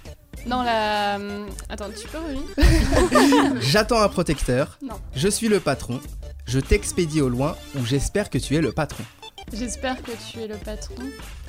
Non, 0.47 0.63
la. 0.63 1.17
hum, 1.17 1.47
Attends, 1.69 1.89
tu 1.91 2.09
peux 2.09 2.19
relire 2.19 2.43
J'attends 3.61 4.01
un 4.01 4.09
protecteur, 4.09 4.79
Non. 4.83 4.95
je 5.15 5.29
suis 5.29 5.49
le 5.49 5.61
patron, 5.61 6.01
je 6.47 6.61
t'expédie 6.61 7.21
au 7.21 7.29
loin 7.29 7.57
ou 7.79 7.85
j'espère 7.85 8.31
que 8.31 8.39
tu 8.39 8.55
es 8.57 8.61
le 8.61 8.73
patron. 8.73 9.05
J'espère 9.53 10.03
que 10.03 10.11
tu 10.31 10.41
es 10.41 10.47
le 10.49 10.57
patron. 10.57 10.95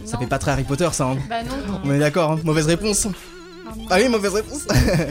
Ça 0.06 0.14
Non. 0.14 0.20
fait 0.22 0.28
pas 0.28 0.38
très 0.40 0.52
Harry 0.52 0.64
Potter 0.64 0.90
ça. 0.92 1.06
hein. 1.06 1.18
Bah 1.30 1.44
non. 1.44 1.82
On 1.84 1.92
est 1.92 2.00
d'accord, 2.00 2.32
hein. 2.34 2.40
mauvaise 2.44 2.68
réponse. 2.68 3.06
non, 3.06 3.12
non. 3.76 3.86
Ah 3.90 3.98
oui, 4.00 4.08
mauvaise 4.10 4.34
réponse. 4.34 4.68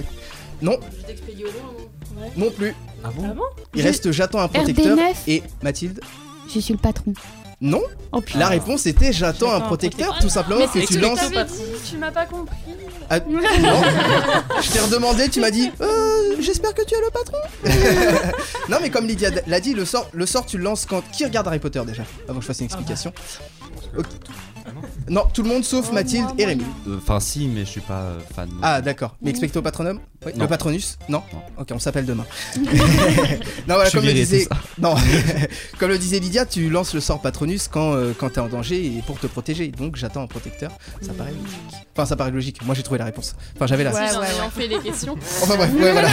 non, 0.63 0.79
Je 1.01 1.07
t'expédie 1.07 1.45
au 1.45 1.49
loin, 1.49 1.73
non 2.37 2.47
non 2.47 2.51
plus. 2.51 2.75
Ah 3.05 3.11
bon? 3.15 3.23
Ah 3.31 3.35
bon 3.35 3.43
Il 3.75 3.83
reste 3.83 4.11
j'attends 4.13 4.41
un 4.41 4.49
protecteur 4.49 4.97
RD9. 4.97 5.15
et 5.29 5.43
Mathilde? 5.63 6.01
Je 6.53 6.61
suis 6.61 6.73
le 6.73 6.79
patron. 6.79 7.13
Non, 7.61 7.83
Oh 8.13 8.21
la 8.35 8.49
réponse 8.49 8.85
était 8.85 9.15
j'attends 9.15 9.53
un 9.53 9.61
protecteur, 9.61 10.19
tout 10.19 10.29
simplement 10.29 10.61
Mais 10.75 10.81
que 10.83 10.87
tu 10.87 10.99
lances. 10.99 11.21
dit, 11.31 11.39
tu 11.91 11.97
m'as 11.97 12.11
pas 12.11 12.27
compris. 12.27 12.57
Ah, 13.09 13.19
non. 13.29 13.83
Je 14.61 14.71
t'ai 14.73 14.81
redemandé, 14.81 15.31
tu 15.31 15.41
m'as 15.41 15.51
dit 15.51 15.71
euh, 15.81 16.37
j'espère 16.39 16.75
que 16.75 16.85
tu 16.85 16.95
es 16.95 17.01
le 17.01 17.11
patron. 17.11 17.39
non 18.69 18.77
mais 18.83 18.91
comme 18.91 19.07
Lydia 19.07 19.31
l'a 19.47 19.61
dit, 19.61 19.73
le 19.73 19.87
sort, 19.87 20.09
le 20.13 20.27
sort 20.27 20.45
tu 20.45 20.59
le 20.59 20.65
lances 20.65 20.85
quand 20.85 21.03
qui 21.13 21.25
regarde 21.25 21.49
Harry 21.49 21.59
Potter 21.59 21.83
déjà 21.87 22.05
Avant 22.29 22.39
que 22.39 22.43
je 22.43 22.49
fasse 22.49 22.61
une 22.61 22.67
explication. 22.67 23.13
Ok. 23.97 24.07
Non, 25.09 25.25
tout 25.33 25.43
le 25.43 25.49
monde 25.49 25.65
sauf 25.65 25.87
Oh, 25.91 25.95
Mathilde 25.95 26.25
moi, 26.25 26.35
et 26.39 26.45
Rémi. 26.47 26.65
Euh, 26.89 26.99
Enfin, 26.99 27.21
si, 27.21 27.47
mais 27.49 27.61
je 27.65 27.71
suis 27.71 27.81
pas 27.81 28.01
euh, 28.01 28.19
fan. 28.35 28.49
Ah 28.63 28.81
d'accord. 28.81 29.17
Mais 29.23 29.31
expecto 29.31 29.63
patronum 29.63 30.01
Oui. 30.25 30.33
Non. 30.35 30.43
Le 30.45 30.49
patronus 30.49 30.99
Non. 31.09 31.23
Non. 31.33 31.41
Ok, 31.59 31.69
on 31.73 31.79
s'appelle 31.79 32.07
demain. 32.07 32.27
non 32.57 32.65
voilà, 33.67 33.85
Je 33.85 33.91
suis 33.91 33.99
comme 33.99 34.07
le 34.07 34.13
viré, 34.13 34.25
disait, 34.25 34.39
c'est 34.41 34.49
ça. 34.49 34.61
non, 34.79 34.95
comme 35.79 35.91
le 35.91 35.99
disait 35.99 36.19
Lydia, 36.19 36.47
tu 36.47 36.69
lances 36.71 36.95
le 36.95 37.01
sort 37.01 37.21
patronus 37.21 37.69
quand 37.69 37.95
euh, 37.95 38.13
quand 38.19 38.31
t'es 38.31 38.41
en 38.41 38.49
danger 38.49 38.85
et 38.87 39.03
pour 39.07 39.19
te 39.19 39.27
protéger. 39.27 39.69
Donc 39.69 39.97
j'attends 39.97 40.23
un 40.23 40.27
protecteur. 40.27 40.73
Ça 41.01 41.13
paraît 41.13 41.33
logique. 41.33 41.59
Enfin, 41.95 42.07
ça 42.07 42.17
paraît 42.17 42.31
logique. 42.31 42.65
Moi 42.65 42.75
j'ai 42.75 42.83
trouvé 42.83 42.99
la 42.99 43.05
réponse. 43.07 43.35
Enfin, 43.55 43.67
j'avais 43.67 43.85
la. 43.85 43.93
Ouais, 43.93 44.01
Ouais, 44.01 44.17
ouais, 44.19 44.27
ayant 44.37 44.51
fait 44.51 44.67
les 44.69 44.79
questions. 44.81 45.17
Enfin 45.43 45.57
bref, 45.57 45.71
ouais, 45.75 45.93
voilà. 45.93 46.09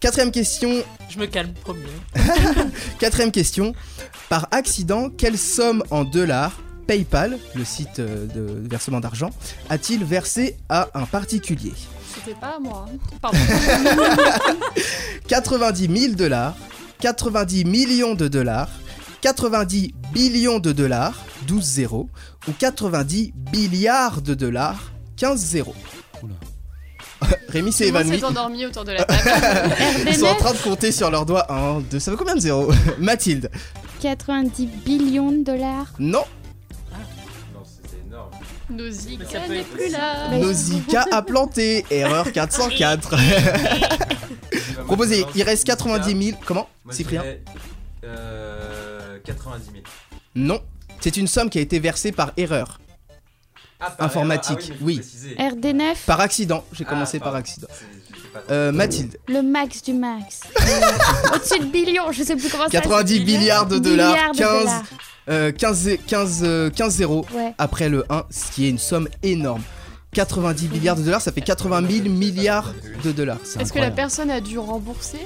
Quatrième 0.00 0.30
question. 0.30 0.70
Je 1.08 1.18
me 1.18 1.26
calme, 1.26 1.52
promis. 1.62 1.80
Quatrième 2.98 3.32
question. 3.32 3.74
Par 4.28 4.46
accident, 4.50 5.08
quelle 5.08 5.38
somme 5.38 5.82
en 5.90 6.04
dollars 6.04 6.52
PayPal, 6.86 7.38
le 7.54 7.64
site 7.64 7.98
euh, 7.98 8.26
de 8.26 8.68
versement 8.68 9.00
d'argent, 9.00 9.30
a-t-il 9.70 10.04
versé 10.04 10.56
à 10.68 10.88
un 10.94 11.04
particulier? 11.04 11.72
C'était 12.14 12.38
pas 12.38 12.56
à 12.56 12.58
moi. 12.58 12.86
hein. 12.90 12.96
Pardon. 13.20 13.38
90 15.28 16.00
000 16.00 16.14
dollars, 16.14 16.54
90 17.00 17.64
millions 17.64 18.14
de 18.14 18.28
dollars, 18.28 18.68
90 19.22 19.94
billions 20.12 20.58
de 20.58 20.72
dollars, 20.72 21.24
12 21.46 21.62
zéros, 21.64 22.08
ou 22.48 22.52
90 22.52 23.32
milliards 23.52 24.22
de 24.22 24.34
dollars, 24.34 24.92
15 25.16 25.38
zéros. 25.40 25.74
Oula. 26.22 26.34
Rémi 27.48 27.72
s'est 27.72 27.88
évanoui. 27.88 28.18
s'est 28.18 28.24
endormi 28.24 28.66
autour 28.66 28.84
de 28.84 28.92
la 28.92 29.04
table. 29.04 29.20
Ils 30.06 30.16
sont 30.16 30.26
en 30.26 30.34
train 30.34 30.52
de 30.52 30.58
compter 30.58 30.92
sur 30.92 31.10
leurs 31.10 31.24
doigts. 31.26 31.50
1, 31.50 31.80
2, 31.90 31.98
ça 31.98 32.10
fait 32.12 32.16
combien 32.16 32.34
de 32.34 32.40
zéros? 32.40 32.70
Mathilde 32.98 33.50
90 34.02 34.66
billions 34.84 35.32
de 35.32 35.42
dollars. 35.42 35.86
Non. 35.98 36.24
Nausicaa 38.70 39.48
n'est 39.48 39.62
plus 39.62 39.90
là. 39.90 40.28
Nausicaa 40.38 41.04
a 41.12 41.22
planté. 41.22 41.84
Erreur 41.90 42.30
404. 42.32 43.14
Proposé, 44.86 45.24
il 45.34 45.42
reste 45.42 45.64
90 45.64 46.24
000. 46.30 46.38
Comment 46.44 46.68
Moi, 46.84 46.94
Cyprien 46.94 47.22
euh, 48.04 49.18
90 49.24 49.64
000. 49.66 49.76
Non. 50.36 50.60
C'est 51.00 51.16
une 51.16 51.26
somme 51.26 51.50
qui 51.50 51.58
a 51.58 51.60
été 51.60 51.78
versée 51.78 52.12
par 52.12 52.32
erreur. 52.36 52.80
Ah, 53.78 53.90
par 53.90 54.06
Informatique, 54.06 54.58
erreur. 54.70 54.76
Ah 54.80 54.84
oui. 54.84 54.96
mais 54.96 55.02
faut 55.02 55.08
préciser. 55.08 55.34
RD9, 55.74 55.94
Par 56.06 56.20
accident. 56.20 56.64
J'ai 56.72 56.84
Ah, 56.86 56.90
commencé 56.90 57.18
par 57.20 57.34
accident. 57.34 57.68
Euh, 58.50 58.70
Mathilde, 58.70 59.16
le 59.28 59.40
max 59.42 59.82
du 59.82 59.94
max. 59.94 60.40
Au-dessus 61.34 61.58
de 61.58 61.64
billions, 61.66 62.12
je 62.12 62.22
sais 62.22 62.36
plus 62.36 62.50
comment 62.50 62.64
ça 62.64 62.70
90 62.70 63.12
s'appelle. 63.18 63.26
milliards 63.26 63.66
de 63.66 63.78
dollars, 63.78 64.12
Milliards 64.12 64.32
de 64.32 64.38
15, 64.38 64.58
dollars. 64.60 64.82
Euh, 65.28 65.52
15, 65.52 65.90
15, 66.06 66.40
euh, 66.44 66.70
15 66.70 66.94
zéros 66.94 67.24
Ouais. 67.34 67.52
après 67.58 67.88
le 67.88 68.04
1, 68.10 68.24
ce 68.30 68.50
qui 68.52 68.66
est 68.66 68.70
une 68.70 68.78
somme 68.78 69.08
énorme. 69.22 69.62
90 70.16 70.68
milliards 70.70 70.96
de 70.96 71.02
dollars, 71.02 71.20
ça 71.20 71.30
fait 71.30 71.42
80 71.42 71.82
000 71.90 72.08
milliards 72.08 72.72
de 73.04 73.12
dollars. 73.12 73.36
Est-ce 73.60 73.70
que 73.70 73.78
la 73.78 73.90
personne 73.90 74.30
a 74.30 74.40
dû 74.40 74.58
rembourser 74.58 75.18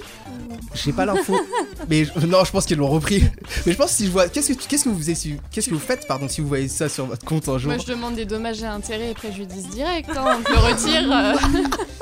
J'ai 0.75 0.93
pas 0.93 1.07
l'info. 1.07 1.39
mais 1.89 2.07
je- 2.07 2.27
non, 2.27 2.45
je 2.45 2.51
pense 2.51 2.67
qu'ils 2.67 2.79
l'ont 2.79 2.89
repris. 2.89 3.23
Mais 3.67 3.73
je 3.73 3.77
pense 3.79 3.91
que 3.91 3.97
si 3.99 4.07
je 4.07 4.11
vois. 4.11 4.29
Qu'est-ce 4.29 4.53
que, 4.53 4.67
qu'est-ce 4.67 4.83
que 4.85 4.89
vous 4.89 4.99
faisiez 4.99 5.39
Qu'est-ce 5.53 5.69
que 5.69 5.75
vous 5.75 5.79
faites, 5.81 6.09
pardon, 6.09 6.27
si 6.29 6.41
vous 6.41 6.49
voyez 6.49 6.67
ça 6.67 6.89
sur 6.89 7.07
votre 7.07 7.25
compte 7.25 7.49
un 7.49 7.57
jour? 7.59 7.71
Moi, 7.73 7.81
je 7.81 7.87
demande 7.93 8.17
des 8.17 8.25
dommages 8.25 8.63
et 8.63 8.67
intérêts 8.67 9.11
et 9.11 9.15
préjudices 9.15 9.69
directs. 9.69 10.07
Hein, 10.09 10.39
on 10.41 10.43
te 10.43 10.51
le 10.51 10.59
retire. 10.59 11.13
euh. 11.13 11.35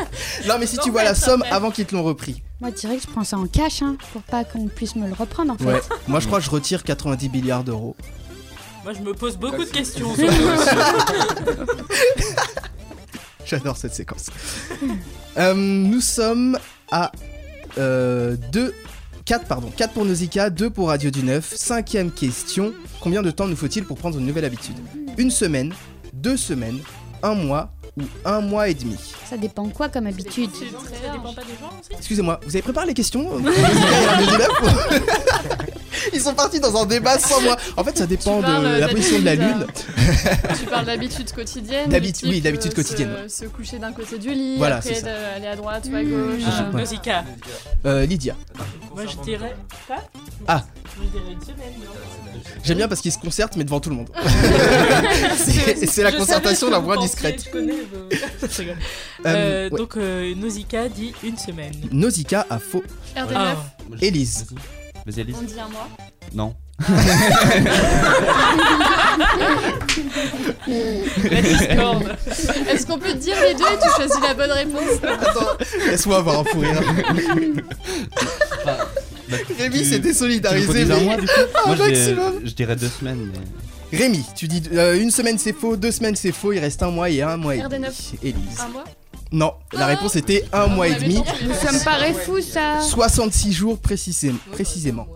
Non, 0.48 0.54
mais 0.58 0.66
si 0.66 0.78
tu 0.78 0.90
vois 0.90 1.04
la 1.04 1.14
somme 1.14 1.44
avant 1.50 1.70
qu'ils 1.70 1.84
te 1.84 1.94
l'ont 1.94 2.04
repris. 2.04 2.42
Moi, 2.62 2.70
direct, 2.70 3.02
je 3.06 3.12
prends 3.12 3.24
ça 3.24 3.36
en 3.36 3.46
cash, 3.46 3.82
hein, 3.82 3.96
pour 4.14 4.22
pas 4.22 4.44
qu'on 4.44 4.66
puisse 4.68 4.96
me 4.96 5.06
le 5.06 5.12
reprendre, 5.12 5.52
en 5.52 5.58
fait. 5.58 5.64
Ouais. 5.66 5.80
Moi, 6.06 6.20
je 6.20 6.26
crois 6.26 6.38
que 6.38 6.44
je 6.46 6.50
retire 6.50 6.84
90 6.84 7.28
milliards 7.28 7.64
d'euros. 7.64 7.94
Moi, 8.84 8.92
je 8.94 9.00
me 9.00 9.12
pose 9.12 9.36
beaucoup 9.36 9.64
de 9.64 9.70
questions. 9.70 10.14
J'adore 13.50 13.76
cette 13.76 13.94
séquence. 13.94 14.26
Euh, 15.38 15.54
nous 15.54 16.00
sommes 16.00 16.58
à 16.90 17.10
2. 17.76 18.74
4, 19.24 19.46
pardon. 19.46 19.70
4 19.74 19.92
pour 19.92 20.04
Nausicaa, 20.04 20.50
2 20.50 20.70
pour 20.70 20.88
Radio 20.88 21.10
du 21.10 21.22
9. 21.22 21.54
Cinquième 21.54 22.10
question. 22.10 22.72
Combien 23.00 23.22
de 23.22 23.30
temps 23.30 23.46
nous 23.46 23.56
faut-il 23.56 23.84
pour 23.84 23.96
prendre 23.96 24.18
une 24.18 24.26
nouvelle 24.26 24.44
habitude? 24.44 24.76
Une 25.16 25.30
semaine, 25.30 25.74
deux 26.12 26.36
semaines, 26.36 26.78
un 27.22 27.34
mois 27.34 27.70
ou 27.98 28.02
un 28.24 28.40
mois 28.40 28.68
et 28.68 28.74
demi 28.74 28.96
Ça 29.28 29.36
dépend 29.36 29.68
quoi 29.68 29.88
comme 29.88 30.06
habitude 30.06 30.50
C'est 30.52 30.66
très 30.66 30.96
Ça 30.96 31.06
large. 31.06 31.18
dépend 31.18 31.32
pas 31.34 31.42
des 31.42 31.54
gens 31.60 31.68
aussi 31.80 31.90
Excusez-moi, 31.98 32.40
vous 32.44 32.50
avez 32.50 32.62
préparé 32.62 32.86
les 32.86 32.94
questions 32.94 33.24
pour 33.24 33.40
Nausicaa 33.40 34.02
et 34.02 34.06
Radio 34.06 34.26
du 34.26 34.32
9 34.32 34.48
Ils 36.14 36.20
sont 36.20 36.34
partis 36.34 36.60
dans 36.60 36.80
un 36.80 36.86
débat 36.86 37.18
sans 37.18 37.40
moi. 37.42 37.56
En 37.76 37.82
fait, 37.84 37.98
ça 37.98 38.06
dépend 38.06 38.40
de 38.40 38.46
euh, 38.46 38.78
la 38.78 38.88
position 38.88 39.18
de 39.18 39.24
la 39.24 39.36
d'habitude, 39.36 39.66
lune. 39.66 40.54
Tu 40.58 40.66
parles 40.66 40.86
d'habitude 40.86 41.32
quotidienne 41.32 41.90
D'habitude- 41.90 42.28
oui, 42.28 42.40
d'habitude 42.40 42.72
euh, 42.72 42.74
quotidienne, 42.76 43.10
Se, 43.28 43.40
se 43.40 43.44
coucher 43.46 43.78
d'un 43.78 43.92
côté 43.92 44.18
du 44.18 44.30
lit, 44.30 44.56
Voilà, 44.58 44.76
après 44.76 44.94
c'est 44.94 45.00
ça. 45.00 45.06
d'aller 45.06 45.48
à 45.48 45.56
droite 45.56 45.86
ou 45.92 45.96
à 45.96 46.02
Mmh. 46.02 46.08
gauche. 46.10 46.42
Ah, 46.46 46.62
Euh. 46.72 46.76
Nausicaa. 46.78 47.24
Euh, 47.84 48.06
Lydia. 48.06 48.36
Moi, 48.94 49.04
je 49.06 49.16
dirais. 49.24 49.54
Quoi 49.86 49.96
Ah. 50.46 50.64
Je 50.96 51.06
dirais 51.18 51.32
une 51.32 51.40
semaine. 51.42 51.74
non 51.80 51.90
J'aime 52.64 52.76
bien 52.78 52.88
parce 52.88 53.00
qu'ils 53.00 53.12
se 53.12 53.18
concertent, 53.18 53.56
mais 53.56 53.64
devant 53.64 53.80
tout 53.80 53.90
le 53.90 53.96
monde. 53.96 54.08
c'est 55.36 55.86
c'est 55.86 56.02
la 56.02 56.12
concertation 56.12 56.70
la 56.70 56.78
vous 56.78 56.96
discrète. 56.96 57.36
pensiez, 57.36 57.50
Je 57.52 57.58
connais. 57.58 57.72
Vos- 57.92 58.08
Je 58.50 58.58
rigole. 58.58 58.76
Euh, 59.26 59.28
Euh, 59.28 59.70
ouais. 59.70 59.78
Donc, 59.78 59.96
euh, 59.96 60.34
Nausicaa 60.34 60.88
dit 60.88 61.12
une 61.24 61.36
semaine. 61.36 61.72
Nausicaa 61.92 62.46
a 62.50 62.58
faux. 62.58 62.82
RD9, 63.16 63.32
Ah, 63.34 63.56
Élise. 64.00 64.46
Vas-y, 65.06 65.20
Alice. 65.22 65.36
on 65.38 65.42
dit 65.44 65.58
un 65.60 65.68
mois. 65.68 65.88
Non. 66.34 66.54
Est-ce 72.70 72.86
qu'on 72.86 72.98
peut 72.98 73.12
te 73.12 73.16
dire 73.18 73.36
les 73.42 73.54
deux 73.54 73.64
et 73.64 73.78
tu 73.82 73.88
choisis 73.96 74.20
la 74.22 74.34
bonne 74.34 74.50
réponse? 74.50 74.98
Attends, 75.02 75.56
laisse-moi 75.86 76.18
avoir 76.18 76.40
un 76.40 76.44
fou 76.44 76.60
rire. 76.60 76.80
Rémi 79.58 79.78
Tu- 79.78 79.84
s'est 79.84 79.90
Tu 79.96 79.98
me 79.98 80.02
désolidarisé. 80.02 80.82
un 80.90 81.00
mois, 81.00 81.16
du 81.16 81.26
coup? 81.26 81.32
Moi, 81.66 81.76
je 81.76 81.82
maximum. 81.82 82.30
dirais, 82.32 82.40
je 82.44 82.54
dirais 82.54 82.76
deux 82.76 82.88
semaines. 82.88 83.30
mais- 83.32 83.38
Rémi, 83.92 84.22
tu 84.36 84.48
dis 84.48 84.62
euh, 84.72 85.00
une 85.00 85.10
semaine 85.10 85.38
c'est 85.38 85.52
faux, 85.54 85.76
deux 85.76 85.90
semaines 85.90 86.14
c'est 86.16 86.32
faux, 86.32 86.52
il 86.52 86.58
reste 86.58 86.82
un 86.82 86.90
mois 86.90 87.08
et 87.08 87.22
un 87.22 87.36
mois 87.36 87.56
et 87.56 87.60
RD9. 87.60 87.70
demi. 87.70 87.86
Élise. 88.22 88.60
Un 88.60 88.68
mois 88.68 88.84
Non, 89.32 89.54
la 89.72 89.86
réponse 89.86 90.14
était 90.16 90.44
un 90.52 90.64
On 90.64 90.68
mois 90.68 90.88
et 90.88 90.94
demi. 90.96 91.14
tenté. 91.16 91.44
Nous 91.46 91.54
sommes 91.54 91.80
paraît 91.84 92.12
fous, 92.12 92.40
ça 92.42 92.80
66 92.82 93.52
jours 93.52 93.78
précisément. 93.78 94.38
précisément. 94.52 95.06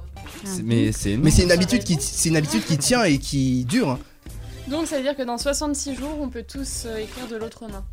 c'est- 0.44 0.62
Mais 0.62 0.90
c'est 0.92 1.16
Mais 1.18 1.30
c'est 1.30 1.42
une 1.42 1.48
ça 1.48 1.54
habitude 1.54 1.84
qui, 1.84 1.98
c'est 2.00 2.30
une 2.30 2.36
habitude 2.36 2.64
qui 2.64 2.78
tient 2.78 3.04
et 3.04 3.18
qui 3.18 3.64
dure. 3.66 3.90
hein. 3.90 3.98
Donc 4.68 4.86
ça 4.86 4.96
veut 4.96 5.02
dire 5.02 5.16
que 5.16 5.22
dans 5.22 5.36
66 5.38 5.94
jours, 5.94 6.16
on 6.20 6.28
peut 6.30 6.44
tous 6.46 6.84
euh, 6.86 6.96
écrire 6.96 7.26
de 7.28 7.36
l'autre 7.36 7.64
main. 7.70 7.84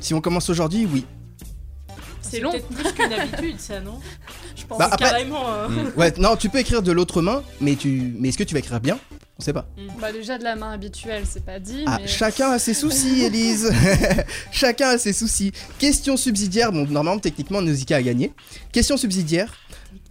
Si 0.00 0.14
on 0.14 0.20
commence 0.22 0.48
aujourd'hui, 0.48 0.86
oui. 0.90 1.04
C'est 2.22 2.40
long. 2.40 2.50
peut-être 2.52 2.68
plus 2.68 2.92
qu'une 2.92 3.12
habitude, 3.12 3.60
ça, 3.60 3.80
non 3.80 4.00
Je 4.56 4.64
pense. 4.64 4.78
Bah, 4.78 4.88
après- 4.90 5.10
Carrément. 5.10 5.46
hein. 5.46 5.68
Mm. 5.68 5.98
Ouais, 6.00 6.12
non, 6.18 6.36
tu 6.36 6.48
peux 6.48 6.58
écrire 6.58 6.80
de 6.82 6.90
l'autre 6.90 7.20
main, 7.22 7.42
mais 7.60 7.76
tu, 7.76 8.14
mais 8.18 8.30
est-ce 8.30 8.38
que 8.38 8.44
tu 8.44 8.54
vas 8.54 8.60
écrire 8.60 8.80
bien? 8.80 8.98
On 9.38 9.42
sait 9.42 9.52
pas. 9.52 9.66
Bah 10.00 10.12
déjà 10.12 10.38
de 10.38 10.44
la 10.44 10.56
main 10.56 10.72
habituelle, 10.72 11.24
c'est 11.28 11.44
pas 11.44 11.58
dit. 11.58 11.84
Ah, 11.86 11.98
mais... 12.00 12.08
chacun 12.08 12.52
a 12.52 12.58
ses 12.58 12.72
soucis, 12.72 13.22
Elise. 13.22 13.70
chacun 14.50 14.90
a 14.90 14.98
ses 14.98 15.12
soucis. 15.12 15.52
Question 15.78 16.16
subsidiaire. 16.16 16.72
Bon, 16.72 16.86
normalement, 16.86 17.20
techniquement, 17.20 17.60
Nausicaa 17.60 17.96
a 17.96 18.02
gagné. 18.02 18.32
Question 18.72 18.96
subsidiaire. 18.96 19.54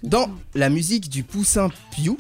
Dans 0.04 0.30
la 0.54 0.70
musique 0.70 1.10
du 1.10 1.24
poussin 1.24 1.70
Piou. 1.92 2.18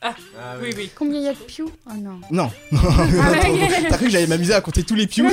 Ah, 0.00 0.14
Oui, 0.62 0.72
oui. 0.76 0.90
Combien 0.94 1.20
il 1.20 1.24
y 1.24 1.28
a 1.28 1.32
de 1.32 1.38
piou 1.38 1.70
Oh 1.88 1.94
non. 1.98 2.20
Non. 2.30 2.50
Ah 2.72 3.34
T'as 3.90 3.96
cru 3.96 4.06
que 4.06 4.12
j'allais 4.12 4.26
m'amuser 4.26 4.54
à 4.54 4.60
compter 4.60 4.82
tous 4.82 4.94
les 4.94 5.06
Piou 5.06 5.28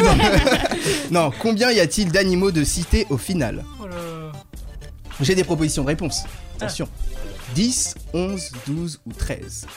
Non. 1.12 1.32
Combien 1.40 1.72
y 1.72 1.80
a-t-il 1.80 2.12
d'animaux 2.12 2.52
de 2.52 2.64
cité 2.64 3.06
au 3.10 3.18
final? 3.18 3.64
Oh 3.82 3.88
là. 3.88 4.32
J'ai 5.22 5.36
des 5.36 5.44
propositions 5.44 5.84
de 5.84 5.88
réponse. 5.88 6.24
Attention. 6.58 6.88
10, 7.56 7.96
11, 8.14 8.52
12 8.68 9.02
ou 9.06 9.14
13 9.14 9.68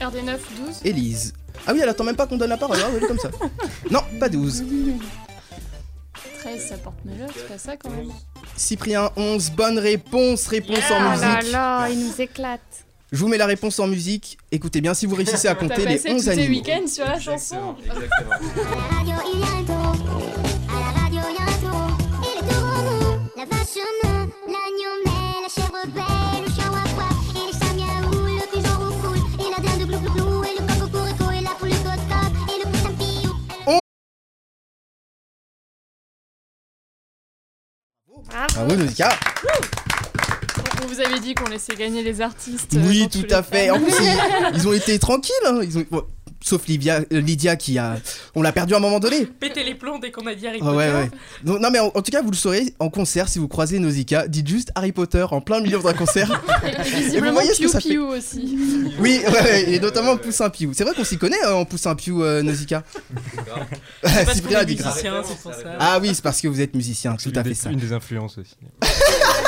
RD9, 0.00 0.38
12. 0.66 0.80
Élise. 0.84 1.32
Ah 1.66 1.72
oui, 1.72 1.80
elle 1.82 1.88
attend 1.88 2.04
même 2.04 2.16
pas 2.16 2.26
qu'on 2.26 2.36
donne 2.36 2.48
la 2.50 2.56
parole, 2.56 2.78
hein, 2.78 2.88
elle 2.96 3.04
est 3.04 3.06
comme 3.06 3.18
ça. 3.18 3.30
Non, 3.90 4.00
pas 4.18 4.28
12. 4.28 4.64
13, 6.40 6.68
ça 6.68 6.76
porte 6.78 6.96
malheur, 7.04 7.28
c'est 7.36 7.48
pas 7.48 7.58
ça 7.58 7.76
quand 7.76 7.90
même. 7.90 8.08
Cyprien, 8.56 9.10
11. 9.16 9.50
Bonne 9.50 9.78
réponse. 9.78 10.46
Réponse 10.46 10.90
en 10.90 10.96
Oh 10.96 11.20
là 11.20 11.36
musique. 11.36 11.52
là, 11.52 11.88
il 11.90 12.06
nous 12.06 12.20
éclate. 12.20 12.60
Je 13.12 13.18
vous 13.18 13.28
mets 13.28 13.36
la 13.38 13.46
réponse 13.46 13.78
en 13.80 13.86
musique. 13.88 14.38
Écoutez 14.52 14.80
bien 14.80 14.94
si 14.94 15.04
vous 15.04 15.16
réussissez 15.16 15.48
à 15.48 15.54
T'as 15.54 15.60
compter 15.60 15.84
les 15.84 15.96
passé 15.96 16.12
11 16.12 16.16
tous 16.18 16.24
tes 16.24 16.30
animaux. 16.30 16.48
week-ends 16.54 16.86
sur 16.86 17.04
la 17.04 17.18
chanson. 17.20 17.74
Exactement. 17.84 18.30
À 18.70 18.92
la 18.92 18.96
radio, 18.96 19.14
il 19.34 19.40
y 19.40 19.42
a 19.42 19.46
un 19.46 19.64
taureau. 19.64 20.20
À 20.68 20.80
la 20.80 21.00
radio, 21.02 21.20
il 21.28 21.34
y 21.34 21.38
a 21.38 21.42
un. 21.42 21.88
Et 22.22 22.40
le 22.40 22.48
taureau 22.48 22.82
mou, 23.16 23.20
la 23.36 23.44
vache 23.44 23.76
non, 24.04 24.19
Bravo 38.30 38.76
Nausicaa. 38.76 39.10
On 40.82 40.86
vous 40.86 41.00
avait 41.00 41.18
dit 41.20 41.34
qu'on 41.34 41.48
laissait 41.48 41.74
gagner 41.74 42.02
les 42.02 42.20
artistes. 42.20 42.72
Oui, 42.74 43.02
dans 43.02 43.08
tout 43.08 43.26
à 43.30 43.42
fait. 43.42 43.70
En 43.70 43.78
plus, 43.80 43.92
ils, 44.00 44.56
ils 44.56 44.68
ont 44.68 44.72
été 44.72 44.98
tranquilles. 44.98 45.34
hein. 45.46 45.60
Ils 45.62 45.78
ont, 45.78 45.84
bon, 45.90 46.04
sauf 46.42 46.66
Lydia, 46.66 47.00
euh, 47.12 47.20
Lydia 47.20 47.56
qui 47.56 47.78
a. 47.78 47.96
On 48.34 48.42
l'a 48.42 48.52
perdu 48.52 48.74
à 48.74 48.78
un 48.78 48.80
moment 48.80 49.00
donné. 49.00 49.26
Péter 49.26 49.62
les 49.64 49.74
plombs 49.74 49.98
dès 49.98 50.10
qu'on 50.10 50.26
a 50.26 50.34
dit 50.34 50.46
Harry 50.46 50.58
Ah 50.60 50.64
Potter. 50.64 50.76
ouais, 50.76 50.92
ouais. 50.92 51.10
Donc, 51.44 51.60
non, 51.60 51.70
mais 51.70 51.78
en, 51.78 51.86
en 51.94 52.02
tout 52.02 52.10
cas, 52.10 52.22
vous 52.22 52.30
le 52.30 52.36
saurez 52.36 52.74
en 52.78 52.88
concert 52.90 53.28
si 53.28 53.38
vous 53.38 53.48
croisez 53.48 53.78
Nausicaa. 53.78 54.28
Dites 54.28 54.48
juste 54.48 54.70
Harry 54.74 54.92
Potter 54.92 55.24
en 55.30 55.40
plein 55.40 55.60
milieu 55.60 55.78
d'un 55.78 55.92
concert. 55.92 56.42
Et 56.64 56.82
visiblement, 57.00 57.32
voyez 57.32 57.52
ce 57.54 57.58
que 57.60 57.64
Piu 57.64 57.68
ça 57.68 57.80
fait. 57.80 57.88
Piu 57.88 57.98
aussi. 57.98 58.92
Oui, 58.98 59.20
ouais, 59.24 59.30
ouais, 59.42 59.72
et 59.72 59.80
notamment 59.80 60.16
Poussin 60.16 60.50
Piou. 60.50 60.72
C'est 60.74 60.84
vrai 60.84 60.94
qu'on 60.94 61.04
s'y 61.04 61.18
connaît 61.18 61.40
hein, 61.44 61.52
en 61.52 61.64
Poussin 61.64 61.94
Piou, 61.94 62.22
euh, 62.22 62.42
Nausicaa. 62.42 62.82
parce 64.02 64.34
Cyprien 64.34 64.58
a 64.60 64.64
dit 64.64 64.74
grave. 64.76 64.96
c'est. 64.98 65.08
Ah 65.78 65.98
oui, 66.00 66.10
c'est 66.14 66.22
parce 66.22 66.40
que 66.40 66.48
vous 66.48 66.60
êtes 66.60 66.74
musicien, 66.74 67.16
tout 67.16 67.32
à 67.34 67.44
fait 67.44 67.54
ça. 67.54 67.70
Une 67.70 67.78
des 67.78 67.92
influences 67.92 68.38
aussi. 68.38 68.56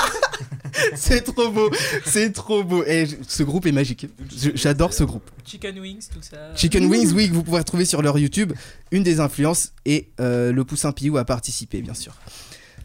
C'est 0.94 1.22
trop 1.22 1.50
beau, 1.50 1.70
c'est 2.04 2.32
trop 2.32 2.64
beau. 2.64 2.84
Et 2.84 3.06
ce 3.28 3.42
groupe 3.42 3.66
est 3.66 3.72
magique. 3.72 4.06
J'adore 4.54 4.92
ce 4.92 5.04
groupe. 5.04 5.30
Chicken 5.44 5.78
Wings, 5.78 6.08
tout 6.12 6.22
ça. 6.22 6.54
Chicken 6.54 6.86
Wings, 6.86 7.12
oui, 7.12 7.28
que 7.28 7.34
vous 7.34 7.42
pouvez 7.42 7.58
retrouver 7.58 7.84
sur 7.84 8.02
leur 8.02 8.18
YouTube. 8.18 8.52
Une 8.90 9.02
des 9.02 9.20
influences 9.20 9.72
et 9.84 10.08
euh, 10.20 10.52
le 10.52 10.64
Poussin 10.64 10.92
Piou 10.92 11.16
a 11.18 11.24
participé, 11.24 11.82
bien 11.82 11.94
sûr. 11.94 12.14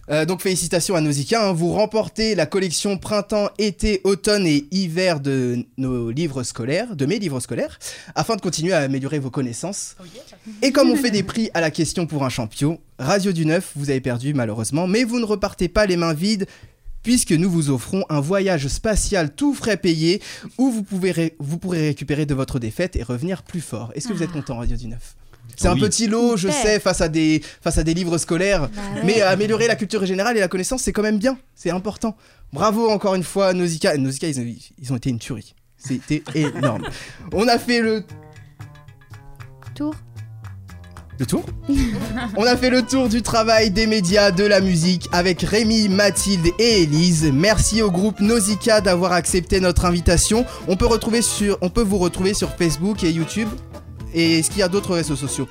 Euh, 0.10 0.26
donc 0.26 0.42
félicitations 0.42 0.96
à 0.96 1.02
Nausicaa, 1.02 1.50
hein. 1.50 1.54
vous 1.54 1.74
remportez 1.74 2.34
la 2.34 2.46
collection 2.46 2.98
printemps, 2.98 3.50
été, 3.58 4.00
automne 4.06 4.48
et 4.48 4.66
hiver 4.72 5.20
de 5.20 5.66
nos 5.78 6.12
livres 6.12 6.44
scolaires, 6.44 6.96
de 6.96 7.06
mes 7.06 7.20
livres 7.20 7.42
scolaires, 7.42 7.78
afin 8.16 8.38
de 8.38 8.42
continuer 8.42 8.72
à 8.72 8.80
améliorer 8.80 9.20
vos 9.20 9.30
connaissances. 9.30 9.96
Oh 10.00 10.04
yeah. 10.14 10.24
Et 10.62 10.72
comme 10.72 10.90
on 10.90 10.96
fait 10.96 11.12
des 11.12 11.24
prix 11.24 11.50
à 11.54 11.60
la 11.60 11.72
question 11.72 12.08
pour 12.08 12.24
un 12.24 12.30
champion, 12.30 12.80
Radio 13.00 13.34
du 13.34 13.46
Neuf, 13.46 13.74
vous 13.76 13.90
avez 13.90 14.00
perdu 14.00 14.34
malheureusement, 14.34 14.88
mais 14.88 15.04
vous 15.04 15.20
ne 15.20 15.26
repartez 15.26 15.68
pas 15.68 15.86
les 15.86 15.98
mains 15.98 16.14
vides 16.14 16.48
puisque 17.08 17.32
nous 17.32 17.50
vous 17.50 17.70
offrons 17.70 18.04
un 18.10 18.20
voyage 18.20 18.68
spatial 18.68 19.34
tout 19.34 19.54
frais 19.54 19.78
payé 19.78 20.22
où 20.58 20.70
vous, 20.70 20.84
pouvez 20.84 21.12
ré- 21.12 21.36
vous 21.40 21.58
pourrez 21.58 21.88
récupérer 21.88 22.26
de 22.26 22.34
votre 22.34 22.60
défaite 22.60 22.98
et 22.98 23.02
revenir 23.04 23.44
plus 23.44 23.62
fort. 23.62 23.94
Est-ce 23.96 24.10
que 24.10 24.14
vous 24.14 24.24
êtes 24.24 24.34
content, 24.34 24.58
Radio 24.58 24.76
du 24.76 24.90
Neuf 24.90 25.16
c'est 25.56 25.70
un 25.70 25.78
petit 25.78 26.08
lot, 26.08 26.36
je 26.36 26.50
sais, 26.50 26.82
face 26.82 27.00
à 27.00 27.08
des, 27.08 27.42
face 27.62 27.78
à 27.78 27.84
des 27.86 27.94
livres 27.94 28.18
scolaires, 28.18 28.68
Bah 28.68 28.82
ouais. 28.96 29.02
mais 29.06 29.22
améliorer 29.22 29.68
la 29.68 29.78
culture 29.78 30.06
générale 30.06 30.36
et 30.36 30.42
la 30.42 30.50
connaissance, 30.50 30.82
c'est 30.84 30.92
quand 30.92 31.02
même 31.02 31.18
bien, 31.18 31.40
c'est 31.56 31.70
important. 31.72 32.18
Bravo 32.52 32.90
encore 32.90 33.16
une 33.16 33.24
fois, 33.24 33.54
Nausicaa. 33.54 33.96
Nausicaa, 33.96 34.28
ils 34.28 34.40
ont, 34.42 34.46
ils 34.78 34.92
ont 34.94 34.98
été 34.98 35.10
une 35.10 35.18
tuerie. 35.20 35.56
C'était 35.78 36.22
énorme. 36.36 36.84
On 37.32 37.48
a 37.48 37.58
fait 37.58 37.80
le 37.80 38.04
Tour. 39.74 39.96
Le 41.20 41.26
tour 41.26 41.44
On 42.36 42.46
a 42.46 42.56
fait 42.56 42.70
le 42.70 42.84
tour 42.84 43.10
du 43.10 43.22
travail 43.22 43.72
des 43.72 43.88
médias, 43.88 44.32
de 44.32 44.44
la 44.44 44.62
musique 44.62 45.08
avec 45.12 45.42
Rémi, 45.42 45.90
Mathilde 45.90 46.48
et 46.60 46.84
Élise. 46.84 47.32
Merci 47.34 47.82
au 47.82 47.92
groupe 47.92 48.20
Nausicaa 48.20 48.82
d'avoir 48.82 49.14
accepté 49.14 49.60
notre 49.60 49.86
invitation. 49.86 50.46
On 50.68 50.76
peut, 50.76 50.86
retrouver 50.86 51.22
sur, 51.22 51.58
on 51.62 51.70
peut 51.70 51.82
vous 51.82 51.98
retrouver 51.98 52.34
sur 52.34 52.50
Facebook 52.56 53.04
et 53.04 53.12
YouTube. 53.12 53.50
Et 54.14 54.40
est-ce 54.40 54.50
qu'il 54.50 54.60
y 54.60 54.64
a 54.64 54.68
d'autres 54.68 54.96
réseaux 54.96 55.16
sociaux? 55.16 55.48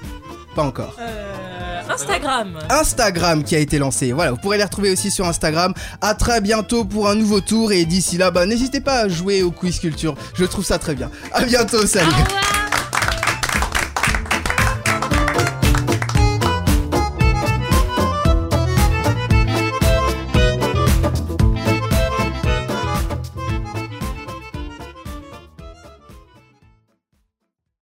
Pas 0.54 0.62
encore. 0.62 0.94
Euh, 1.00 1.82
Instagram. 1.88 2.58
Instagram 2.70 3.44
qui 3.44 3.54
a 3.56 3.58
été 3.58 3.78
lancé. 3.78 4.12
Voilà, 4.12 4.32
vous 4.32 4.38
pourrez 4.38 4.58
les 4.58 4.64
retrouver 4.64 4.90
aussi 4.90 5.10
sur 5.10 5.26
Instagram. 5.26 5.74
À 6.00 6.14
très 6.14 6.40
bientôt 6.40 6.84
pour 6.84 7.08
un 7.08 7.14
nouveau 7.14 7.40
tour 7.40 7.72
et 7.72 7.84
d'ici 7.84 8.16
là, 8.18 8.30
bah, 8.30 8.46
n'hésitez 8.46 8.80
pas 8.80 9.00
à 9.00 9.08
jouer 9.08 9.42
au 9.42 9.50
quiz 9.50 9.78
culture. 9.78 10.14
Je 10.34 10.44
trouve 10.44 10.64
ça 10.64 10.78
très 10.78 10.94
bien. 10.94 11.10
À 11.32 11.44
bientôt, 11.44 11.86
salut. 11.86 12.06
Au 12.08 12.24
revoir. 12.24 12.65